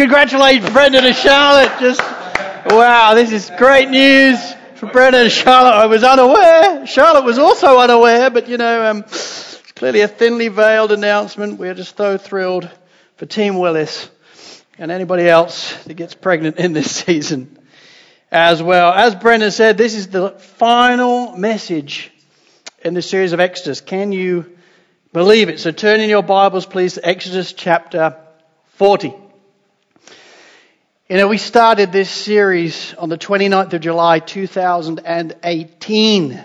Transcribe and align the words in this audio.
congratulate 0.00 0.62
Brendan 0.72 1.04
and 1.04 1.14
Charlotte. 1.14 1.78
Just 1.78 2.00
wow, 2.00 3.12
this 3.12 3.32
is 3.32 3.50
great 3.58 3.90
news 3.90 4.38
for 4.76 4.86
Brendan 4.86 5.24
and 5.24 5.30
Charlotte. 5.30 5.74
I 5.74 5.84
was 5.84 6.02
unaware. 6.02 6.86
Charlotte 6.86 7.26
was 7.26 7.38
also 7.38 7.78
unaware, 7.78 8.30
but 8.30 8.48
you 8.48 8.56
know, 8.56 8.86
um, 8.86 9.00
it's 9.00 9.72
clearly 9.72 10.00
a 10.00 10.08
thinly 10.08 10.48
veiled 10.48 10.90
announcement. 10.90 11.58
We're 11.58 11.74
just 11.74 11.98
so 11.98 12.16
thrilled 12.16 12.70
for 13.16 13.26
Team 13.26 13.58
Willis 13.58 14.08
and 14.78 14.90
anybody 14.90 15.28
else 15.28 15.74
that 15.84 15.94
gets 15.94 16.14
pregnant 16.14 16.56
in 16.56 16.72
this 16.72 16.90
season 17.04 17.58
as 18.30 18.62
well. 18.62 18.94
As 18.94 19.14
Brendan 19.14 19.50
said, 19.50 19.76
this 19.76 19.94
is 19.94 20.06
the 20.06 20.30
final 20.30 21.36
message 21.36 22.10
in 22.82 22.94
the 22.94 23.02
series 23.02 23.34
of 23.34 23.40
Exodus. 23.40 23.82
Can 23.82 24.12
you 24.12 24.56
believe 25.12 25.50
it? 25.50 25.60
So 25.60 25.72
turn 25.72 26.00
in 26.00 26.08
your 26.08 26.22
Bibles, 26.22 26.64
please, 26.64 26.94
to 26.94 27.06
Exodus 27.06 27.52
chapter 27.52 28.16
40. 28.76 29.14
You 31.10 31.16
know, 31.16 31.26
we 31.26 31.38
started 31.38 31.90
this 31.90 32.08
series 32.08 32.94
on 32.94 33.08
the 33.08 33.18
29th 33.18 33.72
of 33.72 33.80
July 33.80 34.20
2018, 34.20 36.44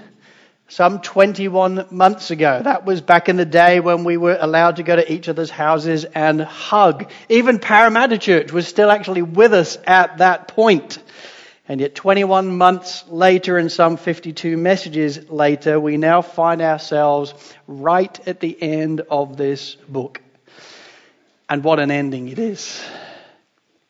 some 0.70 1.02
21 1.02 1.86
months 1.92 2.32
ago. 2.32 2.62
That 2.64 2.84
was 2.84 3.00
back 3.00 3.30
in 3.30 3.36
the 3.36 3.46
day 3.46 3.80
when 3.80 4.04
we 4.04 4.18
were 4.18 4.36
allowed 4.42 4.78
to 4.78 4.84
go 4.84 4.96
to 4.96 5.14
each 5.14 5.30
other's 5.30 5.52
houses 5.52 6.04
and 6.04 6.42
hug. 6.42 7.12
Even 7.30 7.60
Parramatta 7.60 8.18
Church 8.18 8.52
was 8.52 8.68
still 8.68 8.90
actually 8.90 9.22
with 9.22 9.54
us 9.54 9.78
at 9.86 10.18
that 10.18 10.48
point. 10.48 10.98
And 11.68 11.80
yet 11.80 11.94
21 11.94 12.58
months 12.58 13.04
later 13.08 13.60
and 13.60 13.72
some 13.72 13.98
52 13.98 14.58
messages 14.58 15.30
later, 15.30 15.80
we 15.80 15.98
now 15.98 16.24
find 16.24 16.64
ourselves 16.64 17.36
right 17.68 18.28
at 18.28 18.40
the 18.40 18.58
end 18.60 19.02
of 19.12 19.38
this 19.38 19.76
book. 19.76 20.24
And 21.48 21.64
what 21.64 21.80
an 21.80 21.92
ending 21.92 22.30
it 22.30 22.40
is. 22.40 22.84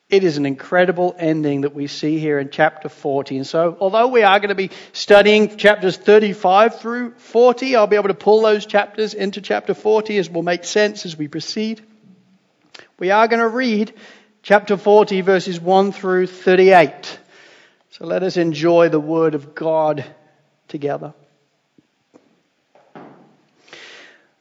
It 0.08 0.22
is 0.22 0.36
an 0.36 0.46
incredible 0.46 1.16
ending 1.18 1.62
that 1.62 1.74
we 1.74 1.88
see 1.88 2.20
here 2.20 2.38
in 2.38 2.50
chapter 2.50 2.88
40. 2.88 3.38
And 3.38 3.46
so, 3.46 3.76
although 3.80 4.06
we 4.06 4.22
are 4.22 4.38
going 4.38 4.50
to 4.50 4.54
be 4.54 4.70
studying 4.92 5.56
chapters 5.56 5.96
35 5.96 6.78
through 6.78 7.14
40, 7.14 7.74
I'll 7.74 7.88
be 7.88 7.96
able 7.96 8.08
to 8.08 8.14
pull 8.14 8.42
those 8.42 8.66
chapters 8.66 9.14
into 9.14 9.40
chapter 9.40 9.74
40 9.74 10.16
as 10.18 10.30
will 10.30 10.44
make 10.44 10.64
sense 10.64 11.06
as 11.06 11.16
we 11.18 11.26
proceed. 11.26 11.82
We 13.00 13.10
are 13.10 13.26
going 13.26 13.40
to 13.40 13.48
read 13.48 13.94
chapter 14.42 14.76
40 14.76 15.22
verses 15.22 15.60
1 15.60 15.90
through 15.90 16.28
38. 16.28 17.18
So 17.90 18.06
let 18.06 18.22
us 18.22 18.36
enjoy 18.36 18.90
the 18.90 19.00
word 19.00 19.34
of 19.34 19.56
God 19.56 20.04
together. 20.68 21.14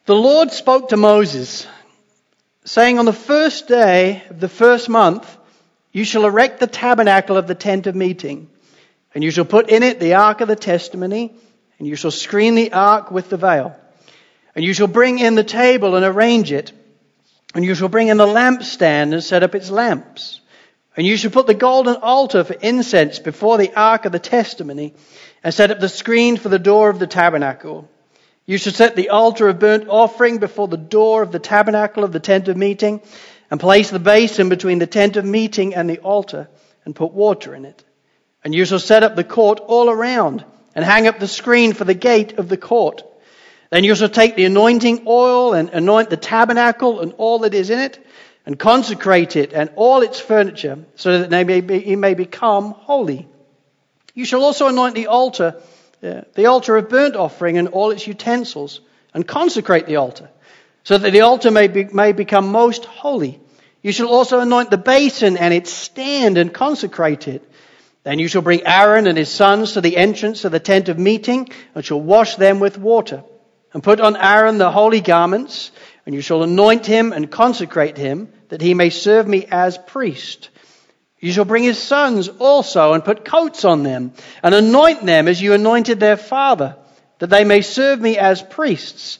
The 0.06 0.16
Lord 0.16 0.52
spoke 0.52 0.89
to 0.89 0.98
Moses, 0.98 1.66
saying, 2.66 3.00
On 3.00 3.06
the 3.06 3.14
first 3.14 3.67
day 3.67 4.22
of 4.30 4.39
the 4.39 4.48
first 4.48 4.89
month, 4.89 5.36
you 5.96 6.04
shall 6.04 6.26
erect 6.26 6.60
the 6.60 6.68
tabernacle 6.68 7.38
of 7.38 7.48
the 7.48 7.56
tent 7.56 7.88
of 7.88 7.96
meeting, 7.96 8.50
and 9.14 9.24
you 9.24 9.32
shall 9.32 9.46
put 9.46 9.70
in 9.70 9.82
it 9.82 9.98
the 9.98 10.16
ark 10.16 10.42
of 10.42 10.50
the 10.50 10.56
testimony, 10.58 11.34
and 11.80 11.88
you 11.88 11.96
shall 11.96 12.12
screen 12.12 12.54
the 12.54 12.74
ark 12.74 13.12
with 13.12 13.30
the 13.30 13.38
veil. 13.38 13.74
And 14.54 14.66
you 14.66 14.73
shall 14.73 14.88
bring 14.88 15.20
in 15.20 15.36
the 15.36 15.44
table 15.46 15.96
and 15.96 16.04
arrange 16.04 16.52
it, 16.52 16.73
and 17.54 17.64
you 17.64 17.76
shall 17.76 17.88
bring 17.88 18.10
in 18.10 18.18
the 18.18 18.28
lampstand 18.28 19.14
and 19.14 19.23
set 19.23 19.42
up 19.42 19.56
its 19.56 19.70
lamps. 19.70 20.42
And 20.98 21.08
you 21.08 21.16
shall 21.16 21.32
put 21.32 21.48
the 21.48 21.54
golden 21.54 21.96
altar 21.96 22.44
for 22.44 22.56
incense 22.56 23.20
before 23.20 23.58
the 23.58 23.73
ark 23.73 24.04
of 24.04 24.12
the 24.12 24.20
testimony, 24.20 24.96
and 25.46 25.54
set 25.54 25.72
up 25.72 25.80
the 25.80 25.88
screen 25.88 26.36
for 26.36 26.50
the 26.50 26.60
door 26.60 26.90
of 26.90 27.00
the 27.00 27.08
tabernacle. 27.08 27.90
You 28.46 28.58
shall 28.58 28.73
set 28.73 28.98
the 28.98 29.12
altar 29.12 29.48
of 29.48 29.60
burnt 29.60 29.88
offering 29.88 30.40
before 30.40 30.68
the 30.68 30.76
door 30.76 31.22
of 31.22 31.32
the 31.32 31.40
tabernacle 31.40 32.04
of 32.04 32.12
the 32.12 32.20
tent 32.20 32.50
of 32.50 32.58
meeting, 32.58 33.02
and 33.50 33.60
place 33.60 33.90
the 33.90 34.00
basin 34.00 34.50
between 34.50 34.80
the 34.80 34.88
tent 34.88 35.18
of 35.18 35.26
meeting 35.26 35.76
and 35.76 35.90
the 35.90 36.00
altar, 36.00 36.48
and 36.84 36.96
put 36.96 37.14
water 37.14 37.56
in 37.56 37.66
it. 37.66 37.84
And 38.44 38.54
you 38.54 38.66
shall 38.66 38.80
set 38.80 39.04
up 39.04 39.16
the 39.16 39.24
court 39.24 39.60
all 39.60 39.90
around, 39.90 40.44
and 40.76 40.84
hang 40.84 41.08
up 41.08 41.20
the 41.20 41.28
screen 41.28 41.73
for 41.73 41.84
the 41.84 41.94
gate 41.94 42.38
of 42.38 42.50
the 42.50 42.58
court. 42.58 43.04
Then 43.72 43.84
you 43.84 43.95
shall 43.95 44.10
take 44.10 44.36
the 44.36 44.45
anointing 44.45 45.04
oil 45.08 45.54
and 45.54 45.70
anoint 45.70 46.10
the 46.10 46.17
tabernacle 46.17 47.02
and 47.02 47.14
all 47.17 47.39
that 47.39 47.54
is 47.54 47.70
in 47.70 47.80
it, 47.80 48.05
and 48.45 48.60
consecrate 48.60 49.36
it 49.36 49.54
and 49.54 49.72
all 49.76 50.02
its 50.02 50.20
furniture, 50.20 50.80
so 50.95 51.17
that 51.17 51.26
it 51.26 51.45
may, 51.45 51.61
be, 51.61 51.76
it 51.76 51.98
may 51.98 52.14
become 52.14 52.72
holy. 52.72 53.28
You 54.14 54.26
shall 54.26 54.44
also 54.44 54.67
anoint 54.67 54.95
the 54.95 55.08
altar, 55.08 55.61
uh, 56.04 56.22
the 56.36 56.45
altar 56.45 56.78
of 56.78 56.89
burnt 56.89 57.16
offering 57.16 57.58
and 57.58 57.70
all 57.70 57.92
its 57.92 58.05
utensils, 58.05 58.82
and 59.14 59.28
consecrate 59.28 59.88
the 59.88 59.95
altar 59.95 60.30
so 60.86 61.00
that 61.00 61.12
the 61.12 61.22
altar 61.22 61.52
may, 61.52 61.68
be, 61.68 61.84
may 61.86 62.14
become 62.14 62.52
most 62.52 62.86
holy. 62.86 63.42
You 63.82 63.92
shall 63.92 64.08
also 64.08 64.40
anoint 64.40 64.70
the 64.70 64.78
basin 64.78 65.36
and 65.36 65.54
its 65.54 65.72
stand 65.72 66.38
and 66.38 66.54
consecrate 66.54 67.28
it. 67.28 67.44
Then 68.04 68.20
you 68.20 68.28
shall 68.28 68.44
bring 68.44 68.66
Aaron 68.66 69.08
and 69.08 69.18
his 69.18 69.30
sons 69.30 69.73
to 69.73 69.82
the 69.82 69.98
entrance 69.98 70.46
of 70.46 70.52
the 70.52 70.60
tent 70.60 70.88
of 70.88 71.00
meeting 71.00 71.50
and 71.73 71.84
shall 71.84 72.00
wash 72.00 72.36
them 72.36 72.60
with 72.60 72.78
water. 72.78 73.23
And 73.73 73.84
put 73.84 74.00
on 74.00 74.16
Aaron 74.16 74.60
the 74.60 74.72
holy 74.72 75.02
garments, 75.02 75.72
and 76.06 76.14
you 76.14 76.22
shall 76.22 76.44
anoint 76.44 76.86
him 76.86 77.14
and 77.14 77.32
consecrate 77.32 77.98
him, 77.98 78.32
that 78.50 78.62
he 78.62 78.73
may 78.73 78.90
serve 78.92 79.28
me 79.28 79.46
as 79.50 79.78
priest. 79.78 80.50
You 81.20 81.32
shall 81.34 81.46
bring 81.46 81.64
his 81.64 81.82
sons 81.82 82.30
also 82.30 82.94
and 82.94 83.04
put 83.04 83.26
coats 83.26 83.66
on 83.66 83.82
them, 83.82 84.14
and 84.44 84.54
anoint 84.54 85.06
them 85.06 85.28
as 85.28 85.42
you 85.42 85.54
anointed 85.54 86.00
their 86.00 86.16
father, 86.16 86.78
that 87.20 87.32
they 87.32 87.44
may 87.44 87.62
serve 87.62 88.00
me 88.00 88.17
as 88.17 88.42
priests 88.42 89.20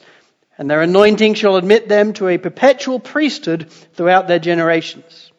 and 0.58 0.70
their 0.70 0.82
anointing 0.82 1.34
shall 1.34 1.56
admit 1.56 1.88
them 1.88 2.12
to 2.14 2.28
a 2.28 2.38
perpetual 2.38 2.98
priesthood 2.98 3.70
throughout 3.94 4.28
their 4.28 4.38
generations. 4.38 5.30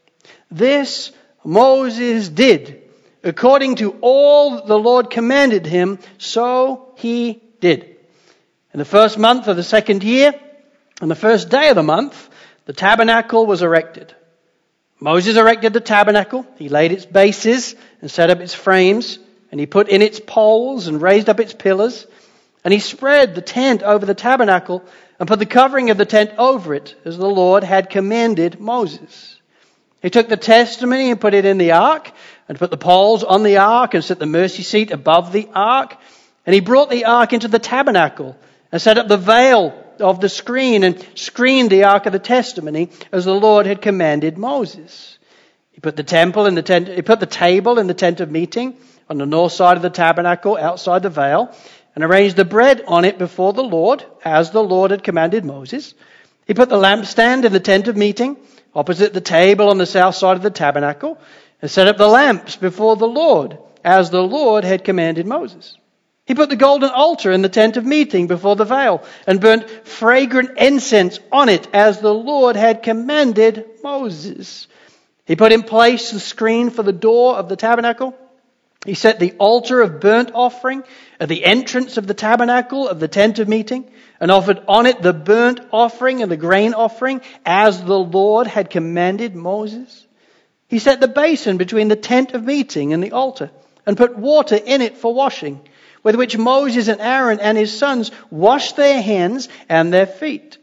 This 0.49 1.11
Moses 1.43 2.29
did 2.29 2.87
according 3.23 3.75
to 3.75 3.97
all 4.01 4.65
the 4.65 4.77
Lord 4.77 5.09
commanded 5.09 5.65
him, 5.65 5.99
so 6.17 6.93
he 6.97 7.41
did. 7.59 7.97
In 8.73 8.79
the 8.79 8.85
first 8.85 9.17
month 9.17 9.47
of 9.47 9.57
the 9.57 9.63
second 9.63 10.03
year, 10.03 10.33
on 11.01 11.09
the 11.09 11.15
first 11.15 11.49
day 11.49 11.69
of 11.69 11.75
the 11.75 11.83
month, 11.83 12.29
the 12.65 12.73
tabernacle 12.73 13.45
was 13.45 13.61
erected. 13.61 14.15
Moses 14.99 15.37
erected 15.37 15.73
the 15.73 15.79
tabernacle. 15.79 16.45
He 16.57 16.69
laid 16.69 16.91
its 16.91 17.05
bases 17.05 17.75
and 18.01 18.09
set 18.09 18.29
up 18.29 18.39
its 18.39 18.53
frames, 18.53 19.19
and 19.51 19.59
he 19.59 19.65
put 19.65 19.89
in 19.89 20.01
its 20.01 20.19
poles 20.19 20.87
and 20.87 21.01
raised 21.01 21.29
up 21.29 21.39
its 21.39 21.53
pillars, 21.53 22.07
and 22.63 22.73
he 22.73 22.79
spread 22.79 23.35
the 23.35 23.41
tent 23.41 23.83
over 23.83 24.05
the 24.05 24.15
tabernacle 24.15 24.83
and 25.19 25.27
put 25.27 25.39
the 25.39 25.45
covering 25.45 25.89
of 25.89 25.97
the 25.97 26.05
tent 26.05 26.31
over 26.37 26.73
it, 26.73 26.95
as 27.05 27.17
the 27.17 27.27
Lord 27.27 27.63
had 27.63 27.89
commanded 27.89 28.59
Moses. 28.59 29.39
He 30.01 30.09
took 30.09 30.29
the 30.29 30.37
testimony 30.37 31.09
and 31.09 31.19
put 31.19 31.33
it 31.33 31.45
in 31.45 31.57
the 31.57 31.71
ark, 31.71 32.11
and 32.47 32.57
put 32.57 32.69
the 32.69 32.77
poles 32.77 33.23
on 33.23 33.43
the 33.43 33.57
ark, 33.57 33.93
and 33.93 34.03
set 34.03 34.19
the 34.19 34.25
mercy 34.25 34.63
seat 34.63 34.91
above 34.91 35.31
the 35.31 35.49
ark. 35.53 35.97
And 36.45 36.53
he 36.53 36.61
brought 36.61 36.89
the 36.89 37.05
ark 37.05 37.33
into 37.33 37.47
the 37.47 37.59
tabernacle, 37.59 38.37
and 38.71 38.81
set 38.81 38.97
up 38.97 39.07
the 39.07 39.17
veil 39.17 39.83
of 39.99 40.21
the 40.21 40.29
screen, 40.29 40.83
and 40.83 41.05
screened 41.15 41.71
the 41.71 41.85
ark 41.85 42.05
of 42.05 42.13
the 42.13 42.19
testimony, 42.19 42.89
as 43.11 43.25
the 43.25 43.33
Lord 43.33 43.65
had 43.65 43.81
commanded 43.81 44.37
Moses. 44.37 45.17
He 45.71 45.81
put 45.81 45.95
the 45.95 46.03
temple 46.03 46.45
in 46.45 46.55
the 46.55 46.63
tent, 46.63 46.87
he 46.87 47.01
put 47.01 47.19
the 47.19 47.25
table 47.25 47.79
in 47.79 47.87
the 47.87 47.93
tent 47.93 48.19
of 48.19 48.29
meeting, 48.29 48.77
on 49.09 49.17
the 49.17 49.25
north 49.25 49.53
side 49.53 49.77
of 49.77 49.83
the 49.83 49.89
tabernacle, 49.89 50.57
outside 50.57 51.01
the 51.01 51.09
veil, 51.09 51.55
and 51.97 52.03
arranged 52.03 52.35
the 52.35 52.45
bread 52.45 52.83
on 52.85 53.05
it 53.05 53.17
before 53.17 53.53
the 53.53 53.63
Lord, 53.63 54.05
as 54.23 54.51
the 54.51 54.61
Lord 54.61 54.91
had 54.91 55.01
commanded 55.01 55.43
Moses. 55.43 55.95
He 56.45 56.53
put 56.53 56.69
the 56.69 56.77
lampstand 56.77 57.43
in 57.43 57.51
the 57.51 57.59
tent 57.59 57.87
of 57.87 57.97
meeting, 57.97 58.37
opposite 58.75 59.15
the 59.15 59.19
table 59.19 59.69
on 59.69 59.79
the 59.79 59.87
south 59.87 60.13
side 60.13 60.37
of 60.37 60.43
the 60.43 60.51
tabernacle, 60.51 61.17
and 61.59 61.71
set 61.71 61.87
up 61.87 61.97
the 61.97 62.07
lamps 62.07 62.55
before 62.55 62.97
the 62.97 63.07
Lord, 63.07 63.57
as 63.83 64.11
the 64.11 64.21
Lord 64.21 64.63
had 64.63 64.83
commanded 64.83 65.25
Moses. 65.25 65.75
He 66.27 66.35
put 66.35 66.49
the 66.49 66.55
golden 66.55 66.91
altar 66.91 67.31
in 67.31 67.41
the 67.41 67.49
tent 67.49 67.77
of 67.77 67.83
meeting 67.83 68.27
before 68.27 68.55
the 68.55 68.63
veil, 68.63 69.03
and 69.25 69.41
burnt 69.41 69.67
fragrant 69.87 70.55
incense 70.59 71.19
on 71.31 71.49
it, 71.49 71.67
as 71.73 71.99
the 71.99 72.13
Lord 72.13 72.55
had 72.55 72.83
commanded 72.83 73.65
Moses. 73.83 74.67
He 75.25 75.35
put 75.35 75.51
in 75.51 75.63
place 75.63 76.11
the 76.11 76.19
screen 76.19 76.69
for 76.69 76.83
the 76.83 76.93
door 76.93 77.37
of 77.37 77.49
the 77.49 77.55
tabernacle. 77.55 78.15
He 78.85 78.93
set 78.93 79.19
the 79.19 79.33
altar 79.39 79.81
of 79.81 79.99
burnt 79.99 80.31
offering 80.33 80.83
at 81.19 81.29
the 81.29 81.43
entrance 81.43 81.97
of 81.97 82.07
the 82.07 82.13
tabernacle 82.13 82.87
of 82.87 82.99
the 82.99 83.07
tent 83.07 83.39
of 83.39 83.47
meeting 83.47 83.89
and 84.19 84.31
offered 84.31 84.61
on 84.67 84.85
it 84.85 85.01
the 85.01 85.13
burnt 85.13 85.59
offering 85.71 86.21
and 86.21 86.31
the 86.31 86.37
grain 86.37 86.73
offering 86.73 87.21
as 87.45 87.83
the 87.83 87.99
Lord 87.99 88.47
had 88.47 88.69
commanded 88.69 89.35
Moses. 89.35 90.05
He 90.67 90.79
set 90.79 90.99
the 90.99 91.07
basin 91.07 91.57
between 91.57 91.87
the 91.87 91.95
tent 91.95 92.33
of 92.33 92.43
meeting 92.45 92.93
and 92.93 93.03
the 93.03 93.13
altar 93.13 93.51
and 93.85 93.97
put 93.97 94.17
water 94.17 94.55
in 94.55 94.81
it 94.81 94.97
for 94.97 95.13
washing, 95.13 95.61
with 96.03 96.15
which 96.15 96.37
Moses 96.37 96.87
and 96.87 97.01
Aaron 97.01 97.39
and 97.39 97.57
his 97.57 97.77
sons 97.77 98.11
washed 98.29 98.75
their 98.75 99.01
hands 99.01 99.49
and 99.69 99.91
their 99.91 100.05
feet. 100.05 100.57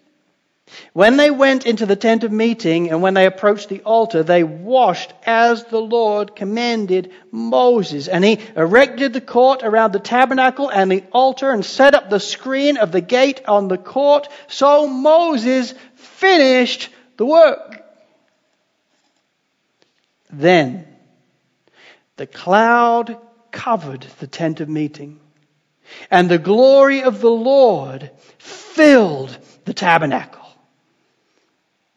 When 0.93 1.17
they 1.17 1.31
went 1.31 1.67
into 1.67 1.87
the 1.87 1.97
tent 1.97 2.25
of 2.25 2.33
meeting 2.33 2.91
and 2.91 3.03
when 3.03 3.15
they 3.15 3.27
approached 3.27 3.69
the 3.69 3.83
altar, 3.83 4.23
they 4.23 4.45
washed 4.45 5.13
as 5.25 5.65
the 5.65 5.81
Lord 5.81 6.37
commanded 6.37 7.13
Moses. 7.31 8.09
And 8.09 8.25
he 8.25 8.39
erected 8.57 9.13
the 9.13 9.21
court 9.21 9.63
around 9.63 9.93
the 9.93 9.99
tabernacle 9.99 10.69
and 10.69 10.91
the 10.91 11.05
altar 11.13 11.51
and 11.51 11.65
set 11.65 11.95
up 11.95 12.11
the 12.11 12.21
screen 12.21 12.77
of 12.77 12.93
the 12.93 13.01
gate 13.01 13.43
on 13.47 13.69
the 13.69 13.79
court. 13.79 14.29
So 14.49 14.87
Moses 14.87 15.75
finished 15.95 16.91
the 17.17 17.27
work. 17.27 17.83
Then 20.31 20.87
the 22.17 22.27
cloud 22.27 23.19
covered 23.51 24.03
the 24.19 24.27
tent 24.27 24.61
of 24.61 24.69
meeting, 24.69 25.21
and 26.11 26.29
the 26.29 26.39
glory 26.39 27.03
of 27.03 27.21
the 27.21 27.31
Lord 27.31 28.11
filled 28.39 29.37
the 29.65 29.75
tabernacle. 29.75 30.44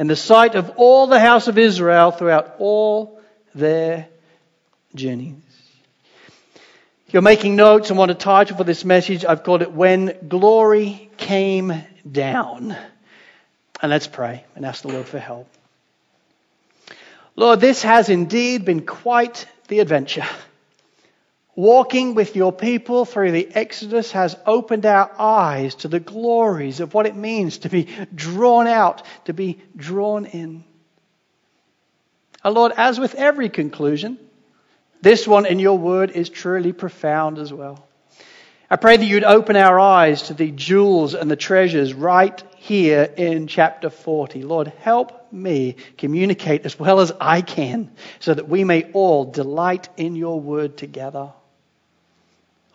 and 0.00 0.08
the 0.08 0.16
sight 0.16 0.54
of 0.54 0.72
all 0.76 1.06
the 1.06 1.20
house 1.20 1.46
of 1.46 1.58
Israel 1.58 2.10
throughout 2.10 2.54
all 2.58 3.20
their 3.54 4.08
journeys. 4.94 5.34
If 7.06 7.12
you're 7.12 7.20
making 7.20 7.54
notes 7.54 7.90
and 7.90 7.98
want 7.98 8.10
a 8.10 8.14
title 8.14 8.56
for 8.56 8.64
this 8.64 8.82
message, 8.82 9.26
I've 9.26 9.42
called 9.42 9.60
it 9.60 9.72
When 9.72 10.16
Glory 10.26 11.10
Came 11.18 11.84
Down. 12.10 12.74
And 13.82 13.90
let's 13.90 14.06
pray 14.06 14.44
and 14.56 14.64
ask 14.64 14.80
the 14.80 14.88
Lord 14.88 15.04
for 15.04 15.18
help. 15.18 15.48
Lord, 17.36 17.60
this 17.60 17.82
has 17.82 18.08
indeed 18.08 18.64
been 18.64 18.86
quite 18.86 19.46
the 19.68 19.80
adventure. 19.80 20.24
Walking 21.56 22.14
with 22.14 22.36
your 22.36 22.52
people 22.52 23.04
through 23.04 23.32
the 23.32 23.48
Exodus 23.54 24.12
has 24.12 24.36
opened 24.46 24.86
our 24.86 25.10
eyes 25.18 25.74
to 25.76 25.88
the 25.88 26.00
glories 26.00 26.80
of 26.80 26.94
what 26.94 27.06
it 27.06 27.16
means 27.16 27.58
to 27.58 27.68
be 27.68 27.88
drawn 28.14 28.66
out, 28.66 29.02
to 29.24 29.32
be 29.32 29.60
drawn 29.76 30.26
in. 30.26 30.64
And 32.44 32.54
Lord, 32.54 32.72
as 32.76 32.98
with 32.98 33.14
every 33.14 33.48
conclusion, 33.48 34.18
this 35.02 35.26
one 35.26 35.44
in 35.44 35.58
your 35.58 35.76
word 35.76 36.12
is 36.12 36.28
truly 36.28 36.72
profound 36.72 37.38
as 37.38 37.52
well. 37.52 37.86
I 38.70 38.76
pray 38.76 38.96
that 38.96 39.04
you'd 39.04 39.24
open 39.24 39.56
our 39.56 39.80
eyes 39.80 40.22
to 40.22 40.34
the 40.34 40.52
jewels 40.52 41.14
and 41.14 41.28
the 41.28 41.36
treasures 41.36 41.92
right 41.92 42.40
here 42.56 43.02
in 43.16 43.48
chapter 43.48 43.90
40. 43.90 44.44
Lord, 44.44 44.68
help 44.68 45.32
me 45.32 45.74
communicate 45.98 46.64
as 46.64 46.78
well 46.78 47.00
as 47.00 47.12
I 47.20 47.42
can 47.42 47.90
so 48.20 48.32
that 48.32 48.48
we 48.48 48.62
may 48.62 48.84
all 48.92 49.24
delight 49.24 49.88
in 49.96 50.14
your 50.14 50.40
word 50.40 50.76
together. 50.76 51.32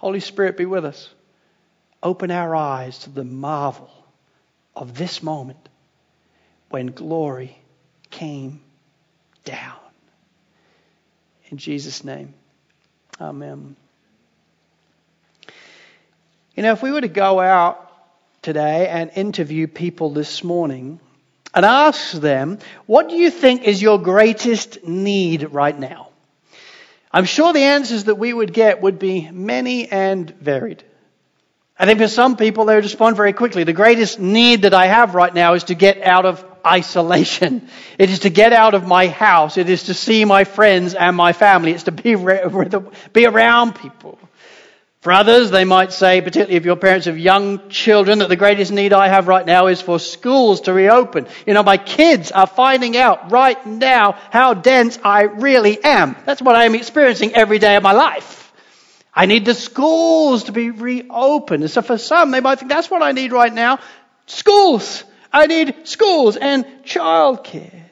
Holy 0.05 0.19
Spirit, 0.19 0.55
be 0.55 0.67
with 0.67 0.85
us. 0.85 1.09
Open 2.03 2.29
our 2.29 2.55
eyes 2.55 2.99
to 2.99 3.09
the 3.09 3.23
marvel 3.23 3.89
of 4.75 4.95
this 4.95 5.23
moment 5.23 5.67
when 6.69 6.85
glory 6.91 7.57
came 8.11 8.61
down. 9.45 9.79
In 11.49 11.57
Jesus' 11.57 12.03
name, 12.03 12.35
amen. 13.19 13.75
You 16.53 16.61
know, 16.61 16.73
if 16.73 16.83
we 16.83 16.91
were 16.91 17.01
to 17.01 17.07
go 17.07 17.39
out 17.39 17.91
today 18.43 18.87
and 18.87 19.09
interview 19.15 19.65
people 19.65 20.11
this 20.11 20.43
morning 20.43 20.99
and 21.51 21.65
ask 21.65 22.11
them, 22.11 22.59
what 22.85 23.09
do 23.09 23.15
you 23.15 23.31
think 23.31 23.63
is 23.63 23.81
your 23.81 23.99
greatest 23.99 24.85
need 24.85 25.51
right 25.51 25.79
now? 25.79 26.09
I'm 27.11 27.25
sure 27.25 27.53
the 27.53 27.63
answers 27.63 28.05
that 28.05 28.15
we 28.15 28.33
would 28.33 28.53
get 28.53 28.81
would 28.81 28.99
be 28.99 29.29
many 29.31 29.89
and 29.89 30.29
varied. 30.29 30.83
I 31.77 31.85
think 31.85 31.99
for 31.99 32.07
some 32.07 32.37
people, 32.37 32.65
they 32.65 32.75
would 32.75 32.85
respond 32.85 33.17
very 33.17 33.33
quickly. 33.33 33.65
The 33.65 33.73
greatest 33.73 34.19
need 34.19 34.61
that 34.61 34.73
I 34.73 34.87
have 34.87 35.13
right 35.13 35.33
now 35.33 35.53
is 35.53 35.65
to 35.65 35.75
get 35.75 36.01
out 36.01 36.25
of 36.25 36.43
isolation. 36.65 37.69
It 37.97 38.09
is 38.09 38.19
to 38.19 38.29
get 38.29 38.51
out 38.51 38.73
of 38.73 38.85
my 38.85 39.07
house. 39.07 39.57
It 39.57 39.69
is 39.69 39.83
to 39.83 39.93
see 39.93 40.25
my 40.25 40.43
friends 40.43 40.95
and 40.95 41.15
my 41.15 41.31
family. 41.31 41.71
It's 41.71 41.83
to 41.83 41.93
be, 41.93 42.15
be 43.13 43.25
around 43.25 43.75
people. 43.75 44.19
For 45.05 45.11
others, 45.11 45.51
they 45.51 45.65
might 45.65 45.93
say, 45.93 46.19
particularly 46.19 46.55
if 46.55 46.65
your 46.65 46.77
parents 46.77 47.05
have 47.05 47.19
young 47.19 47.69
children, 47.69 48.17
that 48.17 48.29
the 48.29 48.35
greatest 48.35 48.71
need 48.71 48.91
I 48.91 49.07
have 49.07 49.27
right 49.27 49.45
now 49.45 49.67
is 49.67 49.79
for 49.79 49.99
schools 49.99 50.61
to 50.61 50.73
reopen. 50.73 51.27
You 51.45 51.53
know, 51.53 51.61
my 51.61 51.77
kids 51.77 52.31
are 52.31 52.47
finding 52.47 52.97
out 52.97 53.31
right 53.31 53.63
now 53.67 54.13
how 54.31 54.55
dense 54.55 54.97
I 55.03 55.21
really 55.21 55.77
am. 55.83 56.15
That's 56.25 56.41
what 56.41 56.55
I 56.55 56.65
am 56.65 56.73
experiencing 56.73 57.35
every 57.35 57.59
day 57.59 57.75
of 57.75 57.83
my 57.83 57.91
life. 57.91 58.51
I 59.13 59.27
need 59.27 59.45
the 59.45 59.53
schools 59.53 60.45
to 60.45 60.51
be 60.51 60.71
reopened. 60.71 61.61
And 61.61 61.71
so 61.71 61.83
for 61.83 61.99
some, 61.99 62.31
they 62.31 62.39
might 62.39 62.57
think 62.57 62.71
that's 62.71 62.89
what 62.89 63.03
I 63.03 63.11
need 63.11 63.31
right 63.31 63.53
now. 63.53 63.77
Schools. 64.25 65.03
I 65.31 65.45
need 65.45 65.87
schools 65.87 66.35
and 66.35 66.65
childcare. 66.83 67.83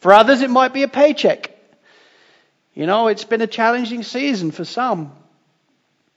For 0.00 0.12
others, 0.12 0.42
it 0.42 0.50
might 0.50 0.74
be 0.74 0.82
a 0.82 0.88
paycheck. 0.88 1.56
You 2.74 2.84
know, 2.84 3.08
it's 3.08 3.24
been 3.24 3.40
a 3.40 3.46
challenging 3.46 4.02
season 4.02 4.50
for 4.50 4.66
some. 4.66 5.10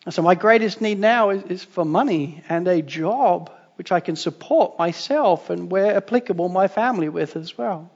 And 0.06 0.14
so 0.14 0.22
my 0.22 0.36
greatest 0.36 0.82
need 0.82 1.00
now 1.00 1.30
is, 1.32 1.44
is 1.44 1.64
for 1.64 1.86
money 1.86 2.44
and 2.50 2.68
a 2.68 2.82
job 2.82 3.52
which 3.76 3.92
I 3.92 4.00
can 4.00 4.16
support 4.16 4.78
myself 4.78 5.50
and, 5.50 5.72
where 5.72 5.96
applicable, 5.96 6.50
my 6.50 6.68
family 6.68 7.10
with 7.10 7.36
as 7.36 7.58
well. 7.58 7.90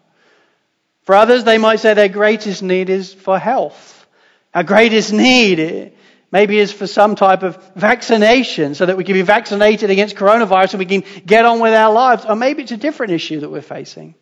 For 1.04 1.16
others, 1.16 1.44
they 1.44 1.58
might 1.58 1.82
say 1.82 1.94
their 1.94 2.08
greatest 2.08 2.64
need 2.64 2.90
is 2.90 3.14
for 3.14 3.38
health. 3.38 4.06
Our 4.54 4.64
greatest 4.64 5.12
need 5.12 5.60
eh, 5.60 5.90
maybe 6.32 6.58
is 6.58 6.72
for 6.72 6.88
some 6.88 7.16
type 7.16 7.44
of 7.44 7.58
vaccination 7.76 8.76
so 8.76 8.86
that 8.86 8.96
we 8.96 9.04
can 9.04 9.14
be 9.14 9.22
vaccinated 9.22 9.90
against 9.90 10.16
coronavirus 10.16 10.76
and 10.76 10.80
we 10.80 10.86
can 10.86 11.04
get 11.26 11.46
on 11.46 11.60
with 11.60 11.74
our 11.74 11.92
lives. 11.92 12.26
Or 12.26 12.36
maybe 12.36 12.64
it's 12.64 12.72
a 12.72 12.78
different 12.78 13.12
issue 13.12 13.42
that 13.42 13.50
we're 13.50 13.62
facing 13.62 14.16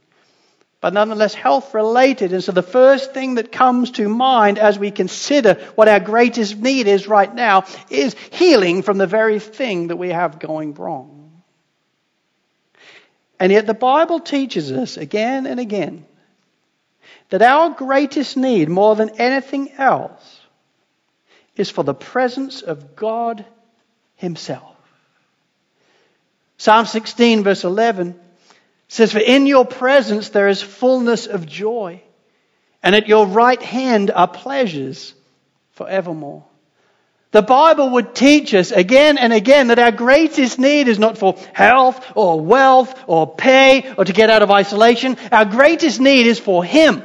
but 0.81 0.93
nonetheless 0.93 1.35
health 1.35 1.75
related. 1.75 2.33
And 2.33 2.43
so 2.43 2.51
the 2.51 2.63
first 2.63 3.13
thing 3.13 3.35
that 3.35 3.51
comes 3.51 3.91
to 3.91 4.09
mind 4.09 4.57
as 4.57 4.79
we 4.79 4.89
consider 4.89 5.53
what 5.75 5.87
our 5.87 5.99
greatest 5.99 6.57
need 6.57 6.87
is 6.87 7.07
right 7.07 7.33
now 7.33 7.65
is 7.89 8.15
healing 8.31 8.81
from 8.81 8.97
the 8.97 9.07
very 9.07 9.39
thing 9.39 9.87
that 9.87 9.97
we 9.97 10.09
have 10.09 10.39
going 10.39 10.73
wrong. 10.73 11.41
And 13.39 13.51
yet 13.51 13.67
the 13.67 13.75
Bible 13.75 14.19
teaches 14.19 14.71
us 14.71 14.97
again 14.97 15.45
and 15.45 15.59
again 15.59 16.05
that 17.29 17.43
our 17.43 17.69
greatest 17.69 18.35
need 18.35 18.67
more 18.67 18.95
than 18.95 19.21
anything 19.21 19.71
else 19.73 20.41
is 21.55 21.69
for 21.69 21.83
the 21.83 21.93
presence 21.93 22.61
of 22.61 22.95
God 22.95 23.45
Himself. 24.15 24.75
Psalm 26.57 26.85
16 26.85 27.43
verse 27.43 27.63
11 27.63 28.19
says, 28.91 29.13
For 29.13 29.19
in 29.19 29.47
your 29.47 29.65
presence 29.65 30.29
there 30.29 30.49
is 30.49 30.61
fullness 30.61 31.25
of 31.25 31.45
joy, 31.45 32.01
and 32.83 32.93
at 32.93 33.07
your 33.07 33.25
right 33.25 33.61
hand 33.61 34.11
are 34.11 34.27
pleasures 34.27 35.13
forevermore. 35.71 36.43
The 37.31 37.41
Bible 37.41 37.91
would 37.91 38.13
teach 38.13 38.53
us 38.53 38.71
again 38.71 39.17
and 39.17 39.31
again 39.31 39.67
that 39.67 39.79
our 39.79 39.93
greatest 39.93 40.59
need 40.59 40.89
is 40.89 40.99
not 40.99 41.17
for 41.17 41.37
health 41.53 42.05
or 42.15 42.41
wealth 42.41 42.93
or 43.07 43.33
pay 43.33 43.93
or 43.97 44.03
to 44.03 44.11
get 44.11 44.29
out 44.29 44.41
of 44.41 44.51
isolation. 44.51 45.15
Our 45.31 45.45
greatest 45.45 46.01
need 46.01 46.27
is 46.27 46.39
for 46.39 46.61
Him. 46.61 47.01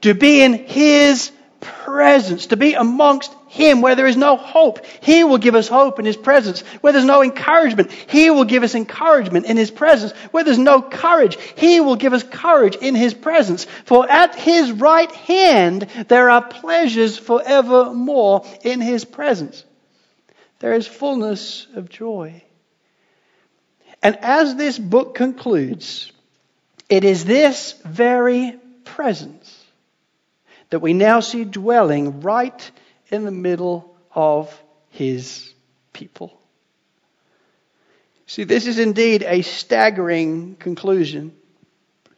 To 0.00 0.12
be 0.12 0.42
in 0.42 0.54
His 0.54 1.30
presence, 1.60 2.46
to 2.46 2.56
be 2.56 2.74
amongst 2.74 3.32
Him 3.54 3.82
where 3.82 3.94
there 3.94 4.08
is 4.08 4.16
no 4.16 4.36
hope. 4.36 4.84
He 5.00 5.22
will 5.22 5.38
give 5.38 5.54
us 5.54 5.68
hope 5.68 6.00
in 6.00 6.04
His 6.04 6.16
presence. 6.16 6.62
Where 6.80 6.92
there's 6.92 7.04
no 7.04 7.22
encouragement, 7.22 7.92
He 7.92 8.28
will 8.28 8.46
give 8.46 8.64
us 8.64 8.74
encouragement 8.74 9.46
in 9.46 9.56
His 9.56 9.70
presence. 9.70 10.10
Where 10.32 10.42
there's 10.42 10.58
no 10.58 10.82
courage, 10.82 11.38
He 11.56 11.80
will 11.80 11.94
give 11.94 12.12
us 12.12 12.24
courage 12.24 12.74
in 12.74 12.96
His 12.96 13.14
presence. 13.14 13.64
For 13.84 14.10
at 14.10 14.34
His 14.34 14.72
right 14.72 15.10
hand 15.12 15.82
there 16.08 16.30
are 16.30 16.42
pleasures 16.42 17.16
forevermore 17.16 18.44
in 18.64 18.80
His 18.80 19.04
presence. 19.04 19.64
There 20.58 20.72
is 20.72 20.88
fullness 20.88 21.68
of 21.76 21.88
joy. 21.88 22.42
And 24.02 24.16
as 24.20 24.56
this 24.56 24.80
book 24.80 25.14
concludes, 25.14 26.10
it 26.88 27.04
is 27.04 27.24
this 27.24 27.80
very 27.84 28.58
presence 28.84 29.64
that 30.70 30.80
we 30.80 30.92
now 30.92 31.20
see 31.20 31.44
dwelling 31.44 32.20
right 32.20 32.70
in 33.14 33.24
the 33.24 33.30
middle 33.30 33.96
of 34.14 34.62
his 34.90 35.52
people. 35.92 36.38
See, 38.26 38.44
this 38.44 38.66
is 38.66 38.78
indeed 38.78 39.22
a 39.22 39.42
staggering 39.42 40.56
conclusion. 40.56 41.34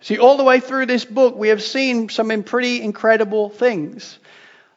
See, 0.01 0.19
all 0.19 0.37
the 0.37 0.45
way 0.45 0.61
through 0.61 0.87
this 0.87 1.05
book, 1.05 1.37
we 1.37 1.49
have 1.49 1.63
seen 1.63 2.09
some 2.09 2.43
pretty 2.43 2.83
incredible 2.83 3.51
things. 3.51 4.19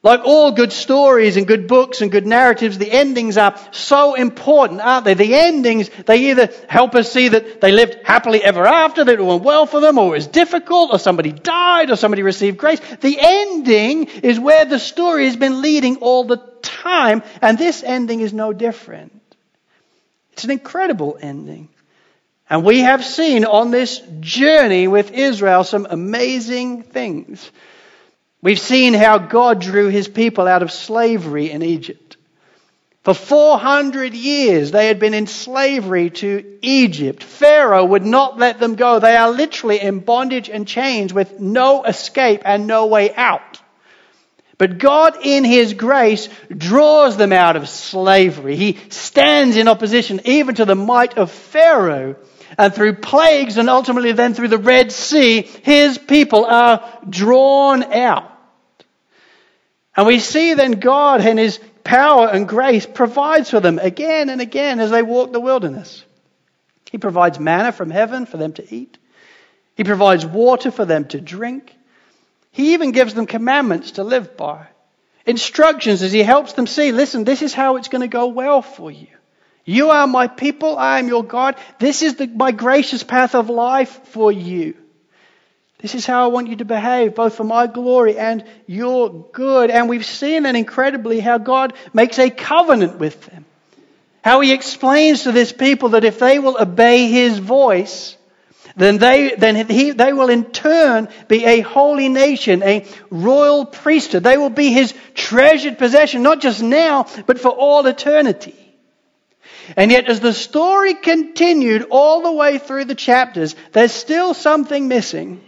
Like 0.02 0.22
all 0.24 0.54
good 0.54 0.72
stories 0.72 1.36
and 1.36 1.46
good 1.46 1.68
books 1.68 2.00
and 2.00 2.10
good 2.10 2.26
narratives, 2.26 2.78
the 2.78 2.90
endings 2.90 3.38
are 3.38 3.60
so 3.72 4.14
important, 4.14 4.80
aren't 4.80 5.04
they? 5.04 5.14
The 5.14 5.36
endings, 5.36 5.90
they 6.06 6.30
either 6.30 6.50
help 6.70 6.96
us 6.96 7.12
see 7.12 7.28
that 7.28 7.60
they 7.60 7.74
lived 7.74 7.98
happily 8.06 8.42
ever 8.42 8.66
after, 8.66 9.04
that 9.04 9.20
it 9.20 9.22
went 9.22 9.44
well 9.44 9.66
for 9.66 9.82
them, 9.82 9.98
or 9.98 10.08
it 10.08 10.20
was 10.20 10.28
difficult, 10.28 10.94
or 10.94 11.00
somebody 11.00 11.34
died, 11.34 11.90
or 11.90 11.98
somebody 11.98 12.24
received 12.24 12.58
grace. 12.58 12.80
The 13.02 13.18
ending 13.20 14.06
is 14.06 14.40
where 14.40 14.64
the 14.64 14.80
story 14.80 15.26
has 15.26 15.36
been 15.36 15.62
leading 15.62 15.98
all 15.98 16.24
the 16.24 16.38
time, 16.62 17.22
and 17.42 17.58
this 17.58 17.84
ending 17.84 18.22
is 18.22 18.32
no 18.32 18.54
different. 18.54 19.12
It's 20.32 20.46
an 20.46 20.52
incredible 20.52 21.18
ending. 21.22 21.68
And 22.50 22.64
we 22.64 22.80
have 22.80 23.04
seen 23.04 23.44
on 23.44 23.70
this 23.70 24.02
journey 24.22 24.88
with 24.88 25.12
Israel 25.12 25.66
some 25.66 25.86
amazing 25.90 26.84
things. 26.84 27.52
We've 28.42 28.60
seen 28.60 28.94
how 28.94 29.18
God 29.18 29.60
drew 29.60 29.90
his 29.90 30.08
people 30.08 30.48
out 30.48 30.64
of 30.64 30.72
slavery 30.72 31.52
in 31.52 31.62
Egypt. 31.62 32.18
For 33.04 33.14
400 33.14 34.14
years 34.14 34.72
they 34.72 34.88
had 34.88 35.00
been 35.00 35.14
in 35.14 35.28
slavery 35.28 36.10
to 36.12 36.60
Egypt. 36.62 37.24
Pharaoh 37.24 37.86
would 37.86 38.06
not 38.06 38.38
let 38.38 38.60
them 38.60 38.76
go. 38.76 39.00
They 39.00 39.16
are 39.16 39.32
literally 39.32 39.80
in 39.80 40.00
bondage 40.00 40.50
and 40.50 40.68
chains 40.68 41.14
with 41.14 41.40
no 41.40 41.84
escape 41.84 42.42
and 42.46 42.68
no 42.68 42.88
way 42.88 43.14
out. 43.16 43.62
But 44.58 44.78
God, 44.78 45.16
in 45.24 45.46
His 45.46 45.74
grace, 45.74 46.28
draws 46.56 47.16
them 47.16 47.32
out 47.32 47.56
of 47.56 47.70
slavery. 47.70 48.58
He 48.58 48.78
stands 48.90 49.56
in 49.56 49.70
opposition 49.70 50.20
even 50.26 50.56
to 50.56 50.66
the 50.66 50.76
might 50.76 51.18
of 51.18 51.32
Pharaoh. 51.32 52.18
And 52.58 52.74
through 52.74 52.96
plagues 52.96 53.58
and 53.58 53.70
ultimately 53.70 54.12
then 54.12 54.34
through 54.34 54.48
the 54.48 54.58
Red 54.58 54.92
Sea, 54.92 55.42
His 55.42 55.98
people 55.98 56.46
are 56.46 57.00
drawn 57.08 57.84
out. 57.84 58.32
And 59.96 60.08
we 60.08 60.20
see 60.20 60.54
then 60.54 60.74
God 60.74 61.22
and 61.22 61.38
His 61.38 61.60
power 61.84 62.28
and 62.28 62.48
grace 62.48 62.86
provides 62.86 63.50
for 63.50 63.60
them 63.60 63.80
again 63.80 64.30
and 64.30 64.42
again 64.42 64.80
as 64.80 64.92
they 64.92 65.04
walk 65.04 65.32
the 65.32 65.40
wilderness. 65.40 66.04
He 66.92 66.98
provides 66.98 67.40
manna 67.40 67.72
from 67.72 67.90
heaven 67.90 68.26
for 68.26 68.38
them 68.38 68.54
to 68.54 68.74
eat. 68.76 68.98
He 69.76 69.84
provides 69.84 70.26
water 70.26 70.72
for 70.72 70.86
them 70.86 71.06
to 71.10 71.22
drink. 71.22 71.76
He 72.52 72.74
even 72.74 72.92
gives 72.92 73.14
them 73.14 73.28
commandments 73.28 73.92
to 73.92 74.04
live 74.04 74.36
by. 74.36 74.68
Instructions 75.26 76.02
as 76.02 76.12
he 76.12 76.24
helps 76.24 76.54
them 76.54 76.68
see, 76.68 76.92
listen, 76.92 77.24
this 77.24 77.42
is 77.42 77.54
how 77.54 77.76
it's 77.76 77.88
going 77.88 78.02
to 78.02 78.08
go 78.08 78.28
well 78.28 78.62
for 78.62 78.90
you. 78.90 79.08
You 79.70 79.92
are 79.92 80.08
my 80.08 80.26
people. 80.26 80.80
I 80.80 80.98
am 80.98 81.08
your 81.08 81.24
God. 81.24 81.56
This 81.78 82.02
is 82.02 82.16
the, 82.16 82.26
my 82.26 82.52
gracious 82.52 83.04
path 83.04 83.36
of 83.36 83.52
life 83.52 84.08
for 84.08 84.32
you. 84.32 84.74
This 85.78 85.94
is 85.94 86.08
how 86.08 86.24
I 86.24 86.28
want 86.28 86.48
you 86.48 86.56
to 86.56 86.66
behave, 86.66 87.14
both 87.14 87.36
for 87.36 87.44
my 87.44 87.68
glory 87.68 88.18
and 88.18 88.44
your 88.66 89.12
good. 89.32 89.70
And 89.70 89.88
we've 89.88 90.08
seen 90.08 90.42
that 90.44 90.56
incredibly 90.56 91.20
how 91.20 91.38
God 91.38 91.74
makes 91.94 92.18
a 92.18 92.32
covenant 92.32 92.98
with 92.98 93.24
them. 93.28 93.46
How 94.24 94.40
he 94.40 94.54
explains 94.54 95.24
to 95.24 95.32
this 95.32 95.52
people 95.52 95.90
that 95.90 96.04
if 96.04 96.18
they 96.18 96.40
will 96.40 96.60
obey 96.60 97.08
his 97.08 97.38
voice, 97.38 98.18
then 98.76 98.98
they, 98.98 99.36
then 99.36 99.70
he, 99.70 99.92
they 99.92 100.14
will 100.14 100.30
in 100.30 100.46
turn 100.46 101.10
be 101.28 101.46
a 101.46 101.62
holy 101.62 102.10
nation, 102.10 102.64
a 102.64 102.88
royal 103.12 103.68
priesthood. 103.68 104.24
They 104.24 104.38
will 104.38 104.50
be 104.50 104.72
his 104.72 104.96
treasured 105.14 105.78
possession, 105.78 106.24
not 106.24 106.42
just 106.42 106.60
now, 106.60 107.06
but 107.28 107.40
for 107.40 107.50
all 107.50 107.86
eternity. 107.86 108.56
And 109.76 109.92
yet, 109.92 110.08
as 110.08 110.20
the 110.20 110.34
story 110.34 110.94
continued 110.94 111.88
all 111.92 112.22
the 112.22 112.32
way 112.32 112.58
through 112.58 112.86
the 112.86 112.96
chapters, 112.96 113.56
there's 113.72 113.92
still 113.92 114.34
something 114.34 114.88
missing. 114.88 115.42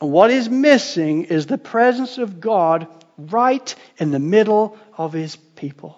And 0.00 0.10
what 0.10 0.30
is 0.30 0.48
missing 0.48 1.24
is 1.24 1.46
the 1.46 1.58
presence 1.58 2.18
of 2.18 2.40
God 2.40 2.86
right 3.18 3.74
in 3.98 4.10
the 4.10 4.18
middle 4.18 4.78
of 4.96 5.12
his 5.12 5.36
people. 5.36 5.96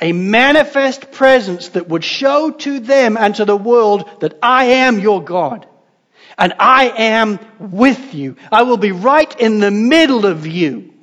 A 0.00 0.12
manifest 0.12 1.12
presence 1.12 1.68
that 1.70 1.88
would 1.88 2.02
show 2.02 2.50
to 2.50 2.80
them 2.80 3.16
and 3.16 3.34
to 3.36 3.44
the 3.44 3.56
world 3.56 4.08
that 4.20 4.38
I 4.42 4.64
am 4.64 4.98
your 4.98 5.22
God. 5.22 5.66
And 6.38 6.54
I 6.58 6.88
am 6.88 7.38
with 7.58 8.14
you. 8.14 8.36
I 8.50 8.62
will 8.62 8.78
be 8.78 8.92
right 8.92 9.38
in 9.40 9.60
the 9.60 9.70
middle 9.70 10.24
of 10.24 10.46
you. 10.46 10.94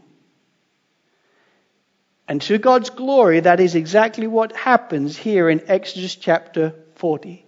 And 2.28 2.42
to 2.44 2.58
God's 2.58 2.90
glory, 2.90 3.40
that 3.42 3.60
is 3.60 3.76
exactly 3.76 4.28
what 4.28 4.56
happens 4.56 5.16
here 5.16 5.50
in 5.50 5.64
Exodus 5.68 6.16
chapter 6.16 6.74
40. 6.96 7.46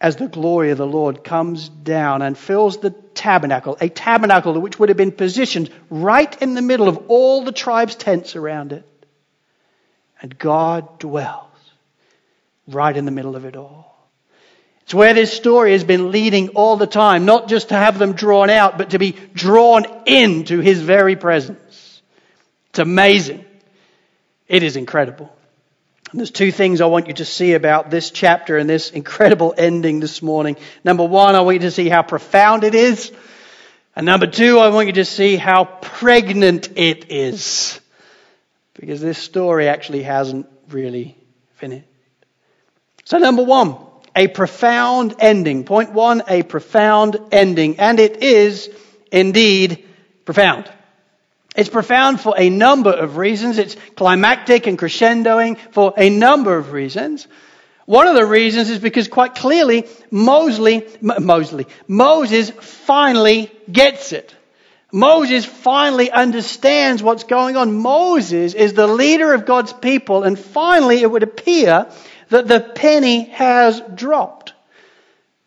As 0.00 0.16
the 0.16 0.26
glory 0.26 0.72
of 0.72 0.78
the 0.78 0.86
Lord 0.86 1.22
comes 1.22 1.68
down 1.68 2.22
and 2.22 2.36
fills 2.36 2.78
the 2.78 2.90
tabernacle, 2.90 3.78
a 3.80 3.88
tabernacle 3.88 4.60
which 4.60 4.78
would 4.80 4.88
have 4.88 4.98
been 4.98 5.12
positioned 5.12 5.70
right 5.88 6.42
in 6.42 6.54
the 6.54 6.62
middle 6.62 6.88
of 6.88 7.04
all 7.06 7.44
the 7.44 7.52
tribes' 7.52 7.94
tents 7.94 8.34
around 8.34 8.72
it. 8.72 8.84
And 10.20 10.36
God 10.36 10.98
dwells 10.98 11.46
right 12.66 12.96
in 12.96 13.04
the 13.04 13.12
middle 13.12 13.36
of 13.36 13.44
it 13.44 13.56
all. 13.56 13.92
It's 14.82 14.94
where 14.94 15.14
this 15.14 15.32
story 15.32 15.72
has 15.72 15.84
been 15.84 16.10
leading 16.10 16.50
all 16.50 16.76
the 16.76 16.88
time, 16.88 17.24
not 17.24 17.48
just 17.48 17.68
to 17.68 17.76
have 17.76 18.00
them 18.00 18.14
drawn 18.14 18.50
out, 18.50 18.78
but 18.78 18.90
to 18.90 18.98
be 18.98 19.12
drawn 19.32 19.84
into 20.06 20.58
His 20.58 20.80
very 20.80 21.14
presence. 21.14 21.81
It's 22.72 22.78
amazing. 22.78 23.44
It 24.48 24.62
is 24.62 24.76
incredible. 24.76 25.30
And 26.10 26.18
there's 26.18 26.30
two 26.30 26.50
things 26.50 26.80
I 26.80 26.86
want 26.86 27.06
you 27.06 27.12
to 27.14 27.24
see 27.26 27.52
about 27.52 27.90
this 27.90 28.10
chapter 28.10 28.56
and 28.56 28.68
this 28.68 28.90
incredible 28.90 29.52
ending 29.58 30.00
this 30.00 30.22
morning. 30.22 30.56
Number 30.82 31.04
one, 31.04 31.34
I 31.34 31.42
want 31.42 31.56
you 31.56 31.60
to 31.60 31.70
see 31.70 31.90
how 31.90 32.00
profound 32.00 32.64
it 32.64 32.74
is. 32.74 33.12
And 33.94 34.06
number 34.06 34.26
two, 34.26 34.58
I 34.58 34.70
want 34.70 34.86
you 34.86 34.94
to 34.94 35.04
see 35.04 35.36
how 35.36 35.66
pregnant 35.66 36.70
it 36.76 37.10
is. 37.10 37.78
Because 38.72 39.02
this 39.02 39.18
story 39.18 39.68
actually 39.68 40.02
hasn't 40.02 40.46
really 40.70 41.18
finished. 41.56 41.86
So 43.04 43.18
number 43.18 43.42
one, 43.42 43.76
a 44.16 44.28
profound 44.28 45.16
ending. 45.18 45.64
Point 45.64 45.92
one, 45.92 46.22
a 46.26 46.42
profound 46.42 47.18
ending. 47.32 47.78
And 47.78 48.00
it 48.00 48.22
is 48.22 48.70
indeed 49.10 49.84
profound. 50.24 50.70
It's 51.54 51.68
profound 51.68 52.20
for 52.20 52.34
a 52.36 52.48
number 52.48 52.90
of 52.90 53.16
reasons. 53.16 53.58
It's 53.58 53.76
climactic 53.96 54.66
and 54.66 54.78
crescendoing 54.78 55.58
for 55.72 55.92
a 55.96 56.08
number 56.08 56.56
of 56.56 56.72
reasons. 56.72 57.26
One 57.84 58.06
of 58.06 58.14
the 58.14 58.24
reasons 58.24 58.70
is 58.70 58.78
because 58.78 59.08
quite 59.08 59.34
clearly 59.34 59.86
Mosley, 60.10 60.86
Mosley, 61.00 61.66
Moses 61.86 62.50
finally 62.50 63.50
gets 63.70 64.12
it. 64.12 64.34
Moses 64.92 65.44
finally 65.44 66.10
understands 66.10 67.02
what's 67.02 67.24
going 67.24 67.56
on. 67.56 67.74
Moses 67.78 68.54
is 68.54 68.74
the 68.74 68.86
leader 68.86 69.32
of 69.32 69.46
God's 69.46 69.72
people 69.72 70.22
and 70.22 70.38
finally 70.38 71.00
it 71.00 71.10
would 71.10 71.22
appear 71.22 71.90
that 72.28 72.46
the 72.46 72.60
penny 72.60 73.24
has 73.24 73.82
dropped. 73.94 74.51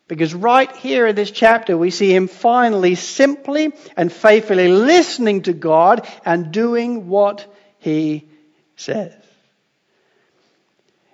Because 0.08 0.34
right 0.34 0.74
here 0.76 1.06
in 1.06 1.16
this 1.16 1.30
chapter, 1.30 1.76
we 1.76 1.90
see 1.90 2.14
him 2.14 2.28
finally 2.28 2.94
simply 2.94 3.72
and 3.96 4.12
faithfully 4.12 4.68
listening 4.68 5.42
to 5.42 5.52
God 5.52 6.06
and 6.24 6.52
doing 6.52 7.08
what 7.08 7.52
he 7.78 8.28
says. 8.76 9.12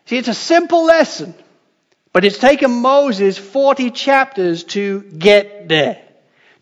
See, 0.06 0.18
it's 0.18 0.28
a 0.28 0.34
simple 0.34 0.84
lesson, 0.84 1.34
but 2.12 2.24
it's 2.24 2.38
taken 2.38 2.70
Moses 2.70 3.38
40 3.38 3.90
chapters 3.92 4.64
to 4.64 5.02
get 5.02 5.68
there 5.68 6.02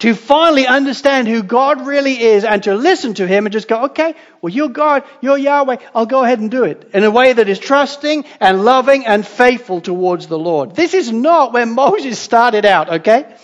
to 0.01 0.15
finally 0.15 0.67
understand 0.67 1.29
who 1.29 1.43
God 1.43 1.87
really 1.87 2.21
is 2.21 2.45
and 2.45 2.63
to 2.65 2.75
listen 2.75 3.15
to 3.15 3.27
Him 3.27 3.47
and 3.47 3.53
just 3.53 3.69
go, 3.69 3.85
okay, 3.85 4.15
well, 4.41 4.53
you're 4.53 4.69
God, 4.69 5.05
you're 5.21 5.39
Yahweh, 5.39 5.77
I'll 5.95 6.07
go 6.07 6.25
ahead 6.25 6.41
and 6.41 6.51
do 6.51 6.65
it 6.65 6.91
in 6.95 7.05
a 7.05 7.11
way 7.11 7.33
that 7.33 7.49
is 7.49 7.59
trusting 7.59 8.25
and 8.41 8.65
loving 8.65 9.07
and 9.07 9.27
faithful 9.27 9.81
towards 9.81 10.27
the 10.27 10.39
Lord. 10.39 10.75
This 10.75 10.95
is 10.95 11.13
not 11.13 11.53
where 11.53 11.67
Moses 11.67 12.19
started 12.19 12.65
out, 12.65 12.89
okay? 13.01 13.37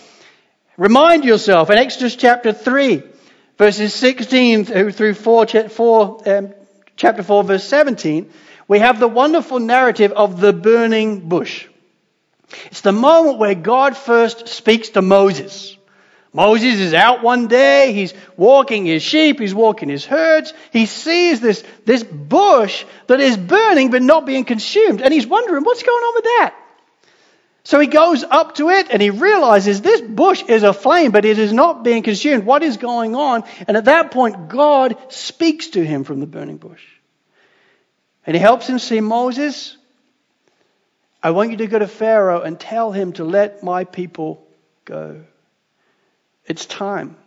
Remind 0.77 1.25
yourself 1.25 1.69
in 1.69 1.77
Exodus 1.77 2.15
chapter 2.15 2.51
3, 2.51 3.03
verses 3.57 3.93
16 3.93 4.65
through 4.65 5.13
4, 5.13 5.47
4 5.69 6.29
um, 6.29 6.53
chapter 6.95 7.21
4, 7.21 7.43
verse 7.43 7.63
17, 7.65 8.31
we 8.67 8.79
have 8.79 8.99
the 8.99 9.07
wonderful 9.07 9.59
narrative 9.59 10.11
of 10.11 10.41
the 10.41 10.53
burning 10.53 11.29
bush. 11.29 11.67
It's 12.65 12.81
the 12.81 12.91
moment 12.91 13.37
where 13.37 13.55
God 13.55 13.95
first 13.95 14.47
speaks 14.47 14.89
to 14.89 15.03
Moses. 15.03 15.76
Moses 16.37 16.79
is 16.79 16.93
out 16.93 17.23
one 17.23 17.47
day, 17.47 17.93
he's 17.93 18.13
walking 18.35 18.85
his 18.85 19.01
sheep, 19.01 19.39
he's 19.39 19.55
walking 19.55 19.89
his 19.89 20.05
herds, 20.05 20.53
he 20.71 20.85
sees 20.85 21.41
this, 21.41 21.63
this 21.83 22.03
bush 22.03 22.85
that 23.07 23.19
is 23.19 23.35
burning 23.35 23.89
but 23.89 24.03
not 24.03 24.27
being 24.27 24.45
consumed, 24.45 25.01
and 25.01 25.11
he's 25.11 25.25
wondering, 25.25 25.63
what's 25.63 25.81
going 25.81 26.03
on 26.03 26.13
with 26.13 26.23
that? 26.25 26.55
So 27.63 27.79
he 27.79 27.87
goes 27.87 28.23
up 28.23 28.53
to 28.57 28.69
it 28.69 28.89
and 28.91 29.01
he 29.01 29.09
realizes 29.09 29.81
this 29.81 29.99
bush 29.99 30.43
is 30.47 30.61
aflame, 30.61 31.09
but 31.09 31.25
it 31.25 31.39
is 31.39 31.51
not 31.51 31.83
being 31.83 32.03
consumed. 32.03 32.45
What 32.45 32.61
is 32.61 32.77
going 32.77 33.15
on? 33.15 33.43
And 33.67 33.75
at 33.75 33.85
that 33.85 34.11
point, 34.11 34.47
God 34.47 34.95
speaks 35.09 35.69
to 35.69 35.83
him 35.83 36.03
from 36.03 36.19
the 36.19 36.27
burning 36.27 36.57
bush. 36.57 36.85
And 38.27 38.35
he 38.35 38.39
helps 38.39 38.69
him 38.69 38.77
see 38.77 39.01
Moses, 39.01 39.75
I 41.23 41.31
want 41.31 41.49
you 41.49 41.57
to 41.57 41.67
go 41.67 41.79
to 41.79 41.87
Pharaoh 41.87 42.41
and 42.41 42.59
tell 42.59 42.91
him 42.91 43.13
to 43.13 43.23
let 43.23 43.63
my 43.63 43.85
people 43.85 44.47
go. 44.85 45.23
It's 46.47 46.65
time. 46.65 47.17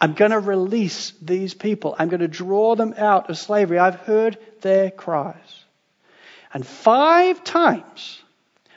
I'm 0.00 0.12
going 0.12 0.32
to 0.32 0.38
release 0.38 1.12
these 1.22 1.54
people. 1.54 1.96
I'm 1.98 2.08
going 2.08 2.20
to 2.20 2.28
draw 2.28 2.74
them 2.74 2.94
out 2.96 3.30
of 3.30 3.38
slavery. 3.38 3.78
I've 3.78 3.96
heard 3.96 4.38
their 4.60 4.90
cries. 4.90 5.64
And 6.52 6.66
five 6.66 7.42
times, 7.42 8.22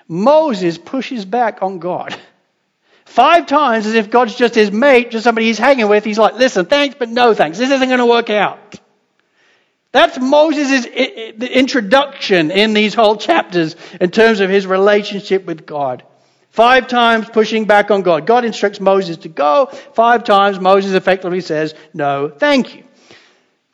Moses 0.07 0.77
pushes 0.77 1.25
back 1.25 1.61
on 1.61 1.79
God. 1.79 2.15
Five 3.05 3.47
times, 3.47 3.85
as 3.85 3.93
if 3.93 4.09
God's 4.09 4.35
just 4.35 4.55
his 4.55 4.71
mate, 4.71 5.11
just 5.11 5.23
somebody 5.23 5.47
he's 5.47 5.57
hanging 5.57 5.89
with. 5.89 6.03
He's 6.03 6.19
like, 6.19 6.35
listen, 6.35 6.65
thanks, 6.65 6.95
but 6.97 7.09
no 7.09 7.33
thanks. 7.33 7.57
This 7.57 7.71
isn't 7.71 7.87
going 7.87 7.99
to 7.99 8.05
work 8.05 8.29
out. 8.29 8.79
That's 9.91 10.19
Moses' 10.19 10.85
introduction 10.85 12.51
in 12.51 12.73
these 12.73 12.93
whole 12.93 13.17
chapters 13.17 13.75
in 13.99 14.11
terms 14.11 14.39
of 14.39 14.49
his 14.49 14.67
relationship 14.67 15.45
with 15.45 15.65
God. 15.65 16.03
Five 16.57 16.87
times 16.87 17.29
pushing 17.29 17.65
back 17.65 17.91
on 17.91 18.01
God. 18.01 18.25
God 18.25 18.43
instructs 18.43 18.79
Moses 18.79 19.17
to 19.17 19.29
go. 19.29 19.67
Five 19.93 20.23
times 20.23 20.59
Moses 20.59 20.93
effectively 20.93 21.41
says, 21.41 21.75
no, 21.93 22.29
thank 22.29 22.75
you. 22.75 22.83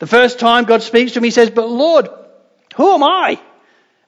The 0.00 0.06
first 0.06 0.38
time 0.38 0.64
God 0.64 0.82
speaks 0.82 1.12
to 1.12 1.18
him, 1.18 1.24
he 1.24 1.30
says, 1.30 1.48
but 1.48 1.66
Lord, 1.66 2.10
who 2.76 2.92
am 2.92 3.02
I? 3.02 3.40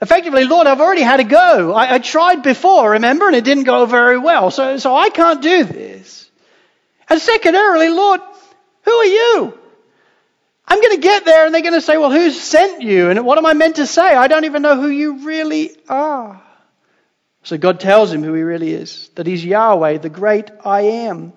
Effectively, 0.03 0.45
Lord, 0.45 0.67
I've 0.67 0.83
already 0.83 1.01
had 1.01 1.21
a 1.21 1.25
go. 1.25 1.73
I, 1.73 1.95
I 1.95 1.99
tried 2.01 2.43
before, 2.43 2.91
remember, 2.91 3.27
and 3.27 3.35
it 3.35 3.45
didn't 3.45 3.65
go 3.65 3.87
very 3.87 4.19
well. 4.19 4.51
So, 4.51 4.77
so 4.77 4.95
I 4.95 5.09
can't 5.09 5.41
do 5.41 5.65
this. 5.65 6.31
And 7.09 7.19
secondarily, 7.19 7.89
Lord, 7.89 8.21
who 8.83 8.93
are 8.93 9.07
you? 9.07 9.59
I'm 10.69 10.83
going 10.83 10.97
to 10.97 11.01
get 11.01 11.25
there 11.25 11.47
and 11.47 11.55
they're 11.55 11.63
going 11.63 11.73
to 11.73 11.81
say, 11.81 11.97
well, 11.97 12.13
who 12.13 12.31
sent 12.31 12.83
you? 12.83 13.09
And 13.09 13.25
what 13.25 13.39
am 13.39 13.47
I 13.47 13.55
meant 13.55 13.77
to 13.77 13.87
say? 13.87 14.03
I 14.03 14.29
don't 14.29 14.45
even 14.45 14.61
know 14.61 14.79
who 14.79 14.89
you 14.89 15.25
really 15.25 15.75
are. 15.89 16.43
So 17.47 17.57
God 17.57 17.79
tells 17.79 18.13
him 18.13 18.25
who 18.25 18.35
he 18.35 18.43
really 18.43 18.73
is, 18.73 19.09
that 19.15 19.25
he's 19.25 19.45
Yahweh, 19.45 19.99
the 19.99 20.09
great 20.09 20.51
I 20.65 20.81
am. 20.81 21.33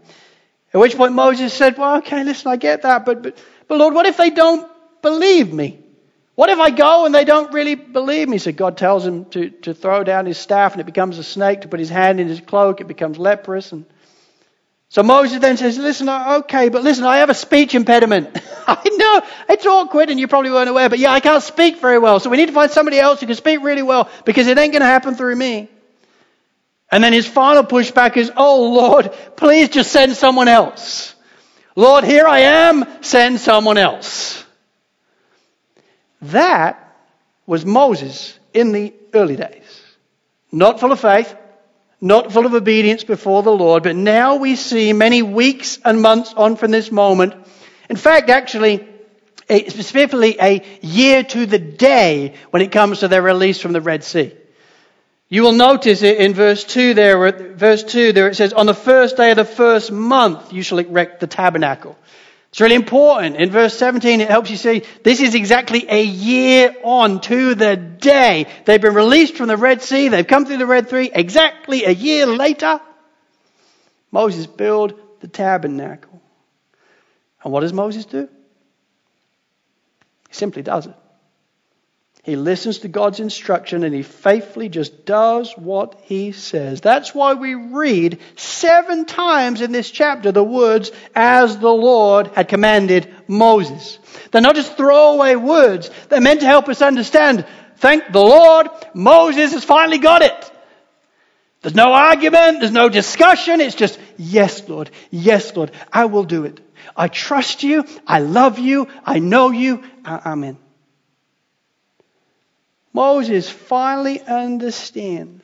At 0.74 0.82
which 0.82 0.98
point 0.98 1.14
Moses 1.14 1.54
said, 1.54 1.78
well, 1.78 1.98
okay, 1.98 2.24
listen, 2.24 2.50
I 2.50 2.56
get 2.56 2.82
that, 2.82 3.06
but, 3.06 3.22
but, 3.22 3.38
but 3.68 3.78
Lord, 3.78 3.94
what 3.94 4.08
if 4.08 4.18
they 4.18 4.32
don't 4.32 4.68
believe 5.04 5.54
me? 5.54 5.78
What 6.34 6.50
if 6.50 6.58
I 6.58 6.72
go 6.72 7.06
and 7.06 7.14
they 7.14 7.26
don't 7.26 7.54
really 7.54 7.76
believe 7.76 8.28
me? 8.28 8.40
So 8.40 8.52
God 8.52 8.76
tells 8.76 9.06
him 9.06 9.26
to, 9.26 9.52
to 9.52 9.76
throw 9.76 10.04
down 10.04 10.26
his 10.26 10.40
staff 10.40 10.72
and 10.72 10.82
it 10.82 10.86
becomes 10.86 11.20
a 11.20 11.24
snake, 11.24 11.62
to 11.62 11.68
put 11.68 11.80
his 11.80 11.90
hand 11.90 12.20
in 12.20 12.28
his 12.28 12.42
cloak, 12.42 12.82
it 12.82 12.88
becomes 12.88 13.20
leprous. 13.20 13.72
And 13.72 13.86
so 14.90 15.04
Moses 15.04 15.40
then 15.40 15.58
says, 15.58 15.78
listen, 15.78 16.10
okay, 16.10 16.70
but 16.70 16.84
listen, 16.84 17.04
I 17.04 17.18
have 17.18 17.30
a 17.30 17.36
speech 17.36 17.76
impediment. 17.76 18.36
I 18.68 18.82
know 18.98 19.22
it's 19.48 19.66
awkward 19.68 20.10
and 20.10 20.20
you 20.20 20.28
probably 20.28 20.50
weren't 20.50 20.72
aware, 20.72 20.90
but 20.90 20.98
yeah, 20.98 21.12
I 21.12 21.20
can't 21.20 21.44
speak 21.44 21.80
very 21.80 22.00
well. 22.00 22.20
So 22.20 22.32
we 22.32 22.38
need 22.38 22.48
to 22.48 22.54
find 22.54 22.72
somebody 22.72 22.98
else 22.98 23.20
who 23.20 23.28
can 23.28 23.36
speak 23.36 23.62
really 23.62 23.84
well 23.84 24.10
because 24.26 24.48
it 24.48 24.58
ain't 24.58 24.74
going 24.74 24.82
to 24.82 24.88
happen 24.88 25.14
through 25.14 25.36
me. 25.36 25.70
And 26.92 27.04
then 27.04 27.14
his 27.14 27.28
final 27.28 27.64
pushback 27.64 28.18
is, 28.18 28.32
oh 28.36 28.72
Lord, 28.72 29.12
please 29.36 29.70
just 29.70 29.92
send 29.92 30.16
someone 30.16 30.48
else. 30.48 31.14
Lord, 31.76 32.04
here 32.04 32.28
I 32.28 32.40
am, 32.40 32.86
send 33.02 33.40
someone 33.40 33.78
else. 33.78 34.44
That 36.22 36.96
was 37.46 37.66
Moses 37.66 38.38
in 38.54 38.72
the 38.72 38.94
early 39.14 39.36
days. 39.36 39.82
Not 40.52 40.80
full 40.80 40.92
of 40.92 41.00
faith, 41.00 41.36
not 42.02 42.32
full 42.32 42.46
of 42.46 42.54
obedience 42.54 43.04
before 43.04 43.44
the 43.44 43.52
Lord, 43.52 43.84
but 43.84 43.96
now 43.96 44.36
we 44.36 44.56
see 44.56 44.94
many 44.94 45.22
weeks 45.22 45.80
and 45.86 46.02
months 46.02 46.34
on 46.34 46.56
from 46.56 46.72
this 46.72 46.92
moment. 46.92 47.36
In 47.90 47.96
fact, 47.96 48.30
actually, 48.30 48.88
specifically 49.50 50.38
a 50.40 50.64
year 50.82 51.24
to 51.24 51.46
the 51.46 51.60
day 51.60 52.36
when 52.50 52.62
it 52.62 52.72
comes 52.72 53.00
to 53.00 53.08
their 53.08 53.22
release 53.22 53.60
from 53.60 53.74
the 53.74 53.82
Red 53.82 54.04
Sea. 54.04 54.34
You 55.32 55.44
will 55.44 55.52
notice 55.52 56.02
it 56.02 56.18
in 56.18 56.34
verse 56.34 56.64
2 56.64 56.96
there, 56.96 57.32
verse 57.54 57.84
2 57.84 58.14
there 58.14 58.30
it 58.30 58.36
says, 58.36 58.52
on 58.52 58.66
the 58.66 58.74
first 58.74 59.16
day 59.16 59.30
of 59.30 59.38
the 59.38 59.46
first 59.46 59.92
month 59.92 60.52
you 60.52 60.64
shall 60.64 60.80
erect 60.80 61.20
the 61.20 61.28
tabernacle. 61.28 61.96
It's 62.50 62.60
really 62.60 62.74
important. 62.74 63.36
In 63.36 63.52
verse 63.52 63.78
17 63.78 64.22
it 64.22 64.28
helps 64.28 64.50
you 64.50 64.58
see 64.58 64.84
this 65.04 65.22
is 65.22 65.36
exactly 65.36 65.86
a 65.88 66.04
year 66.04 66.76
on 66.84 67.22
to 67.22 67.54
the 67.54 67.78
day. 67.78 68.48
They've 68.66 68.82
been 68.82 68.96
released 68.96 69.36
from 69.36 69.50
the 69.50 69.58
Red 69.58 69.84
Sea, 69.84 70.08
they've 70.08 70.26
come 70.26 70.48
through 70.48 70.58
the 70.58 70.66
Red 70.66 70.90
Sea, 70.90 71.12
exactly 71.14 71.86
a 71.86 71.92
year 71.92 72.26
later, 72.26 72.82
Moses 74.12 74.48
built 74.48 75.22
the 75.22 75.28
tabernacle. 75.28 76.20
And 77.44 77.54
what 77.54 77.60
does 77.60 77.72
Moses 77.72 78.06
do? 78.06 78.28
He 80.28 80.34
simply 80.34 80.64
does 80.64 80.88
it. 80.88 80.96
He 82.30 82.36
listens 82.36 82.78
to 82.80 82.88
God's 82.88 83.20
instruction 83.20 83.84
and 83.84 83.96
he 83.96 84.04
faithfully 84.04 84.70
just 84.70 85.04
does 85.04 85.52
what 85.54 86.00
he 86.04 86.32
says. 86.32 86.80
That's 86.80 87.16
why 87.16 87.34
we 87.34 87.56
read 87.56 88.20
seven 88.36 89.06
times 89.06 89.62
in 89.62 89.72
this 89.72 89.90
chapter 89.90 90.32
the 90.32 90.44
words, 90.44 90.92
as 91.16 91.58
the 91.58 91.74
Lord 91.74 92.28
had 92.28 92.48
commanded 92.48 93.12
Moses. 93.28 93.98
They're 94.30 94.44
not 94.44 94.54
just 94.54 94.78
throwaway 94.78 95.38
words. 95.38 95.90
They're 96.10 96.22
meant 96.22 96.42
to 96.42 96.46
help 96.46 96.70
us 96.70 96.84
understand, 96.84 97.48
thank 97.78 98.12
the 98.12 98.22
Lord, 98.22 98.68
Moses 98.94 99.54
has 99.54 99.64
finally 99.64 99.98
got 99.98 100.22
it. 100.22 100.52
There's 101.64 101.74
no 101.74 101.94
argument, 101.94 102.60
there's 102.60 102.72
no 102.72 102.90
discussion. 102.90 103.60
It's 103.60 103.74
just, 103.74 104.00
yes, 104.18 104.70
Lord, 104.70 104.92
yes, 105.10 105.56
Lord, 105.56 105.72
I 105.92 106.06
will 106.06 106.26
do 106.26 106.46
it. 106.46 106.60
I 106.96 107.08
trust 107.08 107.64
you, 107.64 107.86
I 108.06 108.20
love 108.20 108.60
you, 108.60 108.88
I 109.04 109.18
know 109.18 109.50
you, 109.50 109.84
amen. 110.06 110.60
Moses 113.00 113.50
finally 113.50 114.20
understands. 114.20 115.42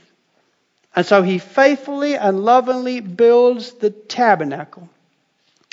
And 0.94 1.06
so 1.06 1.22
he 1.22 1.38
faithfully 1.38 2.18
and 2.18 2.44
lovingly 2.44 3.00
builds 3.00 3.72
the 3.76 3.92
tabernacle. 3.92 4.90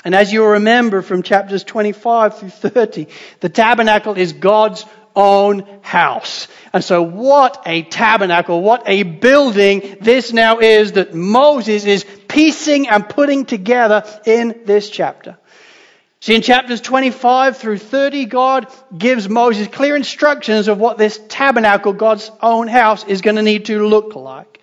And 0.05 0.15
as 0.15 0.31
you'll 0.31 0.59
remember 0.59 1.01
from 1.01 1.23
chapters 1.23 1.65
25 1.65 2.37
through 2.37 2.49
30, 2.51 3.07
the 3.41 3.49
tabernacle 3.49 4.13
is 4.13 4.31
God's 4.31 4.85
own 5.13 5.67
house. 5.81 6.47
And 6.71 6.81
so 6.81 7.01
what 7.01 7.61
a 7.65 7.83
tabernacle, 7.83 8.61
what 8.61 8.83
a 8.85 9.03
building 9.03 9.97
this 9.99 10.31
now 10.31 10.59
is 10.59 10.93
that 10.93 11.13
Moses 11.13 11.83
is 11.83 12.05
piecing 12.29 12.87
and 12.87 13.09
putting 13.09 13.43
together 13.43 14.05
in 14.25 14.61
this 14.63 14.89
chapter. 14.89 15.37
See, 16.23 16.35
in 16.35 16.41
chapters 16.41 16.79
25 16.79 17.57
through 17.57 17.79
30, 17.79 18.27
God 18.27 18.73
gives 18.97 19.27
Moses 19.27 19.67
clear 19.67 19.93
instructions 19.97 20.69
of 20.69 20.77
what 20.79 20.97
this 20.97 21.19
tabernacle, 21.27 21.91
God's 21.91 22.31
own 22.41 22.69
house, 22.69 23.03
is 23.03 23.19
going 23.19 23.35
to 23.35 23.41
need 23.41 23.65
to 23.65 23.85
look 23.85 24.15
like. 24.15 24.61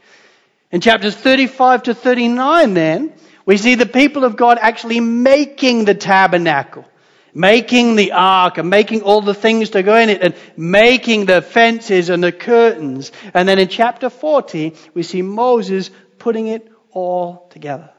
In 0.71 0.81
chapters 0.81 1.15
35 1.15 1.83
to 1.83 1.95
39, 1.95 2.73
then, 2.73 3.13
we 3.45 3.59
see 3.59 3.75
the 3.75 3.85
people 3.85 4.25
of 4.25 4.37
God 4.37 4.57
actually 4.59 5.01
making 5.01 5.85
the 5.85 5.95
tabernacle, 5.95 6.87
making 7.35 7.97
the 7.97 8.13
ark, 8.13 8.57
and 8.57 8.71
making 8.71 9.03
all 9.03 9.21
the 9.21 9.35
things 9.35 9.69
to 9.69 9.83
go 9.83 9.97
in 9.97 10.09
it, 10.09 10.23
and 10.23 10.35
making 10.57 11.27
the 11.27 11.43
fences 11.43 12.09
and 12.09 12.25
the 12.25 12.33
curtains. 12.33 13.13
And 13.35 13.47
then 13.47 13.59
in 13.59 13.69
chapter 13.69 14.09
40, 14.09 14.77
we 14.95 15.03
see 15.03 15.21
Moses 15.21 15.91
putting 16.19 16.47
it 16.47 16.73
all 16.91 17.49
together. 17.51 17.91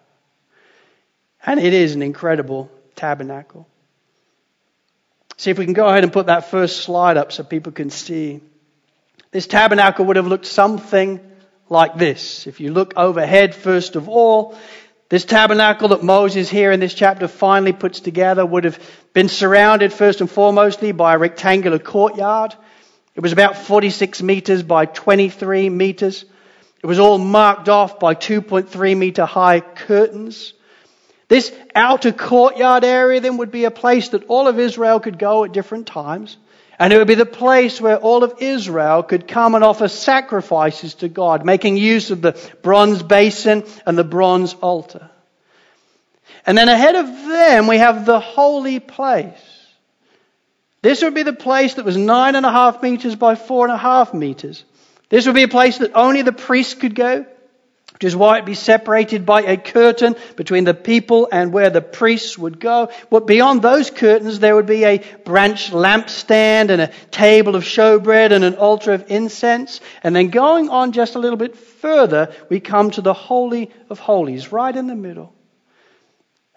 And 1.46 1.60
it 1.60 1.74
is 1.74 1.94
an 1.94 2.02
incredible 2.02 2.72
tabernacle. 2.96 3.68
See 5.38 5.50
if 5.52 5.58
we 5.58 5.66
can 5.66 5.74
go 5.74 5.88
ahead 5.88 6.04
and 6.04 6.14
put 6.14 6.28
that 6.28 6.52
first 6.52 6.82
slide 6.82 7.18
up 7.18 7.32
so 7.32 7.44
people 7.44 7.72
can 7.72 7.90
see. 7.90 8.42
This 9.32 9.48
tabernacle 9.48 10.06
would 10.06 10.18
have 10.18 10.28
looked 10.28 10.46
something 10.46 11.20
like 11.70 11.98
this. 11.98 12.46
If 12.48 12.60
you 12.60 12.72
look 12.72 12.94
overhead, 12.98 13.56
first 13.56 13.96
of 13.96 14.10
all, 14.10 14.58
this 15.10 15.26
tabernacle 15.26 15.90
that 15.90 16.04
Moses 16.04 16.50
here 16.50 16.72
in 16.72 16.80
this 16.80 16.94
chapter 16.94 17.28
finally 17.28 17.74
puts 17.74 18.00
together 18.02 18.46
would 18.46 18.66
have 18.66 18.80
been 19.14 19.30
surrounded 19.30 19.92
first 19.92 20.22
and 20.22 20.30
foremostly 20.30 20.96
by 20.96 21.16
a 21.16 21.18
rectangular 21.18 21.80
courtyard. 21.80 22.56
It 23.16 23.22
was 23.22 23.34
about 23.34 23.58
46 23.58 24.22
meters 24.22 24.64
by 24.64 24.86
23 24.86 25.70
meters. 25.70 26.24
It 26.82 26.86
was 26.86 27.00
all 27.00 27.18
marked 27.18 27.68
off 27.68 28.00
by 28.00 28.16
2.3 28.16 28.98
meter 28.98 29.26
high 29.26 29.60
curtains. 29.60 30.54
This 31.32 31.50
outer 31.74 32.12
courtyard 32.12 32.84
area 32.84 33.22
then 33.22 33.38
would 33.38 33.52
be 33.52 33.64
a 33.64 33.72
place 33.72 34.10
that 34.10 34.26
all 34.26 34.50
of 34.50 34.60
Israel 34.60 35.00
could 35.00 35.18
go 35.18 35.46
at 35.46 35.54
different 35.54 35.88
times. 35.88 36.36
And 36.78 36.92
it 36.92 36.98
would 36.98 37.08
be 37.08 37.16
the 37.16 37.26
place 37.26 37.80
where 37.80 37.96
all 37.96 38.26
of 38.26 38.34
Israel 38.42 39.02
could 39.02 39.30
come 39.30 39.56
and 39.56 39.64
offer 39.64 39.88
sacrifices 39.88 40.96
to 40.96 41.08
God, 41.08 41.46
making 41.46 41.78
use 41.78 42.12
of 42.12 42.22
the 42.22 42.38
bronze 42.62 43.02
basin 43.02 43.64
and 43.86 43.98
the 43.98 44.04
bronze 44.04 44.56
altar. 44.56 45.10
And 46.46 46.58
then 46.58 46.68
ahead 46.68 46.96
of 46.96 47.08
them, 47.08 47.68
we 47.68 47.78
have 47.78 48.06
the 48.06 48.20
holy 48.20 48.82
place. 48.82 49.70
This 50.82 51.02
would 51.02 51.16
be 51.16 51.24
the 51.24 51.32
place 51.32 51.76
that 51.76 51.86
was 51.86 51.96
nine 51.96 52.36
and 52.36 52.46
a 52.46 52.52
half 52.52 52.84
meters 52.84 53.16
by 53.16 53.36
four 53.36 53.64
and 53.64 53.74
a 53.74 53.78
half 53.78 54.14
meters. 54.14 54.66
This 55.08 55.28
would 55.28 55.36
be 55.36 55.44
a 55.44 55.48
place 55.48 55.78
that 55.78 55.96
only 55.96 56.24
the 56.24 56.34
priests 56.34 56.74
could 56.74 56.94
go 56.94 57.26
which 58.02 58.08
is 58.08 58.16
why 58.16 58.40
it 58.40 58.46
be 58.46 58.56
separated 58.56 59.28
by 59.28 59.44
a 59.44 59.58
curtain 59.58 60.16
between 60.36 60.64
the 60.64 60.74
people 60.74 61.30
and 61.32 61.54
where 61.54 61.70
the 61.70 61.84
priests 61.84 62.36
would 62.36 62.60
go. 62.60 62.90
But 63.12 63.28
beyond 63.28 63.62
those 63.62 63.92
curtains, 63.92 64.40
there 64.40 64.56
would 64.56 64.66
be 64.66 64.86
a 64.86 65.04
branch 65.24 65.70
lampstand 65.70 66.72
and 66.72 66.82
a 66.82 66.92
table 67.12 67.56
of 67.56 67.64
showbread 67.64 68.32
and 68.32 68.44
an 68.44 68.56
altar 68.56 68.94
of 68.94 69.12
incense. 69.12 69.82
And 70.02 70.16
then 70.16 70.30
going 70.30 70.70
on 70.70 70.94
just 70.94 71.14
a 71.14 71.20
little 71.20 71.38
bit 71.38 71.56
further, 71.56 72.34
we 72.50 72.60
come 72.60 72.90
to 72.90 73.02
the 73.02 73.14
Holy 73.14 73.70
of 73.88 74.00
Holies, 74.00 74.52
right 74.52 74.76
in 74.76 74.88
the 74.88 74.96
middle. 74.96 75.36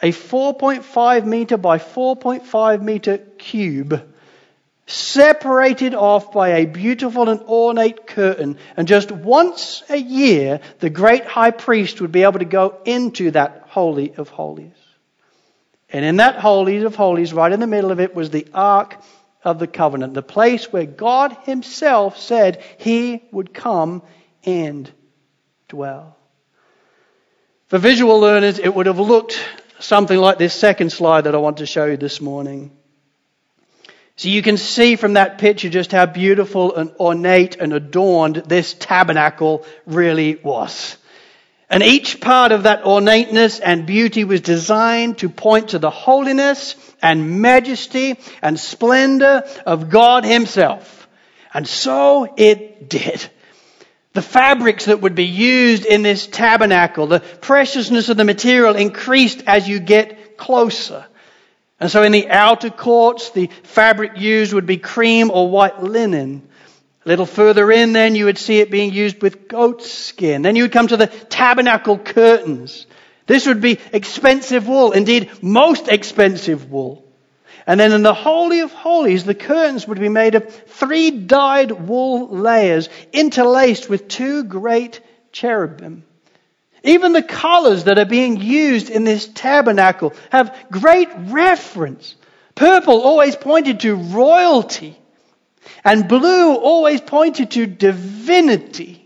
a 0.01 0.13
4.5 0.13 1.27
meter 1.27 1.59
by 1.59 1.77
4.5 1.77 2.81
meter 2.81 3.19
cube 3.19 4.14
separated 4.87 5.95
off 5.95 6.33
by 6.33 6.49
a 6.51 6.67
beautiful 6.67 7.29
and 7.29 7.41
ornate 7.43 8.07
curtain. 8.07 8.59
And 8.77 8.87
just 8.87 9.11
once 9.11 9.83
a 9.89 9.97
year, 9.97 10.61
the 10.81 10.91
great 10.91 11.25
high 11.25 11.53
priest 11.53 12.01
would 12.01 12.13
be 12.13 12.23
able 12.23 12.41
to 12.41 12.45
go 12.45 12.81
into 12.85 13.31
that 13.31 13.65
Holy 13.69 14.15
of 14.15 14.29
Holies. 14.29 14.77
And 15.91 16.05
in 16.05 16.17
that 16.17 16.37
Holy 16.37 16.83
of 16.83 16.97
Holies, 16.97 17.33
right 17.33 17.53
in 17.53 17.61
the 17.61 17.67
middle 17.67 17.93
of 17.93 18.01
it, 18.01 18.15
was 18.15 18.31
the 18.31 18.47
Ark 18.53 18.97
of 19.43 19.59
the 19.59 19.67
Covenant, 19.67 20.15
the 20.15 20.23
place 20.23 20.73
where 20.73 20.87
God 20.87 21.37
Himself 21.45 22.19
said 22.19 22.63
He 22.79 23.23
would 23.31 23.55
come 23.55 24.03
and 24.45 24.91
dwell. 25.69 26.17
For 27.69 27.79
visual 27.79 28.21
learners, 28.21 28.59
it 28.59 28.75
would 28.75 28.87
have 28.87 28.99
looked 28.99 29.39
something 29.79 30.19
like 30.19 30.39
this 30.39 30.55
second 30.55 30.91
slide 30.91 31.23
that 31.23 31.35
I 31.35 31.39
want 31.39 31.59
to 31.59 31.67
show 31.67 31.87
you 31.87 31.97
this 31.97 32.21
morning. 32.21 32.71
So 34.17 34.29
you 34.29 34.43
can 34.43 34.57
see 34.57 34.95
from 34.95 35.15
that 35.15 35.39
picture 35.39 35.69
just 35.69 35.91
how 35.91 36.07
beautiful 36.07 36.77
and 36.77 36.93
ornate 37.01 37.57
and 37.57 37.73
adorned 37.73 38.37
this 38.37 38.75
tabernacle 38.75 39.67
really 39.87 40.37
was. 40.37 40.97
And 41.69 41.83
each 41.83 42.21
part 42.21 42.53
of 42.53 42.63
that 42.65 42.85
ornateness 42.85 43.59
and 43.59 43.87
beauty 43.87 44.23
was 44.23 44.41
designed 44.41 45.19
to 45.19 45.29
point 45.29 45.71
to 45.71 45.81
the 45.81 45.91
holiness 45.91 46.77
and 47.03 47.41
majesty 47.41 48.17
and 48.41 48.61
splendor 48.61 49.43
of 49.67 49.91
God 49.91 50.25
Himself. 50.25 51.09
And 51.53 51.67
so 51.67 52.33
it 52.37 52.89
did. 52.89 53.29
The 54.13 54.23
fabrics 54.23 54.85
that 54.85 55.01
would 55.01 55.17
be 55.17 55.27
used 55.27 55.85
in 55.85 56.03
this 56.03 56.29
tabernacle, 56.29 57.09
the 57.09 57.19
preciousness 57.19 58.09
of 58.09 58.17
the 58.17 58.25
material 58.25 58.77
increased 58.77 59.43
as 59.49 59.69
you 59.69 59.81
get 59.81 60.37
closer. 60.37 61.05
And 61.81 61.91
so 61.91 62.03
in 62.03 62.13
the 62.13 62.29
outer 62.31 62.71
courts, 62.71 63.31
the 63.31 63.49
fabric 63.63 64.19
used 64.19 64.53
would 64.53 64.67
be 64.67 64.77
cream 64.77 65.31
or 65.31 65.51
white 65.51 65.83
linen. 65.83 66.49
A 67.05 67.09
little 67.09 67.27
further 67.27 67.71
in, 67.71 67.93
then 67.93 68.15
you 68.15 68.27
would 68.27 68.39
see 68.39 68.61
it 68.61 68.71
being 68.71 68.93
used 68.93 69.21
with 69.21 69.49
goat 69.49 69.83
skin. 69.83 70.43
Then 70.43 70.57
you 70.57 70.65
would 70.65 70.73
come 70.73 70.89
to 70.89 70.97
the 70.97 71.09
tabernacle 71.09 71.99
curtains. 71.99 72.87
This 73.27 73.47
would 73.47 73.61
be 73.61 73.79
expensive 73.93 74.69
wool, 74.69 74.93
indeed, 74.93 75.31
most 75.43 75.89
expensive 75.89 76.71
wool. 76.71 77.05
And 77.67 77.81
then 77.81 77.93
in 77.93 78.03
the 78.03 78.15
Holy 78.15 78.61
of 78.61 78.73
Holies, 78.73 79.25
the 79.25 79.35
curtains 79.35 79.89
would 79.89 79.99
be 79.99 80.11
made 80.11 80.35
of 80.35 80.49
three 80.49 81.11
dyed 81.11 81.73
wool 81.73 82.29
layers 82.29 82.89
interlaced 83.13 83.89
with 83.89 84.09
two 84.09 84.45
great 84.45 85.01
cherubim. 85.33 86.05
Even 86.85 87.15
the 87.15 87.23
colors 87.23 87.85
that 87.85 87.99
are 87.99 88.05
being 88.05 88.41
used 88.41 88.91
in 88.91 89.05
this 89.05 89.27
tabernacle 89.27 90.13
have 90.31 90.55
great 90.71 91.09
reference. 91.17 92.15
Purple 92.55 93.01
always 93.01 93.35
pointed 93.35 93.81
to 93.81 93.97
royalty, 93.97 94.97
and 95.83 96.07
blue 96.07 96.55
always 96.55 97.01
pointed 97.01 97.53
to 97.53 97.67
divinity. 97.67 99.01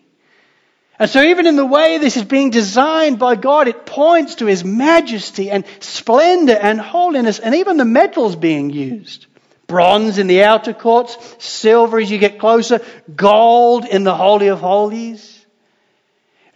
And 0.99 1.09
so, 1.09 1.23
even 1.23 1.47
in 1.47 1.55
the 1.55 1.65
way 1.65 1.99
this 1.99 2.17
is 2.17 2.25
being 2.25 2.51
designed 2.51 3.21
by 3.21 3.37
God, 3.37 3.69
it 3.69 3.87
points 3.87 4.37
to 4.37 4.47
His 4.47 4.65
majesty 4.65 5.49
and 5.49 5.65
splendor 5.79 6.59
and 6.61 6.81
holiness, 6.81 7.39
and 7.39 7.55
even 7.55 7.77
the 7.77 7.85
metals 7.85 8.35
being 8.35 8.71
used. 8.71 9.27
Bronze 9.69 10.19
in 10.19 10.27
the 10.27 10.43
outer 10.43 10.73
courts, 10.73 11.17
silver 11.39 12.01
as 12.01 12.11
you 12.11 12.19
get 12.19 12.41
closer, 12.41 12.81
gold 13.15 13.85
in 13.85 14.03
the 14.03 14.17
Holy 14.17 14.49
of 14.49 14.59
Holies. 14.59 15.38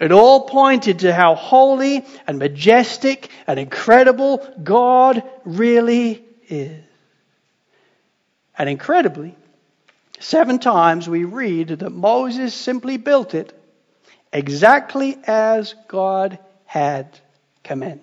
It 0.03 0.11
all 0.11 0.49
pointed 0.49 0.99
to 1.01 1.15
how 1.15 1.37
holy 1.37 2.05
and 2.27 2.37
majestic 2.37 3.31
and 3.47 3.61
incredible 3.61 4.45
God 4.61 5.23
really 5.45 6.25
is. 6.49 6.83
And 8.59 8.69
incredibly, 8.69 9.37
seven 10.19 10.59
times 10.59 11.09
we 11.09 11.23
read 11.23 11.69
that 11.69 11.93
Moses 11.93 12.53
simply 12.53 12.97
built 12.97 13.35
it 13.35 13.57
exactly 14.33 15.17
as 15.25 15.77
God 15.87 16.37
had 16.65 17.17
commanded. 17.62 18.03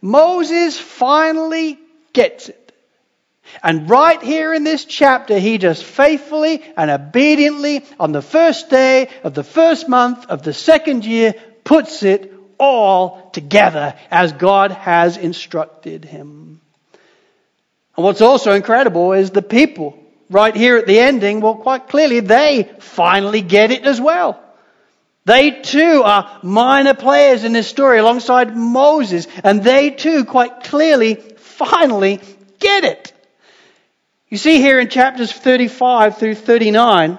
Moses 0.00 0.76
finally 0.76 1.78
gets 2.12 2.48
it. 2.48 2.61
And 3.62 3.88
right 3.88 4.22
here 4.22 4.54
in 4.54 4.64
this 4.64 4.84
chapter, 4.84 5.38
he 5.38 5.58
just 5.58 5.84
faithfully 5.84 6.62
and 6.76 6.90
obediently, 6.90 7.84
on 7.98 8.12
the 8.12 8.22
first 8.22 8.70
day 8.70 9.08
of 9.24 9.34
the 9.34 9.44
first 9.44 9.88
month 9.88 10.26
of 10.26 10.42
the 10.42 10.52
second 10.52 11.04
year, 11.04 11.34
puts 11.64 12.02
it 12.02 12.32
all 12.58 13.30
together 13.30 13.94
as 14.10 14.32
God 14.32 14.70
has 14.70 15.16
instructed 15.16 16.04
him. 16.04 16.60
And 17.96 18.04
what's 18.04 18.20
also 18.20 18.52
incredible 18.52 19.12
is 19.12 19.30
the 19.30 19.42
people 19.42 19.98
right 20.30 20.56
here 20.56 20.78
at 20.78 20.86
the 20.86 20.98
ending, 20.98 21.40
well, 21.40 21.56
quite 21.56 21.88
clearly, 21.88 22.20
they 22.20 22.70
finally 22.78 23.42
get 23.42 23.70
it 23.70 23.84
as 23.84 24.00
well. 24.00 24.40
They 25.24 25.60
too 25.60 26.02
are 26.04 26.40
minor 26.42 26.94
players 26.94 27.44
in 27.44 27.52
this 27.52 27.68
story 27.68 27.98
alongside 27.98 28.56
Moses, 28.56 29.28
and 29.44 29.62
they 29.62 29.90
too 29.90 30.24
quite 30.24 30.64
clearly, 30.64 31.14
finally 31.14 32.20
get 32.58 32.84
it. 32.84 33.11
You 34.32 34.38
see 34.38 34.62
here 34.62 34.80
in 34.80 34.88
chapters 34.88 35.30
35 35.30 36.16
through 36.16 36.36
39, 36.36 37.18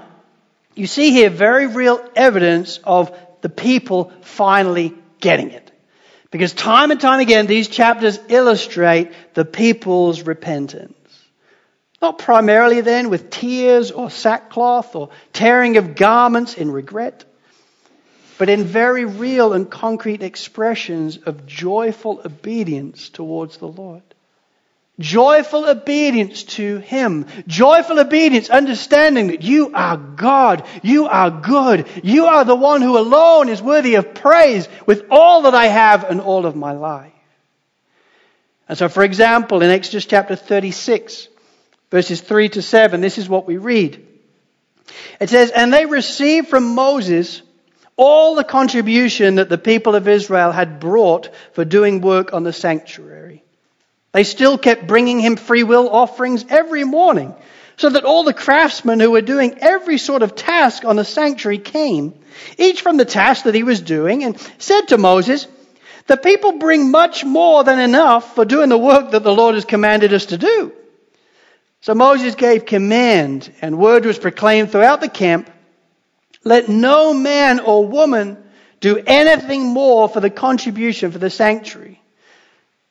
you 0.74 0.88
see 0.88 1.12
here 1.12 1.30
very 1.30 1.68
real 1.68 2.04
evidence 2.16 2.80
of 2.84 3.16
the 3.42 3.50
people 3.50 4.12
finally 4.22 4.96
getting 5.20 5.52
it. 5.52 5.72
Because 6.32 6.54
time 6.54 6.90
and 6.90 7.00
time 7.00 7.20
again, 7.20 7.46
these 7.46 7.68
chapters 7.68 8.18
illustrate 8.30 9.12
the 9.36 9.46
people's 9.46 10.24
repentance. 10.24 10.98
Not 12.02 12.18
primarily 12.18 12.82
then 12.82 13.12
with 13.12 13.30
tears 13.30 13.92
or 13.92 14.10
sackcloth 14.10 14.96
or 14.96 15.12
tearing 15.34 15.78
of 15.78 15.94
garments 15.94 16.56
in 16.56 16.72
regret 16.72 17.26
but 18.40 18.50
in 18.50 18.64
very 18.64 19.06
real 19.06 19.54
and 19.54 19.70
concrete 19.70 20.24
expressions 20.24 21.18
of 21.18 21.46
joyful 21.46 22.24
obedience 22.26 23.10
towards 23.10 23.58
the 23.58 23.68
Lord. 23.68 24.02
Joyful 25.00 25.68
obedience 25.68 26.44
to 26.44 26.78
Him. 26.78 27.26
Joyful 27.48 28.00
obedience, 28.00 28.50
understanding 28.50 29.28
that 29.28 29.42
you 29.42 29.72
are 29.74 29.98
God. 29.98 30.68
You 30.84 31.08
are 31.08 31.32
good. 31.32 31.88
You 32.04 32.28
are 32.28 32.46
the 32.46 32.56
one 32.56 32.82
who 32.84 32.98
alone 32.98 33.50
is 33.50 33.62
worthy 33.62 33.96
of 33.96 34.14
praise 34.14 34.68
with 34.86 35.06
all 35.10 35.44
that 35.44 35.56
I 35.56 35.66
have 35.66 36.04
and 36.04 36.22
all 36.22 36.46
of 36.46 36.56
my 36.56 36.74
life. 36.74 37.12
And 38.70 38.78
so, 38.78 38.88
for 38.88 39.04
example, 39.04 39.64
in 39.64 39.72
Exodus 39.72 40.06
chapter 40.06 40.36
36, 40.36 41.28
verses 41.90 42.22
3 42.22 42.50
to 42.50 42.62
7, 42.62 43.02
this 43.02 43.18
is 43.18 43.28
what 43.28 43.48
we 43.48 43.58
read. 43.58 44.06
It 45.20 45.30
says, 45.30 45.50
And 45.50 45.74
they 45.74 45.86
received 45.86 46.50
from 46.50 46.76
Moses 46.76 47.42
all 47.96 48.36
the 48.36 48.44
contribution 48.44 49.36
that 49.36 49.50
the 49.50 49.58
people 49.58 49.96
of 49.96 50.08
Israel 50.08 50.52
had 50.52 50.80
brought 50.80 51.34
for 51.54 51.66
doing 51.66 52.02
work 52.02 52.34
on 52.34 52.44
the 52.44 52.54
sanctuary. 52.54 53.43
They 54.14 54.24
still 54.24 54.58
kept 54.58 54.88
bringing 54.88 55.20
him 55.20 55.36
free 55.36 55.64
will 55.64 55.90
offerings 55.90 56.46
every 56.50 56.84
morning, 56.84 57.36
so 57.78 57.90
that 57.90 58.06
all 58.06 58.24
the 58.24 58.34
craftsmen 58.34 59.00
who 59.00 59.12
were 59.12 59.22
doing 59.22 59.58
every 59.60 59.98
sort 59.98 60.22
of 60.22 60.36
task 60.36 60.86
on 60.86 60.96
the 60.96 61.04
sanctuary 61.04 61.58
came, 61.58 62.14
each 62.58 62.82
from 62.82 62.98
the 62.98 63.06
task 63.06 63.44
that 63.44 63.56
he 63.56 63.64
was 63.64 63.82
doing, 63.82 64.24
and 64.24 64.40
said 64.60 64.88
to 64.90 64.98
Moses, 64.98 65.48
The 66.08 66.18
people 66.18 66.54
bring 66.54 66.92
much 66.92 67.26
more 67.26 67.64
than 67.64 67.80
enough 67.80 68.36
for 68.36 68.46
doing 68.46 68.70
the 68.70 68.78
work 68.78 69.12
that 69.12 69.24
the 69.24 69.34
Lord 69.34 69.56
has 69.56 69.66
commanded 69.66 70.14
us 70.14 70.28
to 70.28 70.38
do. 70.38 70.72
So 71.82 71.94
Moses 71.94 72.36
gave 72.36 72.66
command, 72.66 73.52
and 73.62 73.78
word 73.78 74.06
was 74.06 74.18
proclaimed 74.18 74.72
throughout 74.72 75.02
the 75.02 75.10
camp 75.10 75.50
let 76.44 76.68
no 76.68 77.14
man 77.14 77.60
or 77.60 77.88
woman 77.88 78.38
do 78.80 79.02
anything 79.06 79.66
more 79.66 80.10
for 80.10 80.20
the 80.20 80.30
contribution 80.30 81.12
for 81.12 81.18
the 81.18 81.30
sanctuary. 81.30 81.93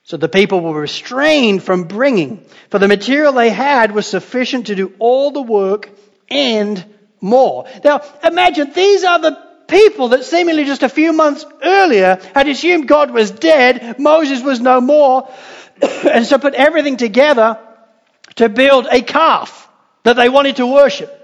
So 0.04 0.16
the 0.16 0.28
people 0.28 0.60
were 0.60 0.80
restrained 0.80 1.62
from 1.62 1.84
bringing, 1.84 2.44
for 2.70 2.78
the 2.78 2.88
material 2.88 3.32
they 3.32 3.50
had 3.50 3.92
was 3.92 4.06
sufficient 4.06 4.66
to 4.66 4.74
do 4.74 4.92
all 4.98 5.30
the 5.30 5.42
work 5.42 5.90
and 6.28 6.84
more. 7.20 7.66
Now 7.84 8.02
imagine 8.24 8.72
these 8.72 9.04
are 9.04 9.20
the 9.20 9.38
people 9.68 10.08
that 10.08 10.24
seemingly 10.24 10.64
just 10.64 10.82
a 10.82 10.88
few 10.88 11.12
months 11.12 11.46
earlier 11.62 12.18
had 12.34 12.48
assumed 12.48 12.88
God 12.88 13.10
was 13.10 13.30
dead, 13.30 13.98
Moses 13.98 14.42
was 14.42 14.60
no 14.60 14.80
more, 14.80 15.28
and 16.10 16.26
so 16.26 16.38
put 16.38 16.54
everything 16.54 16.96
together 16.96 17.58
to 18.36 18.48
build 18.48 18.86
a 18.90 19.02
calf 19.02 19.68
that 20.02 20.16
they 20.16 20.28
wanted 20.28 20.56
to 20.56 20.66
worship 20.66 21.20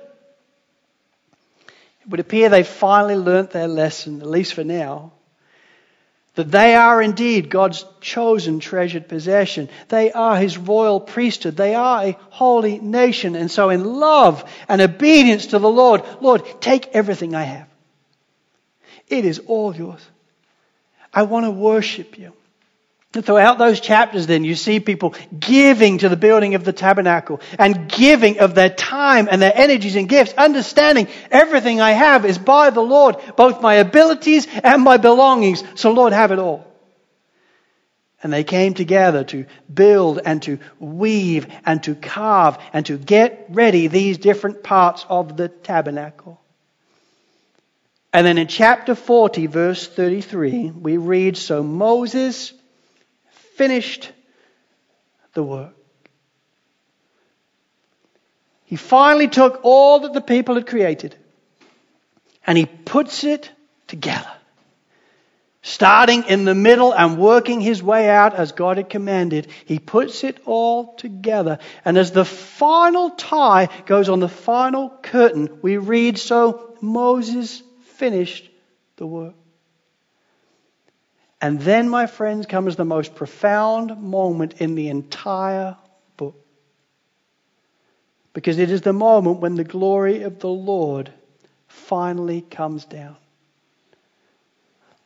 it 2.08 2.12
would 2.12 2.20
appear 2.20 2.48
they 2.48 2.62
finally 2.62 3.16
learnt 3.16 3.50
their 3.50 3.68
lesson, 3.68 4.22
at 4.22 4.26
least 4.26 4.54
for 4.54 4.64
now, 4.64 5.12
that 6.38 6.52
they 6.52 6.76
are 6.76 7.02
indeed 7.02 7.50
God's 7.50 7.84
chosen, 8.00 8.60
treasured 8.60 9.08
possession. 9.08 9.68
They 9.88 10.12
are 10.12 10.36
His 10.36 10.56
royal 10.56 11.00
priesthood. 11.00 11.56
They 11.56 11.74
are 11.74 12.04
a 12.04 12.18
holy 12.30 12.78
nation. 12.78 13.34
And 13.34 13.50
so, 13.50 13.70
in 13.70 13.82
love 13.84 14.48
and 14.68 14.80
obedience 14.80 15.46
to 15.46 15.58
the 15.58 15.68
Lord, 15.68 16.04
Lord, 16.20 16.44
take 16.60 16.90
everything 16.92 17.34
I 17.34 17.42
have. 17.42 17.68
It 19.08 19.24
is 19.24 19.40
all 19.40 19.74
yours. 19.74 20.00
I 21.12 21.24
want 21.24 21.44
to 21.44 21.50
worship 21.50 22.16
you. 22.20 22.32
Throughout 23.12 23.56
those 23.56 23.80
chapters, 23.80 24.26
then, 24.26 24.44
you 24.44 24.54
see 24.54 24.80
people 24.80 25.14
giving 25.38 25.98
to 25.98 26.10
the 26.10 26.16
building 26.16 26.54
of 26.54 26.64
the 26.64 26.74
tabernacle 26.74 27.40
and 27.58 27.88
giving 27.88 28.40
of 28.40 28.54
their 28.54 28.68
time 28.68 29.28
and 29.30 29.40
their 29.40 29.52
energies 29.54 29.96
and 29.96 30.06
gifts, 30.10 30.34
understanding 30.36 31.08
everything 31.30 31.80
I 31.80 31.92
have 31.92 32.26
is 32.26 32.36
by 32.36 32.68
the 32.68 32.82
Lord, 32.82 33.16
both 33.34 33.62
my 33.62 33.76
abilities 33.76 34.46
and 34.62 34.82
my 34.82 34.98
belongings. 34.98 35.64
So, 35.74 35.92
Lord, 35.92 36.12
have 36.12 36.32
it 36.32 36.38
all. 36.38 36.66
And 38.22 38.30
they 38.30 38.44
came 38.44 38.74
together 38.74 39.24
to 39.24 39.46
build 39.72 40.20
and 40.22 40.42
to 40.42 40.58
weave 40.78 41.46
and 41.64 41.82
to 41.84 41.94
carve 41.94 42.58
and 42.74 42.84
to 42.86 42.98
get 42.98 43.46
ready 43.48 43.86
these 43.86 44.18
different 44.18 44.62
parts 44.62 45.06
of 45.08 45.34
the 45.34 45.48
tabernacle. 45.48 46.38
And 48.12 48.26
then 48.26 48.36
in 48.36 48.48
chapter 48.48 48.94
40, 48.94 49.46
verse 49.46 49.86
33, 49.86 50.72
we 50.72 50.98
read 50.98 51.38
So 51.38 51.62
Moses 51.62 52.52
finished 53.58 54.10
the 55.34 55.42
work. 55.42 55.74
He 58.64 58.76
finally 58.76 59.28
took 59.28 59.60
all 59.62 60.00
that 60.00 60.12
the 60.12 60.20
people 60.20 60.54
had 60.54 60.66
created 60.66 61.16
and 62.46 62.56
he 62.56 62.66
puts 62.66 63.24
it 63.24 63.50
together 63.86 64.30
starting 65.68 66.24
in 66.24 66.44
the 66.44 66.54
middle 66.54 66.92
and 66.92 67.18
working 67.18 67.60
his 67.60 67.82
way 67.82 68.08
out 68.08 68.34
as 68.34 68.52
God 68.52 68.78
had 68.78 68.88
commanded. 68.88 69.48
He 69.66 69.78
puts 69.78 70.24
it 70.24 70.40
all 70.46 70.94
together. 70.94 71.58
And 71.84 71.98
as 71.98 72.12
the 72.12 72.24
final 72.24 73.10
tie 73.10 73.68
goes 73.86 74.08
on 74.08 74.20
the 74.20 74.28
final 74.28 74.88
curtain, 75.02 75.58
we 75.60 75.76
read, 75.76 76.18
So 76.18 76.76
Moses 76.80 77.62
finished 77.96 78.48
the 78.96 79.06
work. 79.06 79.34
And 81.40 81.60
then, 81.60 81.88
my 81.88 82.06
friends, 82.06 82.46
comes 82.46 82.76
the 82.76 82.84
most 82.84 83.14
profound 83.14 84.02
moment 84.02 84.54
in 84.60 84.74
the 84.74 84.88
entire 84.88 85.76
book. 86.16 86.34
Because 88.32 88.58
it 88.58 88.70
is 88.70 88.80
the 88.80 88.92
moment 88.92 89.40
when 89.40 89.54
the 89.54 89.64
glory 89.64 90.22
of 90.22 90.40
the 90.40 90.48
Lord 90.48 91.12
finally 91.68 92.40
comes 92.40 92.84
down. 92.84 93.16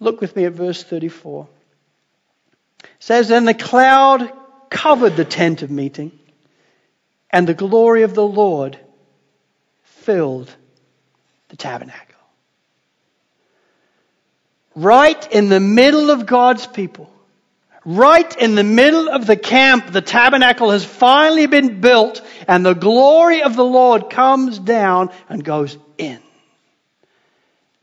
Look 0.01 0.21
with 0.21 0.35
me 0.35 0.47
at 0.47 0.53
verse 0.53 0.83
34. 0.83 1.47
It 2.83 2.89
says, 2.99 3.29
Then 3.29 3.45
the 3.45 3.55
cloud 3.55 4.33
covered 4.71 5.17
the 5.17 5.25
tent 5.25 5.63
of 5.63 5.71
meeting, 5.71 6.19
and 7.31 7.47
the 7.47 7.55
glory 7.55 8.03
of 8.03 8.15
the 8.15 8.27
Lord 8.27 8.79
filled 9.83 10.55
the 11.51 11.57
tabernacle. 11.57 12.12
Right 14.75 15.33
in 15.33 15.49
the 15.49 15.61
middle 15.61 16.11
of 16.11 16.27
God's 16.27 16.67
people, 16.67 17.11
right 17.85 18.37
in 18.37 18.55
the 18.55 18.65
middle 18.65 19.09
of 19.09 19.27
the 19.27 19.37
camp, 19.37 19.93
the 19.93 20.01
tabernacle 20.01 20.71
has 20.71 20.85
finally 20.85 21.47
been 21.47 21.81
built, 21.81 22.23
and 22.49 22.65
the 22.65 22.75
glory 22.75 23.43
of 23.43 23.55
the 23.55 23.65
Lord 23.65 24.09
comes 24.09 24.59
down 24.59 25.11
and 25.29 25.45
goes 25.45 25.77
in 25.99 26.21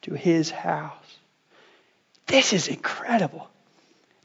to 0.04 0.14
his 0.14 0.50
house. 0.50 0.94
This 2.26 2.54
is 2.54 2.68
incredible. 2.68 3.50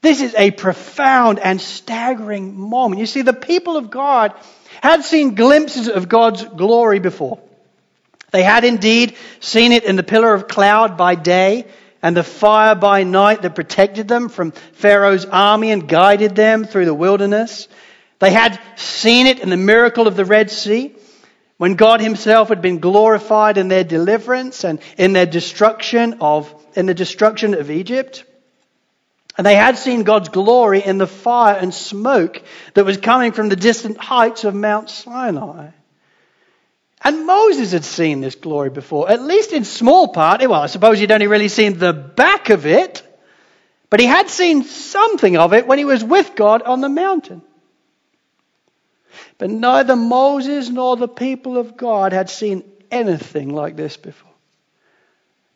This 0.00 0.20
is 0.20 0.34
a 0.34 0.50
profound 0.50 1.38
and 1.38 1.60
staggering 1.60 2.58
moment. 2.58 3.00
You 3.00 3.06
see, 3.06 3.22
the 3.22 3.32
people 3.32 3.78
of 3.78 3.90
God 3.90 4.34
had 4.82 5.02
seen 5.04 5.34
glimpses 5.34 5.88
of 5.88 6.08
God's 6.08 6.44
glory 6.44 6.98
before. 6.98 7.38
They 8.30 8.42
had 8.42 8.64
indeed 8.64 9.16
seen 9.40 9.72
it 9.72 9.84
in 9.84 9.96
the 9.96 10.02
pillar 10.02 10.34
of 10.34 10.48
cloud 10.48 10.96
by 10.96 11.14
day 11.14 11.66
and 12.04 12.14
the 12.14 12.22
fire 12.22 12.74
by 12.74 13.02
night 13.02 13.40
that 13.40 13.54
protected 13.54 14.06
them 14.08 14.28
from 14.28 14.50
Pharaoh's 14.50 15.24
army 15.24 15.70
and 15.70 15.88
guided 15.88 16.36
them 16.36 16.66
through 16.66 16.84
the 16.84 16.92
wilderness. 16.92 17.66
They 18.18 18.30
had 18.30 18.60
seen 18.76 19.26
it 19.26 19.40
in 19.40 19.48
the 19.48 19.56
miracle 19.56 20.06
of 20.06 20.14
the 20.14 20.26
Red 20.26 20.50
Sea 20.50 20.94
when 21.56 21.76
God 21.76 22.02
himself 22.02 22.50
had 22.50 22.60
been 22.60 22.78
glorified 22.78 23.56
in 23.56 23.68
their 23.68 23.84
deliverance 23.84 24.64
and 24.64 24.80
in 24.98 25.14
their 25.14 25.24
destruction 25.24 26.18
of 26.20 26.54
in 26.74 26.84
the 26.84 26.92
destruction 26.92 27.54
of 27.54 27.70
Egypt. 27.70 28.24
And 29.38 29.46
they 29.46 29.54
had 29.54 29.78
seen 29.78 30.02
God's 30.02 30.28
glory 30.28 30.84
in 30.84 30.98
the 30.98 31.06
fire 31.06 31.56
and 31.56 31.72
smoke 31.72 32.42
that 32.74 32.84
was 32.84 32.98
coming 32.98 33.32
from 33.32 33.48
the 33.48 33.56
distant 33.56 33.96
heights 33.96 34.44
of 34.44 34.54
Mount 34.54 34.90
Sinai. 34.90 35.70
And 37.04 37.26
Moses 37.26 37.72
had 37.72 37.84
seen 37.84 38.22
this 38.22 38.34
glory 38.34 38.70
before, 38.70 39.10
at 39.10 39.20
least 39.20 39.52
in 39.52 39.64
small 39.64 40.08
part. 40.08 40.40
Well, 40.40 40.54
I 40.54 40.66
suppose 40.66 40.98
he'd 40.98 41.12
only 41.12 41.26
really 41.26 41.48
seen 41.48 41.78
the 41.78 41.92
back 41.92 42.48
of 42.48 42.64
it, 42.64 43.02
but 43.90 44.00
he 44.00 44.06
had 44.06 44.30
seen 44.30 44.64
something 44.64 45.36
of 45.36 45.52
it 45.52 45.66
when 45.66 45.76
he 45.76 45.84
was 45.84 46.02
with 46.02 46.34
God 46.34 46.62
on 46.62 46.80
the 46.80 46.88
mountain. 46.88 47.42
But 49.36 49.50
neither 49.50 49.96
Moses 49.96 50.70
nor 50.70 50.96
the 50.96 51.08
people 51.08 51.58
of 51.58 51.76
God 51.76 52.14
had 52.14 52.30
seen 52.30 52.64
anything 52.90 53.50
like 53.50 53.76
this 53.76 53.98
before. 53.98 54.33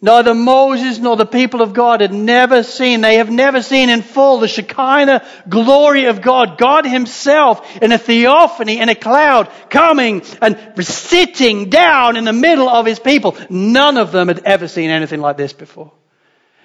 Neither 0.00 0.32
Moses 0.32 1.00
nor 1.00 1.16
the 1.16 1.26
people 1.26 1.60
of 1.60 1.72
God 1.72 2.02
had 2.02 2.14
never 2.14 2.62
seen, 2.62 3.00
they 3.00 3.16
have 3.16 3.30
never 3.30 3.62
seen 3.62 3.90
in 3.90 4.02
full 4.02 4.38
the 4.38 4.46
Shekinah 4.46 5.26
glory 5.48 6.04
of 6.04 6.22
God. 6.22 6.56
God 6.56 6.86
Himself 6.86 7.82
in 7.82 7.90
a 7.90 7.98
theophany, 7.98 8.78
in 8.78 8.88
a 8.88 8.94
cloud, 8.94 9.50
coming 9.70 10.22
and 10.40 10.56
sitting 10.78 11.68
down 11.68 12.16
in 12.16 12.24
the 12.24 12.32
middle 12.32 12.68
of 12.68 12.86
His 12.86 13.00
people. 13.00 13.36
None 13.50 13.98
of 13.98 14.12
them 14.12 14.28
had 14.28 14.44
ever 14.44 14.68
seen 14.68 14.90
anything 14.90 15.20
like 15.20 15.36
this 15.36 15.52
before. 15.52 15.90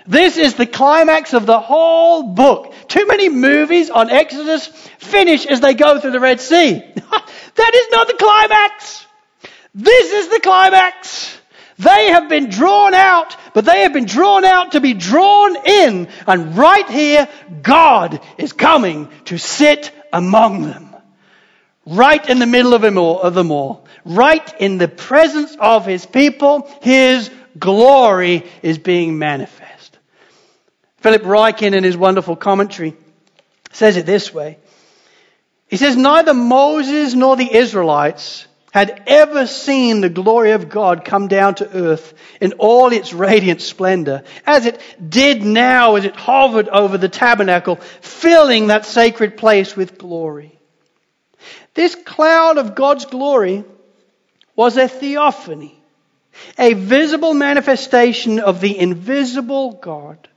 This 0.05 0.37
is 0.37 0.53
the 0.53 0.67
climax 0.67 1.33
of 1.33 1.47
the 1.47 1.59
whole 1.59 2.33
book. 2.33 2.73
Too 2.87 3.07
many 3.07 3.29
movies 3.29 3.89
on 3.89 4.11
Exodus 4.11 4.67
finish 4.99 5.47
as 5.47 5.59
they 5.59 5.73
go 5.73 5.99
through 5.99 6.11
the 6.11 6.19
Red 6.19 6.39
Sea. 6.39 6.83
that 7.55 7.71
is 7.73 7.87
not 7.91 8.07
the 8.07 8.13
climax. 8.19 9.07
This 9.73 10.11
is 10.11 10.27
the 10.27 10.39
climax. 10.39 11.39
They 11.77 12.11
have 12.11 12.29
been 12.29 12.49
drawn 12.49 12.93
out, 12.93 13.35
but 13.53 13.65
they 13.65 13.81
have 13.81 13.93
been 13.93 14.05
drawn 14.05 14.45
out 14.45 14.73
to 14.73 14.81
be 14.81 14.93
drawn 14.93 15.55
in. 15.65 16.07
And 16.27 16.57
right 16.57 16.89
here, 16.89 17.27
God 17.61 18.21
is 18.37 18.53
coming 18.53 19.09
to 19.25 19.37
sit 19.37 19.91
among 20.11 20.63
them. 20.63 20.95
Right 21.85 22.27
in 22.29 22.39
the 22.39 22.45
middle 22.45 22.73
of 22.73 23.33
them 23.33 23.51
all. 23.51 23.85
Right 24.05 24.61
in 24.61 24.77
the 24.77 24.87
presence 24.87 25.55
of 25.59 25.85
His 25.85 26.05
people, 26.05 26.69
His 26.81 27.29
glory 27.57 28.45
is 28.61 28.77
being 28.77 29.17
manifest. 29.17 29.97
Philip 30.97 31.23
Ryken 31.23 31.73
in 31.73 31.83
his 31.83 31.97
wonderful 31.97 32.35
commentary 32.35 32.95
says 33.71 33.97
it 33.97 34.05
this 34.05 34.33
way. 34.33 34.57
He 35.67 35.77
says, 35.77 35.97
neither 35.97 36.33
Moses 36.33 37.13
nor 37.13 37.35
the 37.35 37.53
Israelites 37.53 38.47
had 38.73 39.03
ever 39.05 39.45
seen 39.45 40.01
the 40.01 40.09
glory 40.09 40.51
of 40.51 40.67
God 40.67 41.05
come 41.05 41.27
down 41.27 41.53
to 41.55 41.77
earth 41.77 42.11
in 42.41 42.53
all 42.53 42.91
its 42.91 43.13
radiant 43.13 43.61
splendor, 43.61 44.23
as 44.47 44.65
it 44.65 44.81
did 45.07 45.43
now 45.43 45.95
as 45.95 46.05
it 46.05 46.15
hovered 46.15 46.67
over 46.69 46.97
the 46.97 47.07
tabernacle, 47.07 47.75
filling 48.01 48.67
that 48.67 48.87
sacred 48.87 49.37
place 49.37 49.75
with 49.75 49.99
glory. 49.99 50.57
This 51.75 51.93
cloud 51.93 52.57
of 52.57 52.73
God's 52.73 53.05
glory 53.05 53.63
was 54.55 54.75
a 54.75 54.87
theophany, 54.87 55.79
a 56.57 56.73
visible 56.73 57.35
manifestation 57.35 58.39
of 58.39 58.59
the 58.59 58.75
invisible 58.75 59.73
God. 59.73 60.27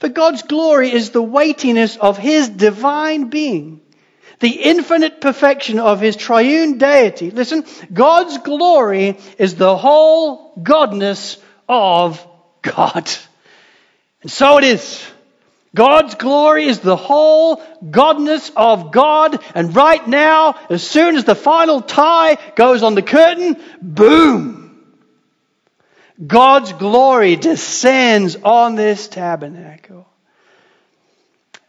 For 0.00 0.10
God's 0.10 0.42
glory 0.42 0.92
is 0.92 1.12
the 1.12 1.22
weightiness 1.22 1.96
of 1.96 2.18
His 2.18 2.46
divine 2.46 3.30
being 3.30 3.80
the 4.44 4.50
infinite 4.50 5.22
perfection 5.22 5.78
of 5.78 6.02
his 6.02 6.16
triune 6.16 6.76
deity. 6.76 7.30
Listen, 7.30 7.64
God's 7.90 8.36
glory 8.36 9.16
is 9.38 9.54
the 9.54 9.74
whole 9.74 10.54
godness 10.56 11.38
of 11.66 12.22
God. 12.60 13.10
And 14.20 14.30
so 14.30 14.58
it 14.58 14.64
is. 14.64 15.02
God's 15.74 16.14
glory 16.16 16.66
is 16.66 16.80
the 16.80 16.94
whole 16.94 17.56
godness 17.82 18.52
of 18.54 18.92
God. 18.92 19.42
And 19.54 19.74
right 19.74 20.06
now, 20.06 20.56
as 20.68 20.86
soon 20.86 21.16
as 21.16 21.24
the 21.24 21.34
final 21.34 21.80
tie 21.80 22.36
goes 22.54 22.82
on 22.82 22.94
the 22.94 23.00
curtain, 23.00 23.56
boom! 23.80 24.78
God's 26.24 26.74
glory 26.74 27.36
descends 27.36 28.36
on 28.36 28.74
this 28.74 29.08
tabernacle. 29.08 30.06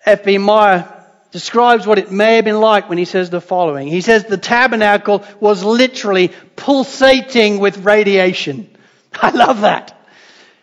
F.B. 0.05 0.39
Meyer 0.39 0.94
describes 1.35 1.85
what 1.85 1.99
it 1.99 2.13
may 2.13 2.37
have 2.37 2.45
been 2.45 2.61
like 2.61 2.87
when 2.87 2.97
he 2.97 3.03
says 3.03 3.29
the 3.29 3.41
following. 3.41 3.89
He 3.89 3.99
says 3.99 4.23
the 4.23 4.37
tabernacle 4.37 5.21
was 5.41 5.65
literally 5.65 6.31
pulsating 6.55 7.59
with 7.59 7.79
radiation. 7.79 8.73
I 9.21 9.31
love 9.31 9.59
that. 9.59 9.99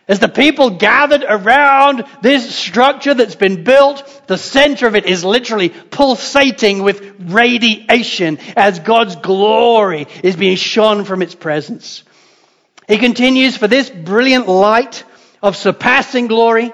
As 0.07 0.17
the 0.17 0.27
people 0.27 0.71
gathered 0.71 1.23
around 1.29 2.05
this 2.23 2.55
structure 2.55 3.13
that's 3.13 3.35
been 3.35 3.63
built, 3.63 4.23
the 4.25 4.39
center 4.39 4.87
of 4.87 4.95
it 4.95 5.05
is 5.05 5.23
literally 5.23 5.69
pulsating 5.69 6.81
with 6.81 7.17
radiation 7.19 8.39
as 8.57 8.79
God's 8.79 9.15
glory 9.17 10.07
is 10.23 10.35
being 10.35 10.57
shone 10.57 11.05
from 11.05 11.21
its 11.21 11.35
presence. 11.35 12.01
He 12.87 12.97
continues, 12.97 13.55
for 13.55 13.67
this 13.67 13.91
brilliant 13.91 14.47
light 14.47 15.03
of 15.39 15.55
surpassing 15.55 16.25
glory 16.25 16.73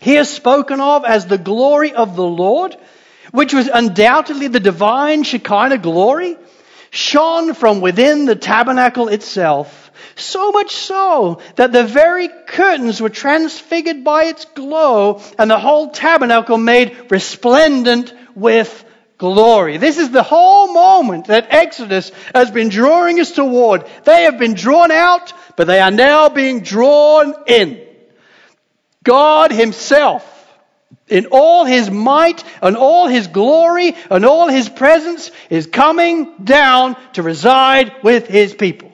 here 0.00 0.24
spoken 0.24 0.80
of 0.80 1.04
as 1.04 1.26
the 1.26 1.38
glory 1.38 1.92
of 1.92 2.16
the 2.16 2.26
Lord, 2.26 2.76
which 3.30 3.54
was 3.54 3.68
undoubtedly 3.68 4.48
the 4.48 4.60
divine 4.60 5.22
Shekinah 5.22 5.78
glory, 5.78 6.36
shone 6.90 7.54
from 7.54 7.80
within 7.80 8.24
the 8.24 8.36
tabernacle 8.36 9.08
itself. 9.08 9.90
So 10.16 10.52
much 10.52 10.72
so 10.72 11.40
that 11.56 11.72
the 11.72 11.84
very 11.84 12.28
curtains 12.46 13.00
were 13.00 13.08
transfigured 13.08 14.04
by 14.04 14.24
its 14.24 14.44
glow 14.44 15.22
and 15.38 15.50
the 15.50 15.58
whole 15.58 15.90
tabernacle 15.90 16.58
made 16.58 17.10
resplendent 17.10 18.12
with 18.34 18.84
glory. 19.18 19.76
This 19.76 19.98
is 19.98 20.10
the 20.10 20.22
whole 20.22 20.72
moment 20.72 21.26
that 21.26 21.48
Exodus 21.50 22.10
has 22.34 22.50
been 22.50 22.70
drawing 22.70 23.20
us 23.20 23.30
toward. 23.32 23.86
They 24.04 24.24
have 24.24 24.38
been 24.38 24.54
drawn 24.54 24.90
out, 24.90 25.32
but 25.56 25.66
they 25.66 25.80
are 25.80 25.90
now 25.90 26.30
being 26.30 26.60
drawn 26.60 27.34
in. 27.46 27.86
God 29.04 29.52
Himself, 29.52 30.39
in 31.08 31.26
all 31.26 31.64
His 31.64 31.90
might 31.90 32.44
and 32.62 32.76
all 32.76 33.08
His 33.08 33.26
glory 33.26 33.94
and 34.10 34.24
all 34.24 34.48
His 34.48 34.68
presence, 34.68 35.30
is 35.50 35.66
coming 35.66 36.32
down 36.42 36.96
to 37.14 37.22
reside 37.22 37.92
with 38.02 38.28
His 38.28 38.54
people. 38.54 38.90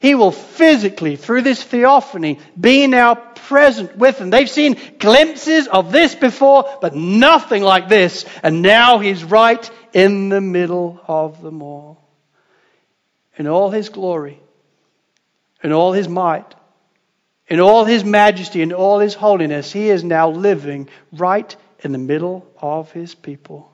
He 0.00 0.16
will 0.16 0.32
physically, 0.32 1.14
through 1.14 1.42
this 1.42 1.62
theophany, 1.62 2.40
be 2.60 2.88
now 2.88 3.14
present 3.14 3.96
with 3.96 4.18
them. 4.18 4.30
They've 4.30 4.50
seen 4.50 4.76
glimpses 4.98 5.68
of 5.68 5.92
this 5.92 6.16
before, 6.16 6.78
but 6.80 6.96
nothing 6.96 7.62
like 7.62 7.88
this. 7.88 8.24
And 8.42 8.62
now 8.62 8.98
He's 8.98 9.22
right 9.22 9.70
in 9.92 10.28
the 10.28 10.40
middle 10.40 11.00
of 11.06 11.40
them 11.40 11.62
all. 11.62 12.02
In 13.36 13.46
all 13.46 13.70
His 13.70 13.90
glory, 13.90 14.40
in 15.62 15.72
all 15.72 15.92
His 15.92 16.08
might, 16.08 16.52
in 17.52 17.60
all 17.60 17.84
his 17.84 18.02
majesty 18.02 18.62
and 18.62 18.72
all 18.72 18.98
his 18.98 19.12
holiness, 19.12 19.70
he 19.70 19.90
is 19.90 20.02
now 20.02 20.30
living 20.30 20.88
right 21.12 21.54
in 21.80 21.92
the 21.92 21.98
middle 21.98 22.50
of 22.56 22.90
his 22.92 23.14
people. 23.14 23.70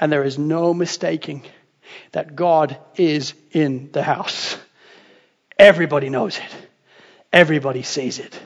And 0.00 0.10
there 0.10 0.24
is 0.24 0.38
no 0.38 0.72
mistaking 0.72 1.42
that 2.12 2.34
God 2.34 2.78
is 2.94 3.34
in 3.52 3.92
the 3.92 4.02
house. 4.02 4.56
Everybody 5.58 6.08
knows 6.08 6.38
it. 6.38 6.56
Everybody 7.30 7.82
sees 7.82 8.18
it. 8.18 8.40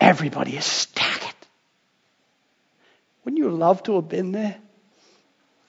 Everybody 0.00 0.52
is 0.52 0.58
ecstatic. 0.58 1.34
Wouldn't 3.24 3.42
you 3.42 3.50
love 3.50 3.82
to 3.82 3.96
have 3.96 4.08
been 4.08 4.30
there? 4.30 4.56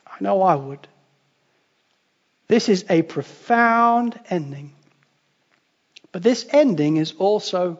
I 0.06 0.18
know 0.20 0.44
I 0.44 0.54
would. 0.54 0.88
This 2.48 2.70
is 2.70 2.86
a 2.88 3.02
profound 3.02 4.20
ending. 4.30 4.76
But 6.12 6.22
this 6.22 6.46
ending 6.52 6.98
is 6.98 7.14
also 7.14 7.80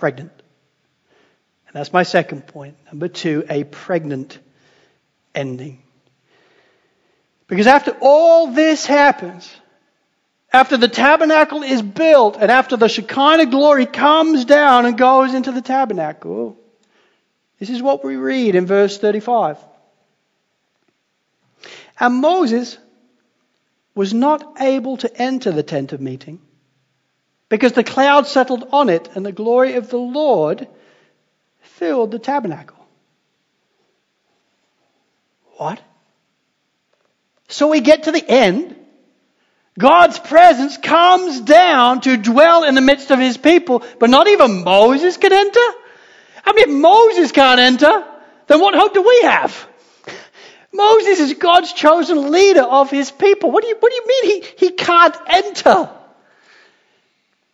pregnant. 0.00 0.32
And 1.68 1.74
that's 1.74 1.92
my 1.92 2.02
second 2.02 2.48
point. 2.48 2.76
Number 2.86 3.06
two, 3.06 3.44
a 3.48 3.62
pregnant 3.62 4.38
ending. 5.34 5.82
Because 7.46 7.68
after 7.68 7.96
all 8.00 8.48
this 8.48 8.86
happens, 8.86 9.48
after 10.52 10.76
the 10.76 10.88
tabernacle 10.88 11.62
is 11.62 11.82
built 11.82 12.36
and 12.40 12.50
after 12.50 12.76
the 12.76 12.88
Shekinah 12.88 13.46
glory 13.46 13.86
comes 13.86 14.44
down 14.44 14.86
and 14.86 14.98
goes 14.98 15.32
into 15.34 15.52
the 15.52 15.62
tabernacle, 15.62 16.56
this 17.60 17.70
is 17.70 17.80
what 17.80 18.04
we 18.04 18.16
read 18.16 18.56
in 18.56 18.66
verse 18.66 18.98
35. 18.98 19.58
And 22.00 22.16
Moses 22.16 22.78
was 23.94 24.14
not 24.14 24.60
able 24.60 24.96
to 24.96 25.22
enter 25.22 25.52
the 25.52 25.62
tent 25.62 25.92
of 25.92 26.00
meeting 26.00 26.40
because 27.50 27.72
the 27.72 27.84
cloud 27.84 28.26
settled 28.26 28.68
on 28.72 28.88
it 28.88 29.10
and 29.14 29.26
the 29.26 29.32
glory 29.32 29.74
of 29.74 29.90
the 29.90 29.98
Lord 29.98 30.66
filled 31.60 32.12
the 32.12 32.18
tabernacle. 32.18 32.78
What? 35.56 35.82
So 37.48 37.68
we 37.68 37.80
get 37.80 38.04
to 38.04 38.12
the 38.12 38.24
end. 38.26 38.76
God's 39.78 40.18
presence 40.18 40.78
comes 40.78 41.40
down 41.40 42.00
to 42.02 42.16
dwell 42.16 42.64
in 42.64 42.74
the 42.74 42.80
midst 42.80 43.10
of 43.10 43.18
his 43.18 43.36
people, 43.36 43.82
but 43.98 44.10
not 44.10 44.28
even 44.28 44.62
Moses 44.62 45.16
can 45.16 45.32
enter? 45.32 45.60
I 46.44 46.52
mean, 46.54 46.68
if 46.68 46.80
Moses 46.80 47.32
can't 47.32 47.60
enter, 47.60 48.04
then 48.46 48.60
what 48.60 48.74
hope 48.74 48.94
do 48.94 49.02
we 49.02 49.22
have? 49.22 49.68
Moses 50.72 51.18
is 51.18 51.34
God's 51.34 51.72
chosen 51.72 52.30
leader 52.30 52.62
of 52.62 52.90
his 52.90 53.10
people. 53.10 53.50
What 53.50 53.62
do 53.62 53.68
you, 53.68 53.76
what 53.80 53.90
do 53.90 53.96
you 53.96 54.06
mean 54.06 54.42
he, 54.42 54.66
he 54.66 54.70
can't 54.70 55.16
enter? 55.26 55.90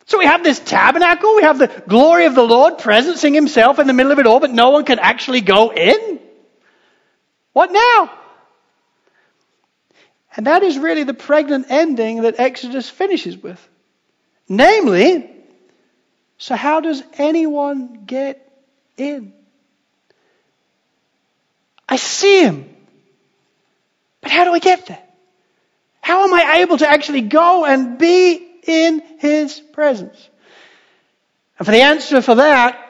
So 0.07 0.19
we 0.19 0.25
have 0.25 0.45
this 0.45 0.61
tabernacle, 0.61 1.35
we 1.35 1.43
have 1.43 1.59
the 1.59 1.67
glory 1.89 2.27
of 2.27 2.37
the 2.37 2.45
Lord 2.45 2.79
presencing 2.79 3.35
himself 3.35 3.81
in 3.81 3.89
the 3.89 3.93
middle 3.93 4.13
of 4.13 4.21
it 4.21 4.27
all, 4.27 4.39
but 4.39 4.53
no 4.53 4.71
one 4.71 4.85
can 4.85 5.01
actually 5.01 5.41
go 5.41 5.73
in. 5.73 6.21
What 7.53 7.73
now? 7.73 8.13
And 10.37 10.47
that 10.47 10.63
is 10.63 10.79
really 10.79 11.03
the 11.03 11.15
pregnant 11.15 11.67
ending 11.71 12.23
that 12.23 12.39
Exodus 12.39 12.89
finishes 12.89 13.37
with. 13.37 13.69
Namely, 14.49 15.29
so 16.39 16.55
how 16.55 16.81
does 16.81 17.03
anyone 17.15 18.05
get 18.07 18.49
in? 18.97 19.33
I 21.89 21.97
see 21.97 22.43
him. 22.43 22.77
But 24.21 24.31
how 24.31 24.45
do 24.45 24.53
I 24.53 24.61
get 24.61 24.87
there? 24.87 25.03
How 26.01 26.25
am 26.25 26.35
I 26.35 26.59
able 26.59 26.77
to 26.79 26.89
actually 26.89 27.23
go 27.23 27.65
and 27.65 27.99
be 27.99 28.46
in 28.67 29.03
his 29.19 29.61
presence. 29.61 30.29
And 31.59 31.67
for 31.67 31.73
the 31.73 31.83
answer 31.83 32.21
for 32.21 32.35
that, 32.35 32.83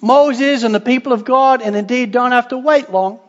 Moses 0.00 0.62
and 0.62 0.74
the 0.74 0.80
people 0.80 1.12
of 1.12 1.24
God, 1.24 1.62
and 1.62 1.76
indeed 1.76 2.10
don't 2.10 2.32
have 2.32 2.48
to 2.48 2.58
wait 2.58 2.90
long, 2.90 3.20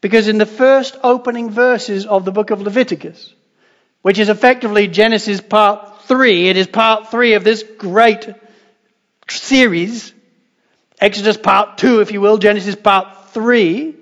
because 0.00 0.28
in 0.28 0.38
the 0.38 0.46
first 0.46 0.96
opening 1.02 1.50
verses 1.50 2.06
of 2.06 2.24
the 2.24 2.32
book 2.32 2.50
of 2.50 2.62
Leviticus, 2.62 3.34
which 4.02 4.18
is 4.18 4.28
effectively 4.28 4.86
Genesis 4.86 5.40
part 5.40 6.02
three, 6.02 6.48
it 6.48 6.56
is 6.56 6.66
part 6.66 7.10
three 7.10 7.34
of 7.34 7.42
this 7.42 7.64
great 7.78 8.32
series, 9.28 10.12
Exodus 11.00 11.36
part 11.36 11.78
two, 11.78 12.00
if 12.00 12.12
you 12.12 12.20
will, 12.20 12.38
Genesis 12.38 12.76
part 12.76 13.30
three, 13.30 13.96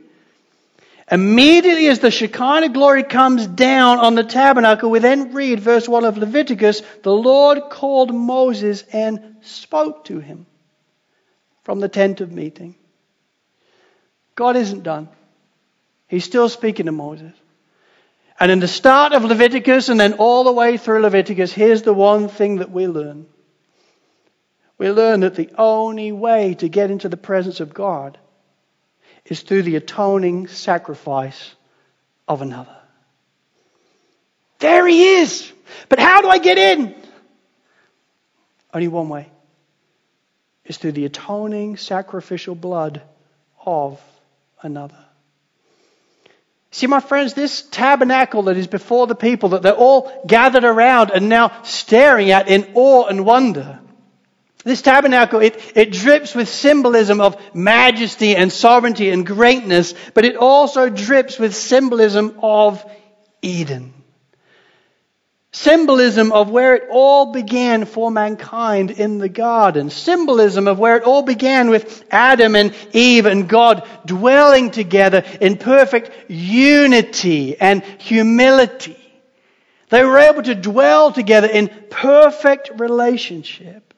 Immediately 1.12 1.88
as 1.88 1.98
the 1.98 2.10
Shekinah 2.10 2.70
glory 2.70 3.02
comes 3.02 3.46
down 3.46 3.98
on 3.98 4.14
the 4.14 4.24
tabernacle, 4.24 4.90
we 4.90 4.98
then 4.98 5.34
read 5.34 5.60
verse 5.60 5.86
1 5.86 6.06
of 6.06 6.16
Leviticus 6.16 6.80
the 7.02 7.12
Lord 7.12 7.64
called 7.68 8.14
Moses 8.14 8.82
and 8.94 9.36
spoke 9.42 10.06
to 10.06 10.20
him 10.20 10.46
from 11.64 11.80
the 11.80 11.88
tent 11.90 12.22
of 12.22 12.32
meeting. 12.32 12.76
God 14.36 14.56
isn't 14.56 14.84
done. 14.84 15.10
He's 16.08 16.24
still 16.24 16.48
speaking 16.48 16.86
to 16.86 16.92
Moses. 16.92 17.34
And 18.40 18.50
in 18.50 18.60
the 18.60 18.66
start 18.66 19.12
of 19.12 19.22
Leviticus 19.22 19.90
and 19.90 20.00
then 20.00 20.14
all 20.14 20.44
the 20.44 20.52
way 20.52 20.78
through 20.78 21.02
Leviticus, 21.02 21.52
here's 21.52 21.82
the 21.82 21.92
one 21.92 22.28
thing 22.28 22.56
that 22.56 22.70
we 22.70 22.86
learn. 22.86 23.26
We 24.78 24.90
learn 24.90 25.20
that 25.20 25.34
the 25.34 25.50
only 25.58 26.10
way 26.10 26.54
to 26.54 26.70
get 26.70 26.90
into 26.90 27.10
the 27.10 27.18
presence 27.18 27.60
of 27.60 27.74
God 27.74 28.18
is 29.26 29.40
through 29.42 29.62
the 29.62 29.76
atoning 29.76 30.48
sacrifice 30.48 31.54
of 32.26 32.42
another. 32.42 32.76
There 34.58 34.86
he 34.86 35.16
is. 35.16 35.52
But 35.88 35.98
how 35.98 36.20
do 36.22 36.28
I 36.28 36.38
get 36.38 36.58
in? 36.58 36.94
Only 38.72 38.88
one 38.88 39.08
way. 39.08 39.28
Is 40.64 40.78
through 40.78 40.92
the 40.92 41.04
atoning 41.04 41.76
sacrificial 41.76 42.54
blood 42.54 43.02
of 43.64 44.00
another. 44.62 44.98
See, 46.70 46.86
my 46.86 47.00
friends, 47.00 47.34
this 47.34 47.62
tabernacle 47.62 48.44
that 48.44 48.56
is 48.56 48.66
before 48.66 49.06
the 49.06 49.14
people 49.14 49.50
that 49.50 49.62
they're 49.62 49.74
all 49.74 50.24
gathered 50.26 50.64
around 50.64 51.10
and 51.10 51.28
now 51.28 51.62
staring 51.64 52.30
at 52.30 52.48
in 52.48 52.72
awe 52.74 53.06
and 53.06 53.26
wonder 53.26 53.80
this 54.64 54.82
tabernacle, 54.82 55.40
it, 55.40 55.60
it 55.74 55.92
drips 55.92 56.34
with 56.34 56.48
symbolism 56.48 57.20
of 57.20 57.36
majesty 57.54 58.36
and 58.36 58.52
sovereignty 58.52 59.10
and 59.10 59.26
greatness, 59.26 59.94
but 60.14 60.24
it 60.24 60.36
also 60.36 60.88
drips 60.88 61.38
with 61.38 61.54
symbolism 61.54 62.38
of 62.42 62.84
Eden. 63.42 63.92
Symbolism 65.54 66.32
of 66.32 66.48
where 66.48 66.76
it 66.76 66.88
all 66.90 67.32
began 67.32 67.84
for 67.84 68.10
mankind 68.10 68.90
in 68.90 69.18
the 69.18 69.28
garden. 69.28 69.90
Symbolism 69.90 70.66
of 70.66 70.78
where 70.78 70.96
it 70.96 71.02
all 71.02 71.22
began 71.22 71.68
with 71.68 72.04
Adam 72.10 72.56
and 72.56 72.74
Eve 72.92 73.26
and 73.26 73.48
God 73.48 73.86
dwelling 74.06 74.70
together 74.70 75.22
in 75.42 75.58
perfect 75.58 76.30
unity 76.30 77.60
and 77.60 77.82
humility. 77.98 78.96
They 79.90 80.02
were 80.04 80.20
able 80.20 80.42
to 80.42 80.54
dwell 80.54 81.12
together 81.12 81.48
in 81.48 81.68
perfect 81.90 82.80
relationship. 82.80 83.91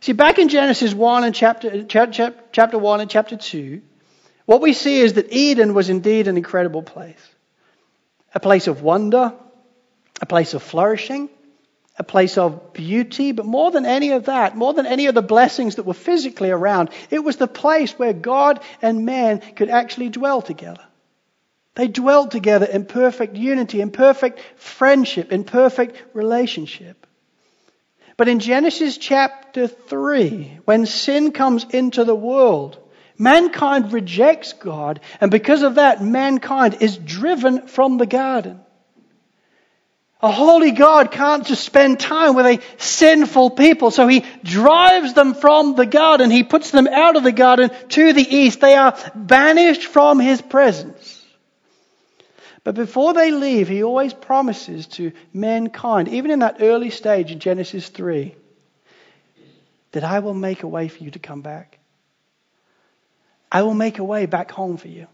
See, 0.00 0.12
back 0.12 0.38
in 0.38 0.48
Genesis 0.48 0.94
1 0.94 1.24
and 1.24 1.34
chapter, 1.34 1.84
chapter, 1.84 2.34
chapter 2.52 2.78
1 2.78 3.00
and 3.00 3.10
chapter 3.10 3.36
2, 3.36 3.82
what 4.44 4.60
we 4.60 4.72
see 4.72 5.00
is 5.00 5.14
that 5.14 5.32
Eden 5.32 5.74
was 5.74 5.88
indeed 5.90 6.28
an 6.28 6.36
incredible 6.36 6.82
place. 6.82 7.34
A 8.34 8.40
place 8.40 8.66
of 8.66 8.82
wonder, 8.82 9.32
a 10.20 10.26
place 10.26 10.54
of 10.54 10.62
flourishing, 10.62 11.28
a 11.98 12.04
place 12.04 12.36
of 12.36 12.72
beauty, 12.72 13.32
but 13.32 13.46
more 13.46 13.70
than 13.70 13.86
any 13.86 14.12
of 14.12 14.26
that, 14.26 14.56
more 14.56 14.74
than 14.74 14.86
any 14.86 15.06
of 15.06 15.14
the 15.14 15.22
blessings 15.22 15.76
that 15.76 15.84
were 15.84 15.94
physically 15.94 16.50
around, 16.50 16.90
it 17.10 17.20
was 17.20 17.36
the 17.36 17.48
place 17.48 17.92
where 17.98 18.12
God 18.12 18.60
and 18.82 19.06
man 19.06 19.40
could 19.40 19.70
actually 19.70 20.10
dwell 20.10 20.42
together. 20.42 20.84
They 21.74 21.88
dwelled 21.88 22.30
together 22.30 22.66
in 22.66 22.84
perfect 22.84 23.36
unity, 23.36 23.80
in 23.80 23.90
perfect 23.90 24.40
friendship, 24.56 25.32
in 25.32 25.44
perfect 25.44 26.02
relationship. 26.14 27.05
But 28.16 28.28
in 28.28 28.38
Genesis 28.38 28.96
chapter 28.96 29.68
3, 29.68 30.60
when 30.64 30.86
sin 30.86 31.32
comes 31.32 31.64
into 31.64 32.04
the 32.04 32.14
world, 32.14 32.78
mankind 33.18 33.92
rejects 33.92 34.54
God, 34.54 35.00
and 35.20 35.30
because 35.30 35.62
of 35.62 35.74
that, 35.74 36.02
mankind 36.02 36.78
is 36.80 36.96
driven 36.96 37.66
from 37.66 37.98
the 37.98 38.06
garden. 38.06 38.60
A 40.22 40.30
holy 40.30 40.70
God 40.70 41.10
can't 41.10 41.46
just 41.46 41.62
spend 41.62 42.00
time 42.00 42.34
with 42.34 42.46
a 42.46 42.62
sinful 42.78 43.50
people, 43.50 43.90
so 43.90 44.08
he 44.08 44.24
drives 44.42 45.12
them 45.12 45.34
from 45.34 45.74
the 45.74 45.84
garden. 45.84 46.30
He 46.30 46.42
puts 46.42 46.70
them 46.70 46.86
out 46.86 47.16
of 47.16 47.22
the 47.22 47.32
garden 47.32 47.70
to 47.90 48.14
the 48.14 48.22
east. 48.22 48.60
They 48.60 48.76
are 48.76 48.96
banished 49.14 49.84
from 49.84 50.18
his 50.18 50.40
presence. 50.40 51.05
But 52.66 52.74
before 52.74 53.14
they 53.14 53.30
leave, 53.30 53.68
he 53.68 53.84
always 53.84 54.12
promises 54.12 54.88
to 54.98 55.12
mankind, 55.32 56.08
even 56.08 56.32
in 56.32 56.40
that 56.40 56.56
early 56.58 56.90
stage 56.90 57.30
in 57.30 57.38
Genesis 57.38 57.88
3, 57.90 58.34
that 59.92 60.02
I 60.02 60.18
will 60.18 60.34
make 60.34 60.64
a 60.64 60.66
way 60.66 60.88
for 60.88 61.04
you 61.04 61.12
to 61.12 61.20
come 61.20 61.42
back. 61.42 61.78
I 63.52 63.62
will 63.62 63.72
make 63.72 64.00
a 64.00 64.04
way 64.04 64.26
back 64.26 64.50
home 64.50 64.78
for 64.78 64.88
you. 64.88 65.06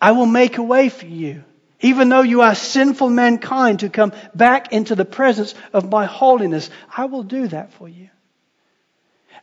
I 0.00 0.12
will 0.12 0.26
make 0.26 0.58
a 0.58 0.62
way 0.62 0.90
for 0.90 1.06
you, 1.06 1.42
even 1.80 2.08
though 2.08 2.22
you 2.22 2.42
are 2.42 2.54
sinful 2.54 3.10
mankind, 3.10 3.80
to 3.80 3.88
come 3.88 4.12
back 4.32 4.72
into 4.72 4.94
the 4.94 5.04
presence 5.04 5.56
of 5.72 5.90
my 5.90 6.04
holiness. 6.04 6.70
I 6.96 7.06
will 7.06 7.24
do 7.24 7.48
that 7.48 7.72
for 7.72 7.88
you. 7.88 8.10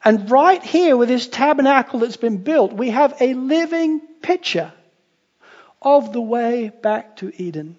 And 0.01 0.31
right 0.31 0.63
here 0.63 0.95
with 0.95 1.09
this 1.09 1.27
tabernacle 1.27 1.99
that's 1.99 2.15
been 2.15 2.37
built, 2.37 2.71
we 2.71 2.91
have 2.91 3.17
a 3.19 3.33
living 3.33 3.99
picture 4.21 4.71
of 5.81 6.13
the 6.13 6.21
way 6.21 6.69
back 6.69 7.17
to 7.17 7.31
Eden. 7.41 7.77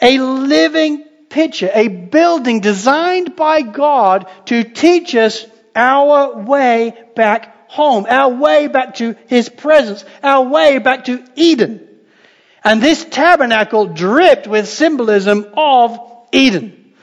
A 0.00 0.18
living 0.18 1.04
picture, 1.30 1.70
a 1.72 1.88
building 1.88 2.60
designed 2.60 3.36
by 3.36 3.62
God 3.62 4.26
to 4.46 4.64
teach 4.64 5.14
us 5.14 5.46
our 5.74 6.36
way 6.38 6.94
back 7.16 7.70
home, 7.70 8.06
our 8.08 8.28
way 8.28 8.68
back 8.68 8.96
to 8.96 9.16
His 9.26 9.48
presence, 9.48 10.04
our 10.22 10.44
way 10.44 10.78
back 10.78 11.06
to 11.06 11.24
Eden. 11.34 11.88
And 12.62 12.82
this 12.82 13.04
tabernacle 13.04 13.86
dripped 13.86 14.46
with 14.46 14.68
symbolism 14.68 15.46
of 15.54 15.98
Eden. 16.32 16.94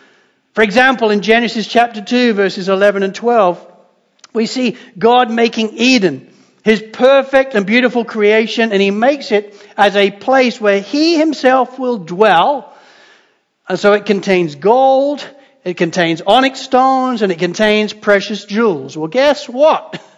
For 0.53 0.63
example, 0.63 1.11
in 1.11 1.21
Genesis 1.21 1.67
chapter 1.67 2.01
2 2.01 2.33
verses 2.33 2.69
11 2.69 3.03
and 3.03 3.13
12, 3.13 3.67
we 4.33 4.45
see 4.45 4.77
God 4.97 5.29
making 5.29 5.77
Eden 5.77 6.30
his 6.63 6.81
perfect 6.81 7.55
and 7.55 7.65
beautiful 7.65 8.05
creation, 8.05 8.71
and 8.71 8.81
he 8.81 8.91
makes 8.91 9.31
it 9.31 9.55
as 9.77 9.95
a 9.95 10.11
place 10.11 10.61
where 10.61 10.79
he 10.79 11.17
himself 11.17 11.79
will 11.79 11.97
dwell. 11.97 12.73
And 13.67 13.79
so 13.79 13.93
it 13.93 14.05
contains 14.05 14.55
gold, 14.55 15.27
it 15.63 15.77
contains 15.77 16.21
onyx 16.21 16.59
stones, 16.59 17.21
and 17.21 17.31
it 17.31 17.39
contains 17.39 17.93
precious 17.93 18.45
jewels. 18.45 18.97
Well, 18.97 19.07
guess 19.07 19.47
what? 19.49 20.01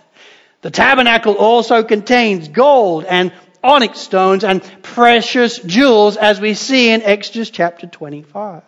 The 0.64 0.72
tabernacle 0.72 1.34
also 1.34 1.84
contains 1.84 2.48
gold 2.48 3.04
and 3.04 3.34
onyx 3.62 4.00
stones 4.00 4.46
and 4.46 4.64
precious 4.82 5.60
jewels, 5.60 6.16
as 6.16 6.40
we 6.40 6.54
see 6.54 6.90
in 6.90 7.02
Exodus 7.02 7.50
chapter 7.50 7.86
25. 7.86 8.64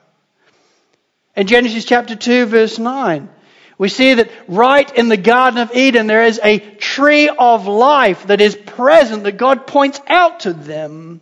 In 1.38 1.48
Genesis 1.48 1.86
chapter 1.86 2.18
2, 2.18 2.48
verse 2.48 2.80
9, 2.80 3.30
we 3.78 3.90
see 3.90 4.14
that 4.16 4.32
right 4.48 4.90
in 4.98 5.10
the 5.10 5.18
Garden 5.18 5.60
of 5.60 5.76
Eden 5.76 6.08
there 6.08 6.24
is 6.24 6.40
a 6.44 6.60
tree 6.60 7.30
of 7.30 7.68
life 7.68 8.28
that 8.28 8.42
is 8.42 8.56
present 8.56 9.24
that 9.24 9.38
God 9.38 9.68
points 9.68 10.00
out 10.08 10.42
to 10.42 10.54
them. 10.54 11.22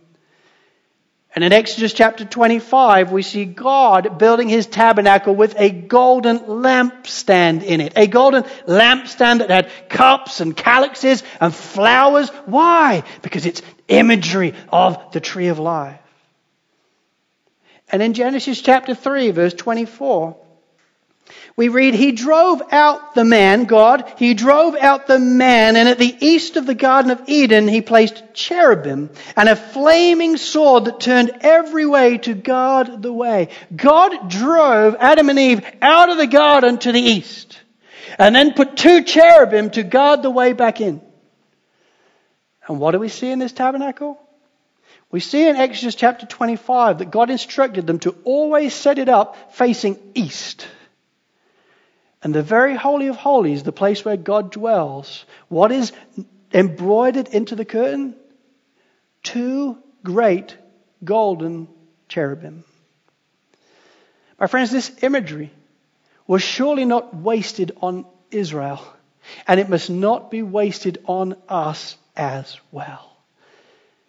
And 1.34 1.42
in 1.42 1.52
Exodus 1.52 1.92
chapter 1.92 2.24
25, 2.24 3.10
we 3.10 3.22
see 3.22 3.44
God 3.44 4.18
building 4.18 4.48
his 4.48 4.66
tabernacle 4.66 5.34
with 5.34 5.56
a 5.58 5.68
golden 5.68 6.38
lampstand 6.38 7.64
in 7.64 7.80
it. 7.80 7.94
A 7.96 8.06
golden 8.06 8.44
lampstand 8.68 9.38
that 9.38 9.50
had 9.50 9.70
cups 9.88 10.40
and 10.40 10.56
calyxes 10.56 11.24
and 11.40 11.52
flowers. 11.52 12.28
Why? 12.46 13.02
Because 13.22 13.46
it's 13.46 13.62
imagery 13.88 14.54
of 14.68 15.10
the 15.10 15.18
tree 15.18 15.48
of 15.48 15.58
life. 15.58 15.98
And 17.90 18.00
in 18.00 18.14
Genesis 18.14 18.62
chapter 18.62 18.94
3, 18.94 19.32
verse 19.32 19.54
24, 19.54 20.36
we 21.56 21.68
read, 21.68 21.94
He 21.94 22.12
drove 22.12 22.62
out 22.72 23.14
the 23.14 23.24
man, 23.24 23.64
God, 23.64 24.12
He 24.18 24.34
drove 24.34 24.74
out 24.76 25.06
the 25.06 25.18
man, 25.18 25.76
and 25.76 25.88
at 25.88 25.98
the 25.98 26.16
east 26.20 26.56
of 26.56 26.66
the 26.66 26.74
Garden 26.74 27.10
of 27.10 27.22
Eden 27.28 27.68
He 27.68 27.80
placed 27.80 28.34
cherubim 28.34 29.10
and 29.36 29.48
a 29.48 29.56
flaming 29.56 30.36
sword 30.36 30.86
that 30.86 31.00
turned 31.00 31.30
every 31.40 31.86
way 31.86 32.18
to 32.18 32.34
guard 32.34 33.02
the 33.02 33.12
way. 33.12 33.48
God 33.74 34.28
drove 34.28 34.96
Adam 34.98 35.28
and 35.28 35.38
Eve 35.38 35.64
out 35.80 36.10
of 36.10 36.18
the 36.18 36.26
garden 36.26 36.78
to 36.78 36.92
the 36.92 37.00
east 37.00 37.60
and 38.18 38.34
then 38.34 38.54
put 38.54 38.76
two 38.76 39.02
cherubim 39.02 39.70
to 39.70 39.82
guard 39.82 40.22
the 40.22 40.30
way 40.30 40.52
back 40.52 40.80
in. 40.80 41.00
And 42.66 42.80
what 42.80 42.92
do 42.92 42.98
we 42.98 43.08
see 43.08 43.30
in 43.30 43.38
this 43.38 43.52
tabernacle? 43.52 44.20
We 45.10 45.20
see 45.20 45.46
in 45.46 45.56
Exodus 45.56 45.94
chapter 45.94 46.26
25 46.26 46.98
that 46.98 47.10
God 47.10 47.30
instructed 47.30 47.86
them 47.86 48.00
to 48.00 48.16
always 48.24 48.74
set 48.74 48.98
it 48.98 49.08
up 49.08 49.54
facing 49.54 49.98
east. 50.14 50.66
And 52.24 52.34
the 52.34 52.42
very 52.42 52.74
Holy 52.74 53.08
of 53.08 53.16
Holies, 53.16 53.62
the 53.62 53.70
place 53.70 54.02
where 54.02 54.16
God 54.16 54.50
dwells, 54.50 55.26
what 55.48 55.70
is 55.70 55.92
embroidered 56.54 57.28
into 57.28 57.54
the 57.54 57.66
curtain? 57.66 58.16
Two 59.22 59.76
great 60.02 60.56
golden 61.04 61.68
cherubim. 62.08 62.64
My 64.40 64.46
friends, 64.46 64.70
this 64.70 64.90
imagery 65.02 65.52
was 66.26 66.42
surely 66.42 66.86
not 66.86 67.14
wasted 67.14 67.72
on 67.82 68.06
Israel, 68.30 68.82
and 69.46 69.60
it 69.60 69.68
must 69.68 69.90
not 69.90 70.30
be 70.30 70.42
wasted 70.42 71.02
on 71.04 71.36
us 71.46 71.96
as 72.16 72.58
well. 72.72 73.14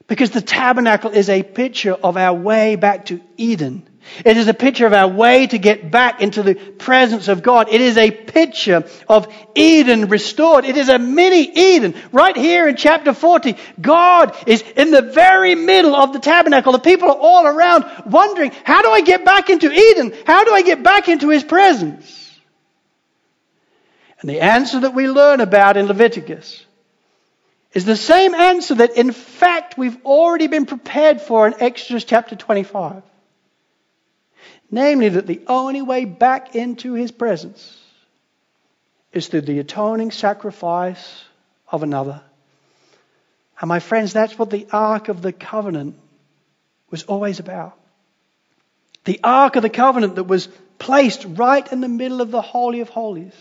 Because 0.08 0.32
the 0.32 0.42
tabernacle 0.42 1.12
is 1.12 1.30
a 1.30 1.44
picture 1.44 1.94
of 1.94 2.16
our 2.16 2.34
way 2.34 2.78
back 2.78 3.08
to 3.08 3.20
Eden. 3.36 3.86
It 4.24 4.38
is 4.38 4.48
a 4.48 4.54
picture 4.54 4.86
of 4.86 4.94
our 4.94 5.08
way 5.08 5.48
to 5.48 5.58
get 5.58 5.92
back 5.92 6.22
into 6.22 6.44
the 6.44 6.56
presence 6.56 7.28
of 7.28 7.44
God. 7.44 7.70
It 7.70 7.82
is 7.82 7.98
a 7.98 8.12
picture 8.12 8.86
of 9.10 9.34
Eden 9.56 10.08
restored. 10.08 10.66
It 10.66 10.78
is 10.78 10.90
a 10.90 11.00
mini 11.00 11.42
Eden. 11.42 11.96
Right 12.12 12.36
here 12.36 12.68
in 12.68 12.76
chapter 12.76 13.14
40, 13.14 13.56
God 13.82 14.36
is 14.48 14.62
in 14.62 14.92
the 14.92 15.02
very 15.02 15.56
middle 15.56 15.96
of 15.96 16.14
the 16.14 16.20
tabernacle. 16.20 16.72
The 16.72 16.80
people 16.80 17.10
are 17.10 17.18
all 17.18 17.46
around 17.46 17.86
wondering, 18.06 18.52
how 18.64 18.82
do 18.82 18.90
I 18.90 19.02
get 19.02 19.26
back 19.26 19.50
into 19.50 19.72
Eden? 19.72 20.14
How 20.26 20.44
do 20.44 20.54
I 20.54 20.62
get 20.62 20.84
back 20.84 21.10
into 21.10 21.30
His 21.30 21.44
presence? 21.44 22.22
And 24.22 24.30
the 24.30 24.42
answer 24.42 24.80
that 24.82 24.94
we 24.94 25.10
learn 25.10 25.42
about 25.42 25.78
in 25.78 25.88
Leviticus 25.88 26.66
is 27.74 27.86
the 27.86 27.98
same 27.98 28.34
answer 28.34 28.76
that, 28.76 28.96
in 28.98 29.12
fact, 29.12 29.78
we've 29.78 29.98
already 30.06 30.48
been 30.48 30.66
prepared 30.66 31.20
for 31.20 31.46
in 31.46 31.56
Exodus 31.60 32.06
chapter 32.06 32.36
25. 32.36 33.04
Namely, 34.72 35.10
that 35.10 35.28
the 35.28 35.42
only 35.48 35.82
way 35.82 36.06
back 36.06 36.56
into 36.56 36.94
his 36.94 37.12
presence 37.12 37.82
is 39.14 39.28
through 39.28 39.42
the 39.42 39.60
atoning 39.60 40.12
sacrifice 40.12 41.24
of 41.70 41.84
another. 41.84 42.22
And 43.60 43.70
my 43.70 43.80
friends, 43.80 44.12
that's 44.12 44.38
what 44.38 44.50
the 44.50 44.68
Ark 44.72 45.08
of 45.08 45.22
the 45.22 45.32
Covenant 45.32 45.98
was 46.90 47.04
always 47.04 47.40
about. 47.40 47.78
The 49.06 49.20
Ark 49.24 49.56
of 49.56 49.62
the 49.62 49.70
Covenant 49.70 50.16
that 50.16 50.24
was 50.24 50.48
placed 50.80 51.26
right 51.26 51.72
in 51.72 51.80
the 51.80 51.88
middle 51.88 52.22
of 52.22 52.32
the 52.32 52.42
Holy 52.42 52.82
of 52.82 52.90
Holies 52.90 53.34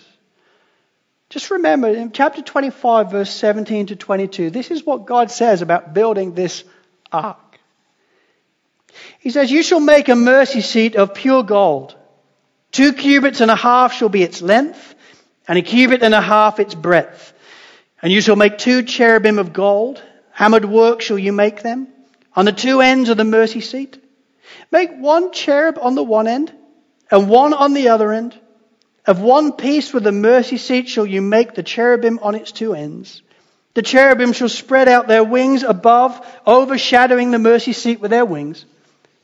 just 1.35 1.51
remember 1.51 1.89
in 1.89 2.13
chapter 2.13 2.43
25, 2.43 3.11
verse 3.11 3.31
17 3.31 3.87
to 3.87 3.97
22, 3.97 4.51
this 4.51 4.71
is 4.71 4.87
what 4.87 5.05
God 5.05 5.33
says 5.33 5.63
about 5.63 5.93
building 5.93 6.33
this 6.35 6.63
ark. 7.11 7.39
He 9.21 9.31
says, 9.31 9.51
You 9.51 9.63
shall 9.63 9.81
make 9.81 10.09
a 10.09 10.17
mercy 10.17 10.61
seat 10.61 10.97
of 10.97 11.15
pure 11.15 11.43
gold. 11.43 11.97
Two 12.73 12.93
cubits 12.93 13.41
and 13.41 13.51
a 13.51 13.57
half 13.57 13.93
shall 13.93 14.09
be 14.09 14.23
its 14.23 14.43
length, 14.43 14.95
and 15.47 15.59
a 15.59 15.63
cubit 15.63 16.03
and 16.03 16.15
a 16.15 16.21
half 16.21 16.59
its 16.61 16.75
breadth. 16.75 17.33
And 18.03 18.13
you 18.13 18.21
shall 18.21 18.37
make 18.37 18.59
two 18.59 18.83
cherubim 18.83 19.39
of 19.39 19.53
gold. 19.53 20.03
Hammered 20.33 20.65
work 20.65 21.01
shall 21.01 21.19
you 21.19 21.33
make 21.33 21.63
them 21.63 21.89
on 22.35 22.45
the 22.45 22.53
two 22.53 22.81
ends 22.81 23.09
of 23.09 23.17
the 23.17 23.25
mercy 23.25 23.61
seat. 23.61 24.03
Make 24.71 24.91
one 24.99 25.33
cherub 25.33 25.79
on 25.81 25.95
the 25.95 26.03
one 26.03 26.27
end 26.27 26.53
and 27.11 27.29
one 27.29 27.55
on 27.55 27.75
the 27.75 27.89
other 27.89 28.13
end. 28.13 28.39
Of 29.07 29.21
one 29.21 29.53
piece 29.53 29.93
with 29.93 30.03
the 30.03 30.13
mercy 30.13 30.57
seat 30.57 30.89
shall 30.89 31.07
you 31.07 31.21
make 31.21 31.55
the 31.55 31.63
cherubim 31.63 32.19
on 32.23 32.35
its 32.35 32.53
two 32.53 32.75
ends. 32.75 33.23
The 33.75 33.83
cherubim 33.83 34.33
shall 34.33 34.49
spread 34.49 34.89
out 34.89 35.09
their 35.09 35.25
wings 35.25 35.63
above, 35.63 36.25
overshadowing 36.47 37.31
the 37.31 37.39
mercy 37.39 37.73
seat 37.73 38.01
with 38.01 38.11
their 38.11 38.25
wings. 38.25 38.65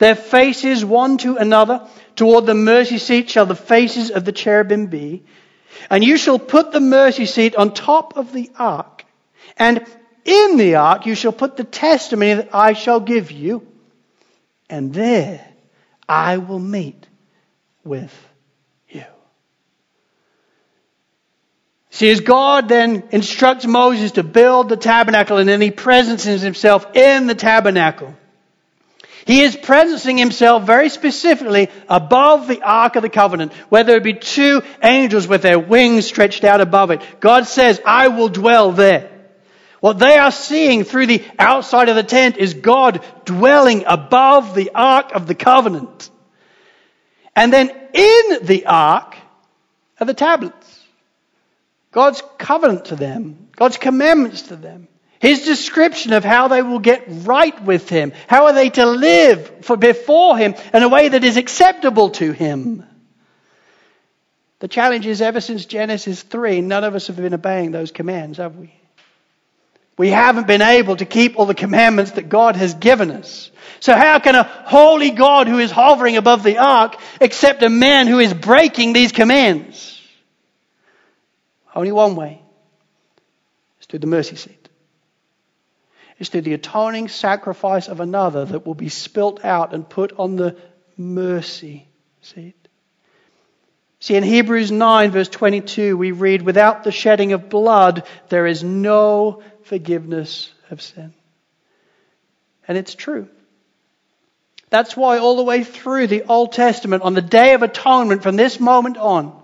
Their 0.00 0.14
faces 0.14 0.82
one 0.82 1.18
to 1.18 1.36
another. 1.36 1.86
Toward 2.16 2.46
the 2.46 2.54
mercy 2.54 2.96
seat 2.96 3.28
shall 3.28 3.44
the 3.44 3.54
faces 3.54 4.10
of 4.10 4.24
the 4.24 4.32
cherubim 4.32 4.86
be. 4.86 5.22
And 5.90 6.02
you 6.02 6.16
shall 6.16 6.38
put 6.38 6.72
the 6.72 6.80
mercy 6.80 7.26
seat 7.26 7.54
on 7.54 7.74
top 7.74 8.16
of 8.16 8.32
the 8.32 8.50
ark. 8.58 9.04
And 9.58 9.84
in 10.24 10.56
the 10.56 10.76
ark 10.76 11.04
you 11.04 11.14
shall 11.14 11.32
put 11.32 11.58
the 11.58 11.64
testimony 11.64 12.32
that 12.32 12.54
I 12.54 12.72
shall 12.72 13.00
give 13.00 13.30
you. 13.30 13.66
And 14.70 14.94
there 14.94 15.46
I 16.08 16.38
will 16.38 16.58
meet 16.58 17.06
with 17.84 18.14
you. 18.88 19.04
See, 21.90 22.10
as 22.10 22.20
God 22.20 22.70
then 22.70 23.02
instructs 23.10 23.66
Moses 23.66 24.12
to 24.12 24.22
build 24.22 24.70
the 24.70 24.78
tabernacle 24.78 25.36
and 25.36 25.46
then 25.48 25.60
he 25.60 25.70
presences 25.70 26.40
himself 26.40 26.96
in 26.96 27.26
the 27.26 27.34
tabernacle. 27.34 28.14
He 29.26 29.42
is 29.42 29.56
presencing 29.56 30.18
himself 30.18 30.64
very 30.64 30.88
specifically 30.88 31.68
above 31.88 32.48
the 32.48 32.62
Ark 32.62 32.96
of 32.96 33.02
the 33.02 33.08
Covenant, 33.08 33.52
where 33.68 33.84
there 33.84 34.00
be 34.00 34.14
two 34.14 34.62
angels 34.82 35.26
with 35.26 35.42
their 35.42 35.58
wings 35.58 36.06
stretched 36.06 36.44
out 36.44 36.60
above 36.60 36.90
it. 36.90 37.02
God 37.20 37.46
says, 37.46 37.80
I 37.84 38.08
will 38.08 38.28
dwell 38.28 38.72
there. 38.72 39.10
What 39.80 39.98
they 39.98 40.18
are 40.18 40.30
seeing 40.30 40.84
through 40.84 41.06
the 41.06 41.24
outside 41.38 41.88
of 41.88 41.96
the 41.96 42.02
tent 42.02 42.36
is 42.36 42.54
God 42.54 43.04
dwelling 43.24 43.84
above 43.86 44.54
the 44.54 44.70
Ark 44.74 45.12
of 45.14 45.26
the 45.26 45.34
Covenant. 45.34 46.10
And 47.34 47.52
then 47.52 47.70
in 47.94 48.38
the 48.42 48.66
Ark 48.66 49.16
are 49.98 50.06
the 50.06 50.14
tablets. 50.14 50.78
God's 51.92 52.22
covenant 52.38 52.86
to 52.86 52.96
them, 52.96 53.48
God's 53.56 53.76
commandments 53.76 54.42
to 54.42 54.56
them. 54.56 54.88
His 55.20 55.44
description 55.44 56.14
of 56.14 56.24
how 56.24 56.48
they 56.48 56.62
will 56.62 56.78
get 56.78 57.04
right 57.06 57.62
with 57.62 57.90
Him. 57.90 58.12
How 58.26 58.46
are 58.46 58.54
they 58.54 58.70
to 58.70 58.86
live 58.86 59.64
for 59.66 59.76
before 59.76 60.38
Him 60.38 60.54
in 60.72 60.82
a 60.82 60.88
way 60.88 61.08
that 61.08 61.22
is 61.22 61.36
acceptable 61.36 62.08
to 62.12 62.32
Him? 62.32 62.84
The 64.60 64.68
challenge 64.68 65.06
is 65.06 65.20
ever 65.20 65.42
since 65.42 65.66
Genesis 65.66 66.22
3, 66.22 66.62
none 66.62 66.84
of 66.84 66.94
us 66.94 67.08
have 67.08 67.16
been 67.16 67.34
obeying 67.34 67.70
those 67.70 67.92
commands, 67.92 68.38
have 68.38 68.56
we? 68.56 68.74
We 69.98 70.08
haven't 70.08 70.46
been 70.46 70.62
able 70.62 70.96
to 70.96 71.04
keep 71.04 71.38
all 71.38 71.44
the 71.44 71.54
commandments 71.54 72.12
that 72.12 72.30
God 72.30 72.56
has 72.56 72.72
given 72.72 73.10
us. 73.10 73.50
So 73.80 73.94
how 73.94 74.20
can 74.20 74.34
a 74.34 74.44
holy 74.44 75.10
God 75.10 75.48
who 75.48 75.58
is 75.58 75.70
hovering 75.70 76.16
above 76.16 76.42
the 76.42 76.56
ark 76.56 76.96
accept 77.20 77.62
a 77.62 77.68
man 77.68 78.06
who 78.06 78.20
is 78.20 78.32
breaking 78.32 78.94
these 78.94 79.12
commands? 79.12 80.00
Only 81.74 81.92
one 81.92 82.16
way. 82.16 82.40
It's 83.78 83.86
through 83.86 83.98
the 83.98 84.06
mercy 84.06 84.36
seat 84.36 84.69
is 86.20 86.28
through 86.28 86.42
the 86.42 86.54
atoning 86.54 87.08
sacrifice 87.08 87.88
of 87.88 87.98
another 87.98 88.44
that 88.44 88.64
will 88.64 88.74
be 88.74 88.90
spilt 88.90 89.44
out 89.44 89.74
and 89.74 89.88
put 89.88 90.12
on 90.18 90.36
the 90.36 90.56
mercy 90.96 91.88
seat. 92.20 92.54
See, 94.00 94.14
in 94.14 94.22
Hebrews 94.22 94.70
9, 94.70 95.10
verse 95.10 95.28
22, 95.28 95.96
we 95.96 96.12
read, 96.12 96.42
Without 96.42 96.84
the 96.84 96.92
shedding 96.92 97.32
of 97.32 97.50
blood, 97.50 98.06
there 98.28 98.46
is 98.46 98.62
no 98.62 99.42
forgiveness 99.64 100.52
of 100.70 100.80
sin. 100.80 101.12
And 102.68 102.78
it's 102.78 102.94
true. 102.94 103.28
That's 104.68 104.96
why, 104.96 105.18
all 105.18 105.36
the 105.36 105.42
way 105.42 105.64
through 105.64 106.06
the 106.06 106.22
Old 106.24 106.52
Testament, 106.52 107.02
on 107.02 107.14
the 107.14 107.22
Day 107.22 107.54
of 107.54 107.62
Atonement, 107.62 108.22
from 108.22 108.36
this 108.36 108.60
moment 108.60 108.96
on, 108.96 109.38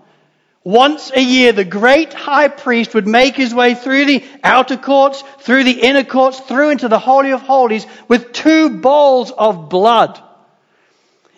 once 0.67 1.13
a 1.15 1.21
year, 1.21 1.53
the 1.53 1.63
great 1.63 2.11
high 2.13 2.49
priest 2.49 2.93
would 2.93 3.07
make 3.07 3.37
his 3.37 3.55
way 3.55 3.73
through 3.73 4.03
the 4.03 4.21
outer 4.43 4.75
courts, 4.75 5.23
through 5.39 5.63
the 5.63 5.79
inner 5.79 6.03
courts, 6.03 6.41
through 6.41 6.71
into 6.71 6.89
the 6.89 6.99
Holy 6.99 7.31
of 7.31 7.41
Holies 7.41 7.87
with 8.09 8.33
two 8.33 8.81
bowls 8.81 9.31
of 9.31 9.69
blood. 9.69 10.21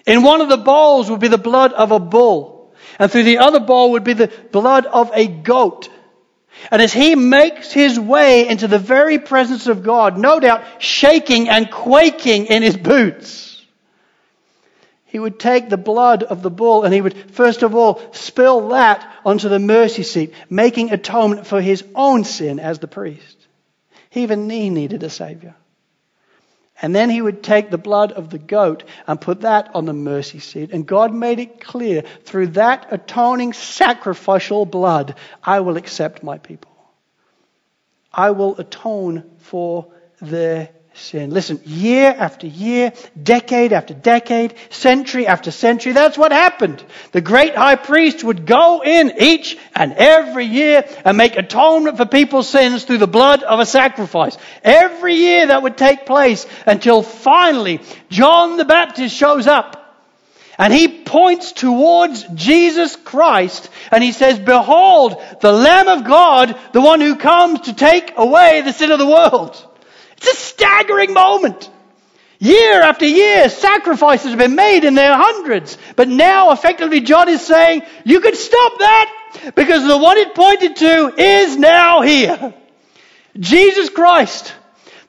In 0.07 0.23
one 0.23 0.41
of 0.41 0.49
the 0.49 0.57
bowls 0.57 1.11
would 1.11 1.19
be 1.19 1.27
the 1.27 1.37
blood 1.37 1.73
of 1.73 1.91
a 1.91 1.99
bull, 1.99 2.73
and 2.97 3.11
through 3.11 3.21
the 3.21 3.37
other 3.37 3.59
bowl 3.59 3.91
would 3.91 4.03
be 4.03 4.13
the 4.13 4.33
blood 4.51 4.87
of 4.87 5.11
a 5.13 5.27
goat. 5.27 5.89
And 6.71 6.81
as 6.81 6.91
he 6.91 7.13
makes 7.13 7.71
his 7.71 7.99
way 7.99 8.47
into 8.47 8.67
the 8.67 8.79
very 8.79 9.19
presence 9.19 9.67
of 9.67 9.83
God, 9.83 10.17
no 10.17 10.39
doubt 10.39 10.63
shaking 10.79 11.49
and 11.49 11.69
quaking 11.69 12.47
in 12.47 12.63
his 12.63 12.75
boots, 12.75 13.48
he 15.09 15.17
would 15.17 15.39
take 15.39 15.69
the 15.69 15.77
blood 15.77 16.21
of 16.21 16.43
the 16.43 16.51
bull 16.51 16.83
and 16.83 16.93
he 16.93 17.01
would 17.01 17.31
first 17.31 17.63
of 17.63 17.73
all 17.73 17.99
spill 18.13 18.69
that 18.69 19.11
onto 19.25 19.49
the 19.49 19.57
mercy 19.57 20.03
seat, 20.03 20.33
making 20.49 20.91
atonement 20.91 21.47
for 21.47 21.59
his 21.59 21.83
own 21.95 22.23
sin 22.23 22.59
as 22.59 22.77
the 22.77 22.87
priest. 22.87 23.47
Even 24.13 24.47
he 24.47 24.69
needed 24.69 25.01
a 25.01 25.09
savior. 25.09 25.55
And 26.79 26.95
then 26.95 27.09
he 27.09 27.23
would 27.23 27.41
take 27.41 27.71
the 27.71 27.79
blood 27.79 28.11
of 28.11 28.29
the 28.29 28.37
goat 28.37 28.83
and 29.07 29.19
put 29.19 29.41
that 29.41 29.71
on 29.73 29.85
the 29.85 29.93
mercy 29.93 30.39
seat. 30.39 30.69
And 30.71 30.85
God 30.85 31.11
made 31.11 31.39
it 31.39 31.59
clear 31.59 32.03
through 32.23 32.47
that 32.49 32.87
atoning 32.91 33.53
sacrificial 33.53 34.65
blood, 34.67 35.15
I 35.43 35.61
will 35.61 35.75
accept 35.75 36.21
my 36.21 36.37
people. 36.37 36.71
I 38.13 38.29
will 38.29 38.59
atone 38.59 39.23
for 39.39 39.87
their 40.21 40.69
sin. 40.93 41.29
Listen, 41.29 41.59
year 41.65 42.13
after 42.17 42.47
year, 42.47 42.93
decade 43.21 43.73
after 43.73 43.93
decade, 43.93 44.53
century 44.69 45.27
after 45.27 45.51
century, 45.51 45.93
that's 45.93 46.17
what 46.17 46.31
happened. 46.31 46.83
The 47.11 47.21
great 47.21 47.55
high 47.55 47.75
priest 47.75 48.23
would 48.23 48.45
go 48.45 48.81
in 48.83 49.13
each 49.19 49.57
and 49.75 49.93
every 49.93 50.45
year 50.45 50.87
and 51.05 51.17
make 51.17 51.37
atonement 51.37 51.97
for 51.97 52.05
people's 52.05 52.49
sins 52.49 52.83
through 52.83 52.97
the 52.97 53.07
blood 53.07 53.43
of 53.43 53.59
a 53.59 53.65
sacrifice. 53.65 54.37
Every 54.63 55.15
year 55.15 55.47
that 55.47 55.63
would 55.63 55.77
take 55.77 56.05
place 56.05 56.45
until 56.65 57.01
finally 57.01 57.81
John 58.09 58.57
the 58.57 58.65
Baptist 58.65 59.15
shows 59.15 59.47
up. 59.47 59.77
And 60.57 60.73
he 60.73 60.89
points 60.89 61.53
towards 61.53 62.23
Jesus 62.35 62.97
Christ 62.97 63.69
and 63.91 64.03
he 64.03 64.11
says, 64.11 64.37
Behold, 64.39 65.23
the 65.39 65.53
Lamb 65.53 65.87
of 65.87 66.03
God, 66.03 66.59
the 66.73 66.81
one 66.81 66.99
who 66.99 67.15
comes 67.15 67.61
to 67.61 67.73
take 67.73 68.11
away 68.17 68.61
the 68.61 68.73
sin 68.73 68.91
of 68.91 68.99
the 68.99 69.07
world. 69.07 69.68
It's 70.19 70.33
a 70.33 70.35
staggering 70.35 71.13
moment. 71.13 71.69
Year 72.39 72.81
after 72.81 73.05
year, 73.05 73.47
sacrifices 73.47 74.31
have 74.31 74.39
been 74.39 74.55
made 74.55 74.83
in 74.83 74.93
their 74.93 75.15
hundreds. 75.15 75.77
But 75.95 76.09
now, 76.09 76.51
effectively, 76.51 76.99
John 76.99 77.29
is 77.29 77.41
saying, 77.41 77.83
you 78.03 78.19
can 78.19 78.35
stop 78.35 78.79
that 78.79 79.51
because 79.55 79.87
the 79.87 79.97
one 79.97 80.17
it 80.17 80.35
pointed 80.35 80.75
to 80.75 81.13
is 81.17 81.55
now 81.55 82.01
here. 82.01 82.53
Jesus 83.39 83.89
Christ, 83.89 84.53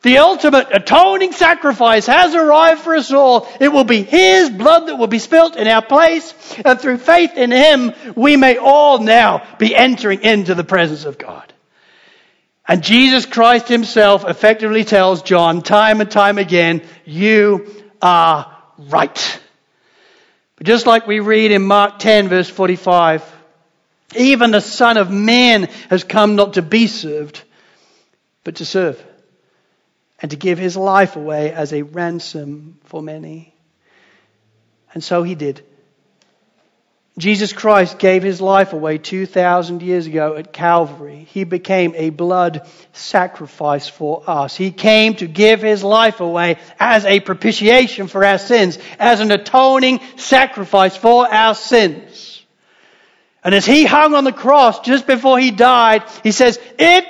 the 0.02 0.18
ultimate 0.18 0.68
atoning 0.70 1.32
sacrifice 1.32 2.06
has 2.06 2.32
arrived 2.36 2.82
for 2.82 2.94
us 2.94 3.12
all. 3.12 3.48
It 3.58 3.72
will 3.72 3.84
be 3.84 4.04
His 4.04 4.48
blood 4.48 4.86
that 4.86 4.96
will 4.96 5.08
be 5.08 5.18
spilt 5.18 5.56
in 5.56 5.66
our 5.66 5.82
place. 5.82 6.32
And 6.64 6.80
through 6.80 6.98
faith 6.98 7.36
in 7.36 7.50
Him, 7.50 7.94
we 8.14 8.36
may 8.36 8.58
all 8.58 9.00
now 9.00 9.44
be 9.58 9.74
entering 9.74 10.22
into 10.22 10.54
the 10.54 10.64
presence 10.64 11.04
of 11.04 11.18
God. 11.18 11.52
And 12.70 12.84
Jesus 12.84 13.26
Christ 13.26 13.66
himself 13.66 14.24
effectively 14.24 14.84
tells 14.84 15.22
John 15.22 15.60
time 15.60 16.00
and 16.00 16.08
time 16.08 16.38
again, 16.38 16.82
you 17.04 17.66
are 18.00 18.56
right. 18.78 19.40
But 20.54 20.68
just 20.68 20.86
like 20.86 21.04
we 21.04 21.18
read 21.18 21.50
in 21.50 21.62
Mark 21.62 21.98
10 21.98 22.28
verse 22.28 22.48
45, 22.48 23.24
even 24.14 24.52
the 24.52 24.60
Son 24.60 24.98
of 24.98 25.10
Man 25.10 25.64
has 25.88 26.04
come 26.04 26.36
not 26.36 26.52
to 26.52 26.62
be 26.62 26.86
served, 26.86 27.42
but 28.44 28.54
to 28.56 28.64
serve 28.64 29.04
and 30.22 30.30
to 30.30 30.36
give 30.36 30.58
his 30.58 30.76
life 30.76 31.16
away 31.16 31.50
as 31.50 31.72
a 31.72 31.82
ransom 31.82 32.78
for 32.84 33.02
many. 33.02 33.52
And 34.94 35.02
so 35.02 35.24
he 35.24 35.34
did. 35.34 35.64
Jesus 37.20 37.52
Christ 37.52 37.98
gave 37.98 38.22
his 38.22 38.40
life 38.40 38.72
away 38.72 38.98
2,000 38.98 39.82
years 39.82 40.06
ago 40.06 40.36
at 40.36 40.52
Calvary. 40.52 41.26
He 41.30 41.44
became 41.44 41.94
a 41.94 42.10
blood 42.10 42.68
sacrifice 42.92 43.88
for 43.88 44.24
us. 44.26 44.56
He 44.56 44.70
came 44.70 45.14
to 45.16 45.26
give 45.26 45.60
his 45.60 45.84
life 45.84 46.20
away 46.20 46.56
as 46.78 47.04
a 47.04 47.20
propitiation 47.20 48.08
for 48.08 48.24
our 48.24 48.38
sins, 48.38 48.78
as 48.98 49.20
an 49.20 49.30
atoning 49.30 50.00
sacrifice 50.16 50.96
for 50.96 51.32
our 51.32 51.54
sins. 51.54 52.42
And 53.44 53.54
as 53.54 53.64
he 53.64 53.84
hung 53.84 54.14
on 54.14 54.24
the 54.24 54.32
cross 54.32 54.80
just 54.80 55.06
before 55.06 55.38
he 55.38 55.50
died, 55.50 56.04
he 56.22 56.32
says, 56.32 56.58
It 56.78 57.04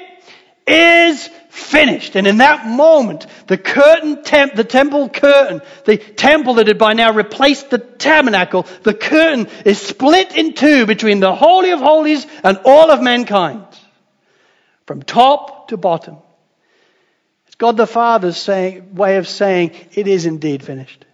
is 0.67 1.31
finished. 1.51 2.15
And 2.17 2.27
in 2.27 2.39
that 2.39 2.67
moment, 2.67 3.27
the 3.49 3.59
curtain, 3.59 4.23
temp, 4.23 4.55
the 4.55 4.65
temple 4.65 5.09
curtain, 5.09 5.61
the 5.85 5.99
temple 5.99 6.55
that 6.55 6.69
had 6.69 6.79
by 6.79 6.93
now 6.93 7.13
replaced 7.13 7.71
the 7.71 7.79
tabernacle, 7.79 8.67
the 8.83 8.95
curtain 8.95 9.49
is 9.65 9.81
split 9.81 10.37
in 10.37 10.55
two 10.55 10.87
between 10.87 11.21
the 11.21 11.35
Holy 11.35 11.71
of 11.71 11.81
Holies 11.81 12.27
and 12.45 12.61
all 12.65 12.91
of 12.91 13.03
mankind. 13.03 13.67
From 14.87 15.03
top 15.03 15.69
to 15.69 15.77
bottom. 15.77 16.17
It's 17.47 17.57
God 17.57 17.77
the 17.77 17.87
Father's 17.87 18.37
saying, 18.37 18.95
way 18.95 19.17
of 19.17 19.29
saying, 19.29 19.73
it 19.93 20.07
is 20.07 20.27
indeed 20.27 20.63
finished. 20.63 21.05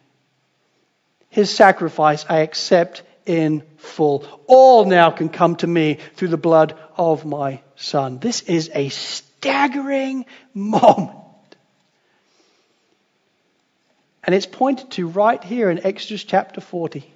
His 1.30 1.50
sacrifice 1.54 2.24
I 2.28 2.38
accept 2.38 3.02
in 3.24 3.62
full. 3.78 4.26
All 4.46 4.84
now 4.84 5.10
can 5.10 5.28
come 5.28 5.56
to 5.56 5.66
me 5.66 5.98
through 6.14 6.28
the 6.28 6.36
blood 6.36 6.78
of 6.96 7.24
my 7.24 7.60
Son. 7.76 8.18
This 8.18 8.42
is 8.42 8.70
a 8.72 8.88
staggering 9.46 10.26
moment. 10.54 11.12
And 14.24 14.34
it's 14.34 14.46
pointed 14.46 14.90
to 14.92 15.06
right 15.06 15.42
here 15.42 15.70
in 15.70 15.86
Exodus 15.86 16.24
chapter 16.24 16.60
40. 16.60 17.08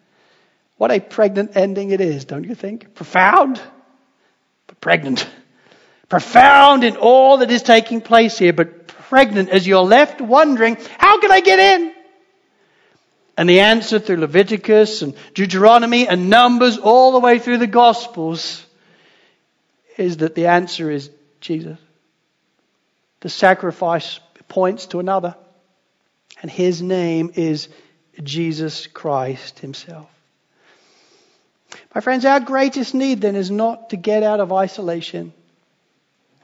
what 0.78 0.90
a 0.90 1.00
pregnant 1.00 1.54
ending 1.56 1.90
it 1.90 2.00
is, 2.00 2.24
don't 2.24 2.44
you 2.44 2.54
think? 2.54 2.94
Profound, 2.94 3.60
but 4.68 4.80
pregnant. 4.80 5.28
Profound 6.08 6.82
in 6.82 6.96
all 6.96 7.38
that 7.38 7.50
is 7.50 7.62
taking 7.62 8.00
place 8.00 8.38
here, 8.38 8.54
but 8.54 8.86
pregnant 8.88 9.50
as 9.50 9.66
you're 9.66 9.82
left 9.82 10.22
wondering, 10.22 10.78
how 10.96 11.20
can 11.20 11.30
I 11.30 11.40
get 11.40 11.58
in? 11.58 11.92
And 13.36 13.50
the 13.50 13.60
answer 13.60 13.98
through 13.98 14.16
Leviticus 14.16 15.02
and 15.02 15.14
Deuteronomy 15.34 16.08
and 16.08 16.30
Numbers 16.30 16.78
all 16.78 17.12
the 17.12 17.20
way 17.20 17.38
through 17.38 17.58
the 17.58 17.66
Gospels 17.66 18.64
is 19.98 20.18
that 20.18 20.34
the 20.34 20.46
answer 20.46 20.90
is 20.90 21.10
Jesus. 21.40 21.78
The 23.20 23.28
sacrifice 23.28 24.20
points 24.48 24.86
to 24.86 25.00
another, 25.00 25.36
and 26.42 26.50
his 26.50 26.82
name 26.82 27.32
is 27.34 27.68
Jesus 28.22 28.86
Christ 28.86 29.58
himself. 29.60 30.08
My 31.94 32.00
friends, 32.00 32.24
our 32.24 32.40
greatest 32.40 32.94
need 32.94 33.20
then 33.20 33.36
is 33.36 33.50
not 33.50 33.90
to 33.90 33.96
get 33.96 34.22
out 34.22 34.40
of 34.40 34.52
isolation. 34.52 35.32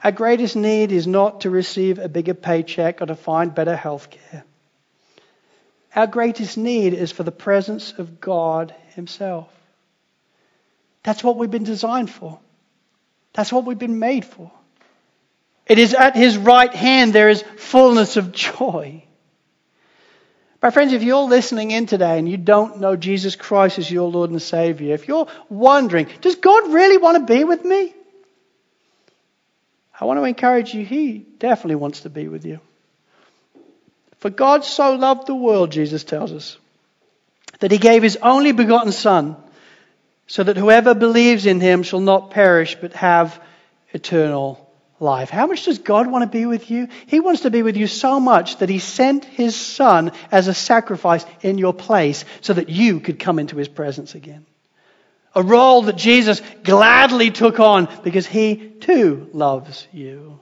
Our 0.03 0.11
greatest 0.11 0.55
need 0.55 0.91
is 0.91 1.07
not 1.07 1.41
to 1.41 1.49
receive 1.49 1.99
a 1.99 2.09
bigger 2.09 2.33
paycheck 2.33 3.01
or 3.01 3.07
to 3.07 3.15
find 3.15 3.53
better 3.53 3.75
health 3.75 4.09
care. 4.09 4.43
Our 5.95 6.07
greatest 6.07 6.57
need 6.57 6.93
is 6.93 7.11
for 7.11 7.23
the 7.23 7.31
presence 7.31 7.93
of 7.97 8.21
God 8.21 8.73
Himself. 8.95 9.49
That's 11.03 11.23
what 11.23 11.37
we've 11.37 11.51
been 11.51 11.63
designed 11.63 12.09
for. 12.09 12.39
That's 13.33 13.51
what 13.51 13.65
we've 13.65 13.79
been 13.79 13.99
made 13.99 14.25
for. 14.25 14.51
It 15.67 15.79
is 15.79 15.93
at 15.93 16.15
his 16.15 16.37
right 16.37 16.73
hand 16.73 17.13
there 17.13 17.29
is 17.29 17.43
fullness 17.57 18.17
of 18.17 18.31
joy. 18.31 19.03
My 20.61 20.71
friends, 20.71 20.93
if 20.93 21.03
you're 21.03 21.27
listening 21.27 21.71
in 21.71 21.85
today 21.85 22.17
and 22.17 22.27
you 22.27 22.37
don't 22.37 22.79
know 22.79 22.95
Jesus 22.95 23.35
Christ 23.35 23.77
as 23.77 23.91
your 23.91 24.09
Lord 24.09 24.31
and 24.31 24.41
Savior, 24.41 24.93
if 24.93 25.07
you're 25.07 25.27
wondering, 25.49 26.07
does 26.21 26.35
God 26.35 26.73
really 26.73 26.97
want 26.97 27.17
to 27.17 27.33
be 27.33 27.43
with 27.43 27.63
me? 27.63 27.93
I 29.99 30.05
want 30.05 30.19
to 30.19 30.23
encourage 30.23 30.73
you, 30.73 30.85
He 30.85 31.19
definitely 31.19 31.75
wants 31.75 32.01
to 32.01 32.09
be 32.09 32.27
with 32.27 32.45
you. 32.45 32.59
For 34.19 34.29
God 34.29 34.63
so 34.63 34.95
loved 34.95 35.27
the 35.27 35.35
world, 35.35 35.71
Jesus 35.71 36.03
tells 36.03 36.31
us, 36.31 36.57
that 37.59 37.71
He 37.71 37.77
gave 37.77 38.03
His 38.03 38.17
only 38.21 38.51
begotten 38.51 38.91
Son 38.91 39.35
so 40.27 40.43
that 40.43 40.57
whoever 40.57 40.93
believes 40.93 41.45
in 41.45 41.59
him 41.59 41.83
shall 41.83 42.01
not 42.01 42.31
perish 42.31 42.75
but 42.79 42.93
have 42.93 43.41
eternal 43.93 44.66
life. 44.99 45.29
How 45.29 45.47
much 45.47 45.65
does 45.65 45.79
God 45.79 46.07
want 46.07 46.23
to 46.23 46.37
be 46.37 46.45
with 46.45 46.71
you? 46.71 46.87
He 47.05 47.19
wants 47.19 47.41
to 47.41 47.51
be 47.51 47.63
with 47.63 47.77
you 47.77 47.87
so 47.87 48.19
much 48.19 48.57
that 48.57 48.69
he 48.69 48.79
sent 48.79 49.25
his 49.25 49.55
son 49.55 50.11
as 50.31 50.47
a 50.47 50.53
sacrifice 50.53 51.25
in 51.41 51.57
your 51.57 51.73
place 51.73 52.25
so 52.41 52.53
that 52.53 52.69
you 52.69 52.99
could 52.99 53.19
come 53.19 53.39
into 53.39 53.57
his 53.57 53.67
presence 53.67 54.15
again. 54.15 54.45
A 55.35 55.43
role 55.43 55.83
that 55.83 55.97
Jesus 55.97 56.41
gladly 56.63 57.29
took 57.29 57.59
on 57.59 57.87
because 58.03 58.25
he 58.25 58.55
too 58.55 59.29
loves 59.33 59.87
you. 59.91 60.39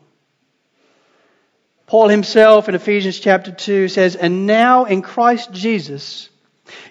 Paul 1.87 2.07
himself 2.07 2.69
in 2.69 2.75
Ephesians 2.75 3.19
chapter 3.19 3.51
2 3.51 3.89
says, 3.89 4.15
And 4.15 4.47
now 4.47 4.85
in 4.85 5.01
Christ 5.01 5.51
Jesus, 5.51 6.29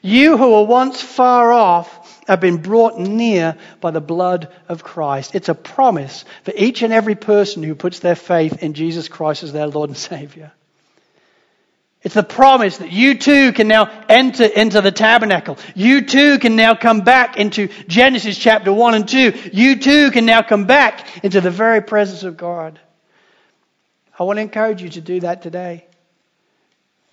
you 0.02 0.36
who 0.36 0.50
were 0.52 0.64
once 0.64 1.02
far 1.02 1.52
off 1.52 2.03
have 2.26 2.40
been 2.40 2.58
brought 2.58 2.98
near 2.98 3.56
by 3.80 3.90
the 3.90 4.00
blood 4.00 4.48
of 4.68 4.82
Christ. 4.82 5.34
It's 5.34 5.48
a 5.48 5.54
promise 5.54 6.24
for 6.44 6.52
each 6.56 6.82
and 6.82 6.92
every 6.92 7.14
person 7.14 7.62
who 7.62 7.74
puts 7.74 8.00
their 8.00 8.14
faith 8.14 8.62
in 8.62 8.74
Jesus 8.74 9.08
Christ 9.08 9.42
as 9.42 9.52
their 9.52 9.66
Lord 9.66 9.90
and 9.90 9.96
Savior. 9.96 10.52
It's 12.02 12.14
the 12.14 12.22
promise 12.22 12.78
that 12.78 12.92
you 12.92 13.16
too 13.16 13.52
can 13.52 13.66
now 13.66 13.90
enter 14.10 14.44
into 14.44 14.82
the 14.82 14.92
tabernacle. 14.92 15.56
You 15.74 16.02
too 16.02 16.38
can 16.38 16.54
now 16.54 16.74
come 16.74 17.00
back 17.00 17.38
into 17.38 17.68
Genesis 17.88 18.36
chapter 18.36 18.70
1 18.70 18.94
and 18.94 19.08
2. 19.08 19.50
You 19.54 19.76
too 19.76 20.10
can 20.10 20.26
now 20.26 20.42
come 20.42 20.66
back 20.66 21.24
into 21.24 21.40
the 21.40 21.50
very 21.50 21.80
presence 21.80 22.22
of 22.22 22.36
God. 22.36 22.78
I 24.18 24.24
want 24.24 24.36
to 24.36 24.42
encourage 24.42 24.82
you 24.82 24.90
to 24.90 25.00
do 25.00 25.20
that 25.20 25.40
today. 25.40 25.86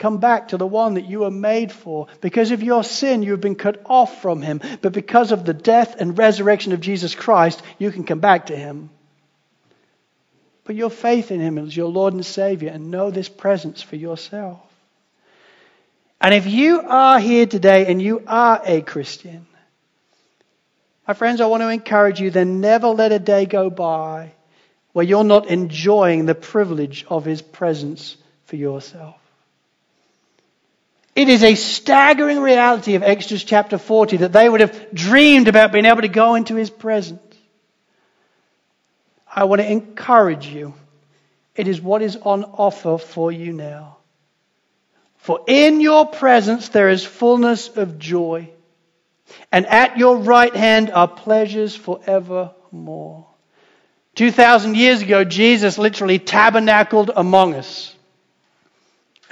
Come 0.01 0.17
back 0.17 0.47
to 0.47 0.57
the 0.57 0.65
one 0.65 0.95
that 0.95 1.05
you 1.05 1.19
were 1.19 1.29
made 1.29 1.71
for. 1.71 2.07
Because 2.21 2.49
of 2.49 2.63
your 2.63 2.83
sin, 2.83 3.21
you 3.21 3.33
have 3.33 3.39
been 3.39 3.53
cut 3.53 3.83
off 3.85 4.19
from 4.19 4.41
him. 4.41 4.59
But 4.81 4.93
because 4.93 5.31
of 5.31 5.45
the 5.45 5.53
death 5.53 5.95
and 5.99 6.17
resurrection 6.17 6.73
of 6.73 6.81
Jesus 6.81 7.13
Christ, 7.13 7.61
you 7.77 7.91
can 7.91 8.03
come 8.03 8.19
back 8.19 8.47
to 8.47 8.55
him. 8.55 8.89
Put 10.63 10.75
your 10.75 10.89
faith 10.89 11.29
in 11.29 11.39
him 11.39 11.59
as 11.59 11.77
your 11.77 11.89
Lord 11.89 12.15
and 12.15 12.25
Savior 12.25 12.71
and 12.71 12.89
know 12.89 13.11
this 13.11 13.29
presence 13.29 13.83
for 13.83 13.95
yourself. 13.95 14.59
And 16.19 16.33
if 16.33 16.47
you 16.47 16.81
are 16.81 17.19
here 17.19 17.45
today 17.45 17.85
and 17.85 18.01
you 18.01 18.23
are 18.25 18.59
a 18.65 18.81
Christian, 18.81 19.45
my 21.07 21.13
friends, 21.13 21.41
I 21.41 21.45
want 21.45 21.61
to 21.61 21.69
encourage 21.69 22.19
you 22.19 22.31
then 22.31 22.59
never 22.59 22.87
let 22.87 23.11
a 23.11 23.19
day 23.19 23.45
go 23.45 23.69
by 23.69 24.31
where 24.93 25.05
you're 25.05 25.23
not 25.23 25.45
enjoying 25.45 26.25
the 26.25 26.33
privilege 26.33 27.05
of 27.07 27.23
his 27.23 27.43
presence 27.43 28.17
for 28.45 28.55
yourself. 28.55 29.20
It 31.15 31.27
is 31.27 31.43
a 31.43 31.55
staggering 31.55 32.39
reality 32.39 32.95
of 32.95 33.03
Exodus 33.03 33.43
chapter 33.43 33.77
40 33.77 34.17
that 34.17 34.31
they 34.31 34.47
would 34.47 34.61
have 34.61 34.93
dreamed 34.93 35.47
about 35.47 35.73
being 35.73 35.85
able 35.85 36.01
to 36.01 36.07
go 36.07 36.35
into 36.35 36.55
his 36.55 36.69
presence. 36.69 37.21
I 39.33 39.43
want 39.43 39.61
to 39.61 39.69
encourage 39.69 40.47
you. 40.47 40.73
It 41.55 41.67
is 41.67 41.81
what 41.81 42.01
is 42.01 42.15
on 42.15 42.43
offer 42.43 42.97
for 42.97 43.31
you 43.31 43.51
now. 43.51 43.97
For 45.17 45.41
in 45.47 45.81
your 45.81 46.05
presence 46.07 46.69
there 46.69 46.89
is 46.89 47.03
fullness 47.05 47.67
of 47.69 47.99
joy, 47.99 48.49
and 49.51 49.65
at 49.67 49.97
your 49.97 50.17
right 50.17 50.55
hand 50.55 50.91
are 50.91 51.07
pleasures 51.07 51.75
forevermore. 51.75 53.27
2,000 54.15 54.75
years 54.75 55.01
ago, 55.01 55.23
Jesus 55.23 55.77
literally 55.77 56.19
tabernacled 56.19 57.11
among 57.15 57.53
us. 57.53 57.93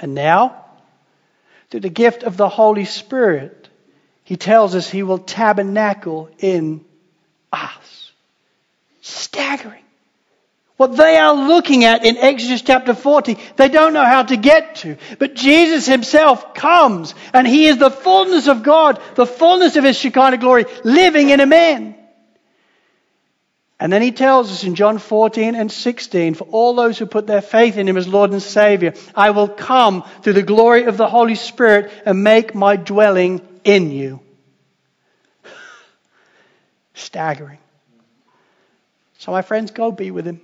And 0.00 0.14
now, 0.14 0.59
through 1.70 1.80
the 1.80 1.88
gift 1.88 2.24
of 2.24 2.36
the 2.36 2.48
Holy 2.48 2.84
Spirit, 2.84 3.68
he 4.24 4.36
tells 4.36 4.74
us 4.74 4.88
he 4.88 5.02
will 5.02 5.18
tabernacle 5.18 6.28
in 6.38 6.84
us. 7.52 8.12
Staggering. 9.00 9.82
What 10.76 10.96
they 10.96 11.18
are 11.18 11.34
looking 11.34 11.84
at 11.84 12.06
in 12.06 12.16
Exodus 12.16 12.62
chapter 12.62 12.94
40, 12.94 13.36
they 13.56 13.68
don't 13.68 13.92
know 13.92 14.04
how 14.04 14.22
to 14.22 14.36
get 14.36 14.76
to. 14.76 14.96
But 15.18 15.34
Jesus 15.34 15.86
himself 15.86 16.54
comes 16.54 17.14
and 17.34 17.46
he 17.46 17.66
is 17.66 17.76
the 17.76 17.90
fullness 17.90 18.46
of 18.48 18.62
God, 18.62 18.98
the 19.14 19.26
fullness 19.26 19.76
of 19.76 19.84
his 19.84 19.98
Shekinah 19.98 20.38
glory 20.38 20.64
living 20.82 21.28
in 21.28 21.40
a 21.40 21.46
man. 21.46 21.96
And 23.80 23.90
then 23.90 24.02
he 24.02 24.12
tells 24.12 24.52
us 24.52 24.62
in 24.62 24.74
John 24.74 24.98
14 24.98 25.54
and 25.54 25.72
16, 25.72 26.34
for 26.34 26.44
all 26.44 26.74
those 26.74 26.98
who 26.98 27.06
put 27.06 27.26
their 27.26 27.40
faith 27.40 27.78
in 27.78 27.88
him 27.88 27.96
as 27.96 28.06
Lord 28.06 28.30
and 28.30 28.42
Savior, 28.42 28.92
I 29.14 29.30
will 29.30 29.48
come 29.48 30.02
through 30.20 30.34
the 30.34 30.42
glory 30.42 30.84
of 30.84 30.98
the 30.98 31.08
Holy 31.08 31.34
Spirit 31.34 31.90
and 32.04 32.22
make 32.22 32.54
my 32.54 32.76
dwelling 32.76 33.40
in 33.64 33.90
you. 33.90 34.20
Staggering. 36.94 37.56
So, 39.16 39.32
my 39.32 39.40
friends, 39.40 39.70
go 39.70 39.90
be 39.90 40.10
with 40.10 40.26
him. 40.26 40.42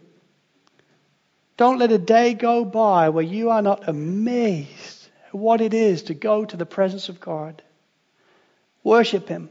Don't 1.58 1.78
let 1.78 1.92
a 1.92 1.98
day 1.98 2.32
go 2.32 2.64
by 2.64 3.10
where 3.10 3.24
you 3.24 3.50
are 3.50 3.62
not 3.62 3.86
amazed 3.86 5.08
at 5.28 5.34
what 5.34 5.60
it 5.60 5.74
is 5.74 6.04
to 6.04 6.14
go 6.14 6.46
to 6.46 6.56
the 6.56 6.66
presence 6.66 7.10
of 7.10 7.20
God. 7.20 7.60
Worship 8.82 9.28
him. 9.28 9.50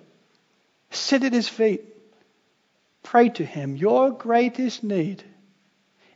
Sit 0.89 1.23
at 1.23 1.33
his 1.33 1.47
feet 1.47 1.95
Pray 3.06 3.30
to 3.30 3.45
Him. 3.45 3.76
Your 3.76 4.10
greatest 4.10 4.84
need 4.84 5.24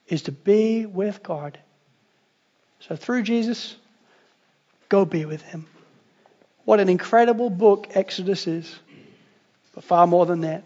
is 0.07 0.23
to 0.23 0.31
be 0.31 0.87
with 0.87 1.21
God. 1.21 1.59
So 2.79 2.95
through 2.95 3.21
Jesus, 3.23 3.75
go 4.89 5.05
be 5.05 5.25
with 5.25 5.43
Him. 5.43 5.67
What 6.65 6.79
an 6.79 6.89
incredible 6.89 7.51
book 7.51 7.89
Exodus 7.91 8.47
is. 8.47 8.79
But 9.75 9.83
far 9.83 10.07
more 10.07 10.25
than 10.25 10.41
that, 10.41 10.63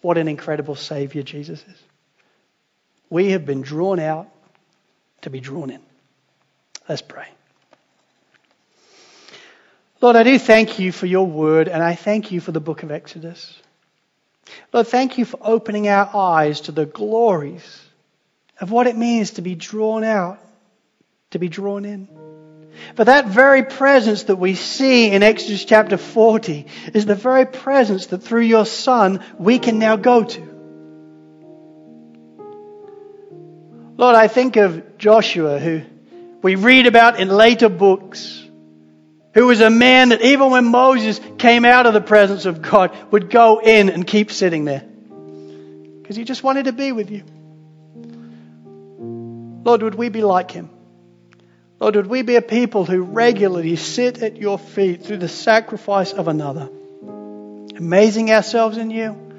what 0.00 0.16
an 0.16 0.28
incredible 0.28 0.76
Savior 0.76 1.24
Jesus 1.24 1.60
is. 1.60 1.82
We 3.10 3.32
have 3.32 3.44
been 3.44 3.62
drawn 3.62 3.98
out 3.98 4.28
to 5.22 5.30
be 5.30 5.40
drawn 5.40 5.70
in. 5.70 5.80
Let's 6.88 7.02
pray. 7.02 7.26
Lord, 10.00 10.14
I 10.14 10.22
do 10.22 10.38
thank 10.38 10.78
you 10.78 10.92
for 10.92 11.06
your 11.06 11.26
word, 11.26 11.66
and 11.66 11.82
I 11.82 11.96
thank 11.96 12.30
you 12.30 12.40
for 12.40 12.52
the 12.52 12.60
book 12.60 12.84
of 12.84 12.92
Exodus. 12.92 13.60
Lord, 14.72 14.86
thank 14.86 15.18
you 15.18 15.24
for 15.24 15.38
opening 15.42 15.88
our 15.88 16.10
eyes 16.14 16.62
to 16.62 16.72
the 16.72 16.86
glories 16.86 17.82
of 18.60 18.70
what 18.70 18.86
it 18.86 18.96
means 18.96 19.32
to 19.32 19.42
be 19.42 19.54
drawn 19.54 20.04
out, 20.04 20.38
to 21.30 21.38
be 21.38 21.48
drawn 21.48 21.84
in. 21.84 22.08
For 22.94 23.04
that 23.04 23.28
very 23.28 23.62
presence 23.62 24.24
that 24.24 24.36
we 24.36 24.54
see 24.54 25.10
in 25.10 25.22
Exodus 25.22 25.64
chapter 25.64 25.96
40 25.96 26.66
is 26.94 27.06
the 27.06 27.14
very 27.14 27.46
presence 27.46 28.06
that 28.06 28.18
through 28.18 28.42
your 28.42 28.66
Son 28.66 29.24
we 29.38 29.58
can 29.58 29.78
now 29.78 29.96
go 29.96 30.24
to. 30.24 30.56
Lord, 33.98 34.14
I 34.14 34.28
think 34.28 34.56
of 34.56 34.98
Joshua 34.98 35.58
who 35.58 35.82
we 36.42 36.54
read 36.54 36.86
about 36.86 37.18
in 37.18 37.28
later 37.28 37.70
books, 37.70 38.45
who 39.36 39.46
was 39.46 39.60
a 39.60 39.68
man 39.68 40.08
that 40.08 40.22
even 40.22 40.50
when 40.50 40.64
Moses 40.64 41.20
came 41.36 41.66
out 41.66 41.84
of 41.84 41.92
the 41.92 42.00
presence 42.00 42.46
of 42.46 42.62
God, 42.62 42.96
would 43.10 43.28
go 43.28 43.60
in 43.60 43.90
and 43.90 44.06
keep 44.06 44.32
sitting 44.32 44.64
there. 44.64 44.82
Because 46.00 46.16
he 46.16 46.24
just 46.24 46.42
wanted 46.42 46.64
to 46.64 46.72
be 46.72 46.90
with 46.90 47.10
you. 47.10 47.22
Lord, 49.62 49.82
would 49.82 49.94
we 49.94 50.08
be 50.08 50.22
like 50.22 50.50
him? 50.50 50.70
Lord, 51.78 51.96
would 51.96 52.06
we 52.06 52.22
be 52.22 52.36
a 52.36 52.40
people 52.40 52.86
who 52.86 53.02
regularly 53.02 53.76
sit 53.76 54.22
at 54.22 54.38
your 54.38 54.58
feet 54.58 55.04
through 55.04 55.18
the 55.18 55.28
sacrifice 55.28 56.14
of 56.14 56.28
another, 56.28 56.70
amazing 57.76 58.30
ourselves 58.32 58.78
in 58.78 58.88
you, 58.88 59.34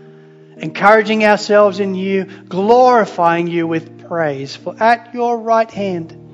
encouraging 0.58 1.26
ourselves 1.26 1.80
in 1.80 1.96
you, 1.96 2.26
glorifying 2.26 3.48
you 3.48 3.66
with 3.66 4.08
praise. 4.08 4.56
For 4.56 4.76
at 4.80 5.16
your 5.16 5.40
right 5.40 5.72
hand 5.72 6.27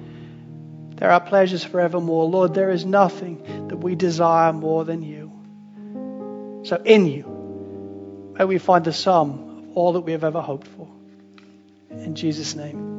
there 0.96 1.12
are 1.12 1.20
pleasures 1.20 1.64
forevermore. 1.64 2.26
Lord, 2.26 2.54
there 2.54 2.70
is 2.70 2.86
nothing 2.86 3.68
that 3.68 3.78
we 3.78 3.96
desire 3.96 4.54
more 4.54 4.86
than 4.86 5.02
you. 5.02 5.32
So 6.64 6.82
in 6.84 7.08
you, 7.08 8.36
may 8.38 8.46
we 8.46 8.58
find 8.58 8.86
the 8.86 8.94
sum 8.94 9.70
of 9.70 9.78
all 9.78 9.94
that 9.94 10.02
we 10.02 10.14
have 10.14 10.24
ever 10.24 10.42
hoped 10.42 10.68
for. 10.68 10.88
In 11.90 12.16
Jesus' 12.16 12.56
name. 12.56 12.93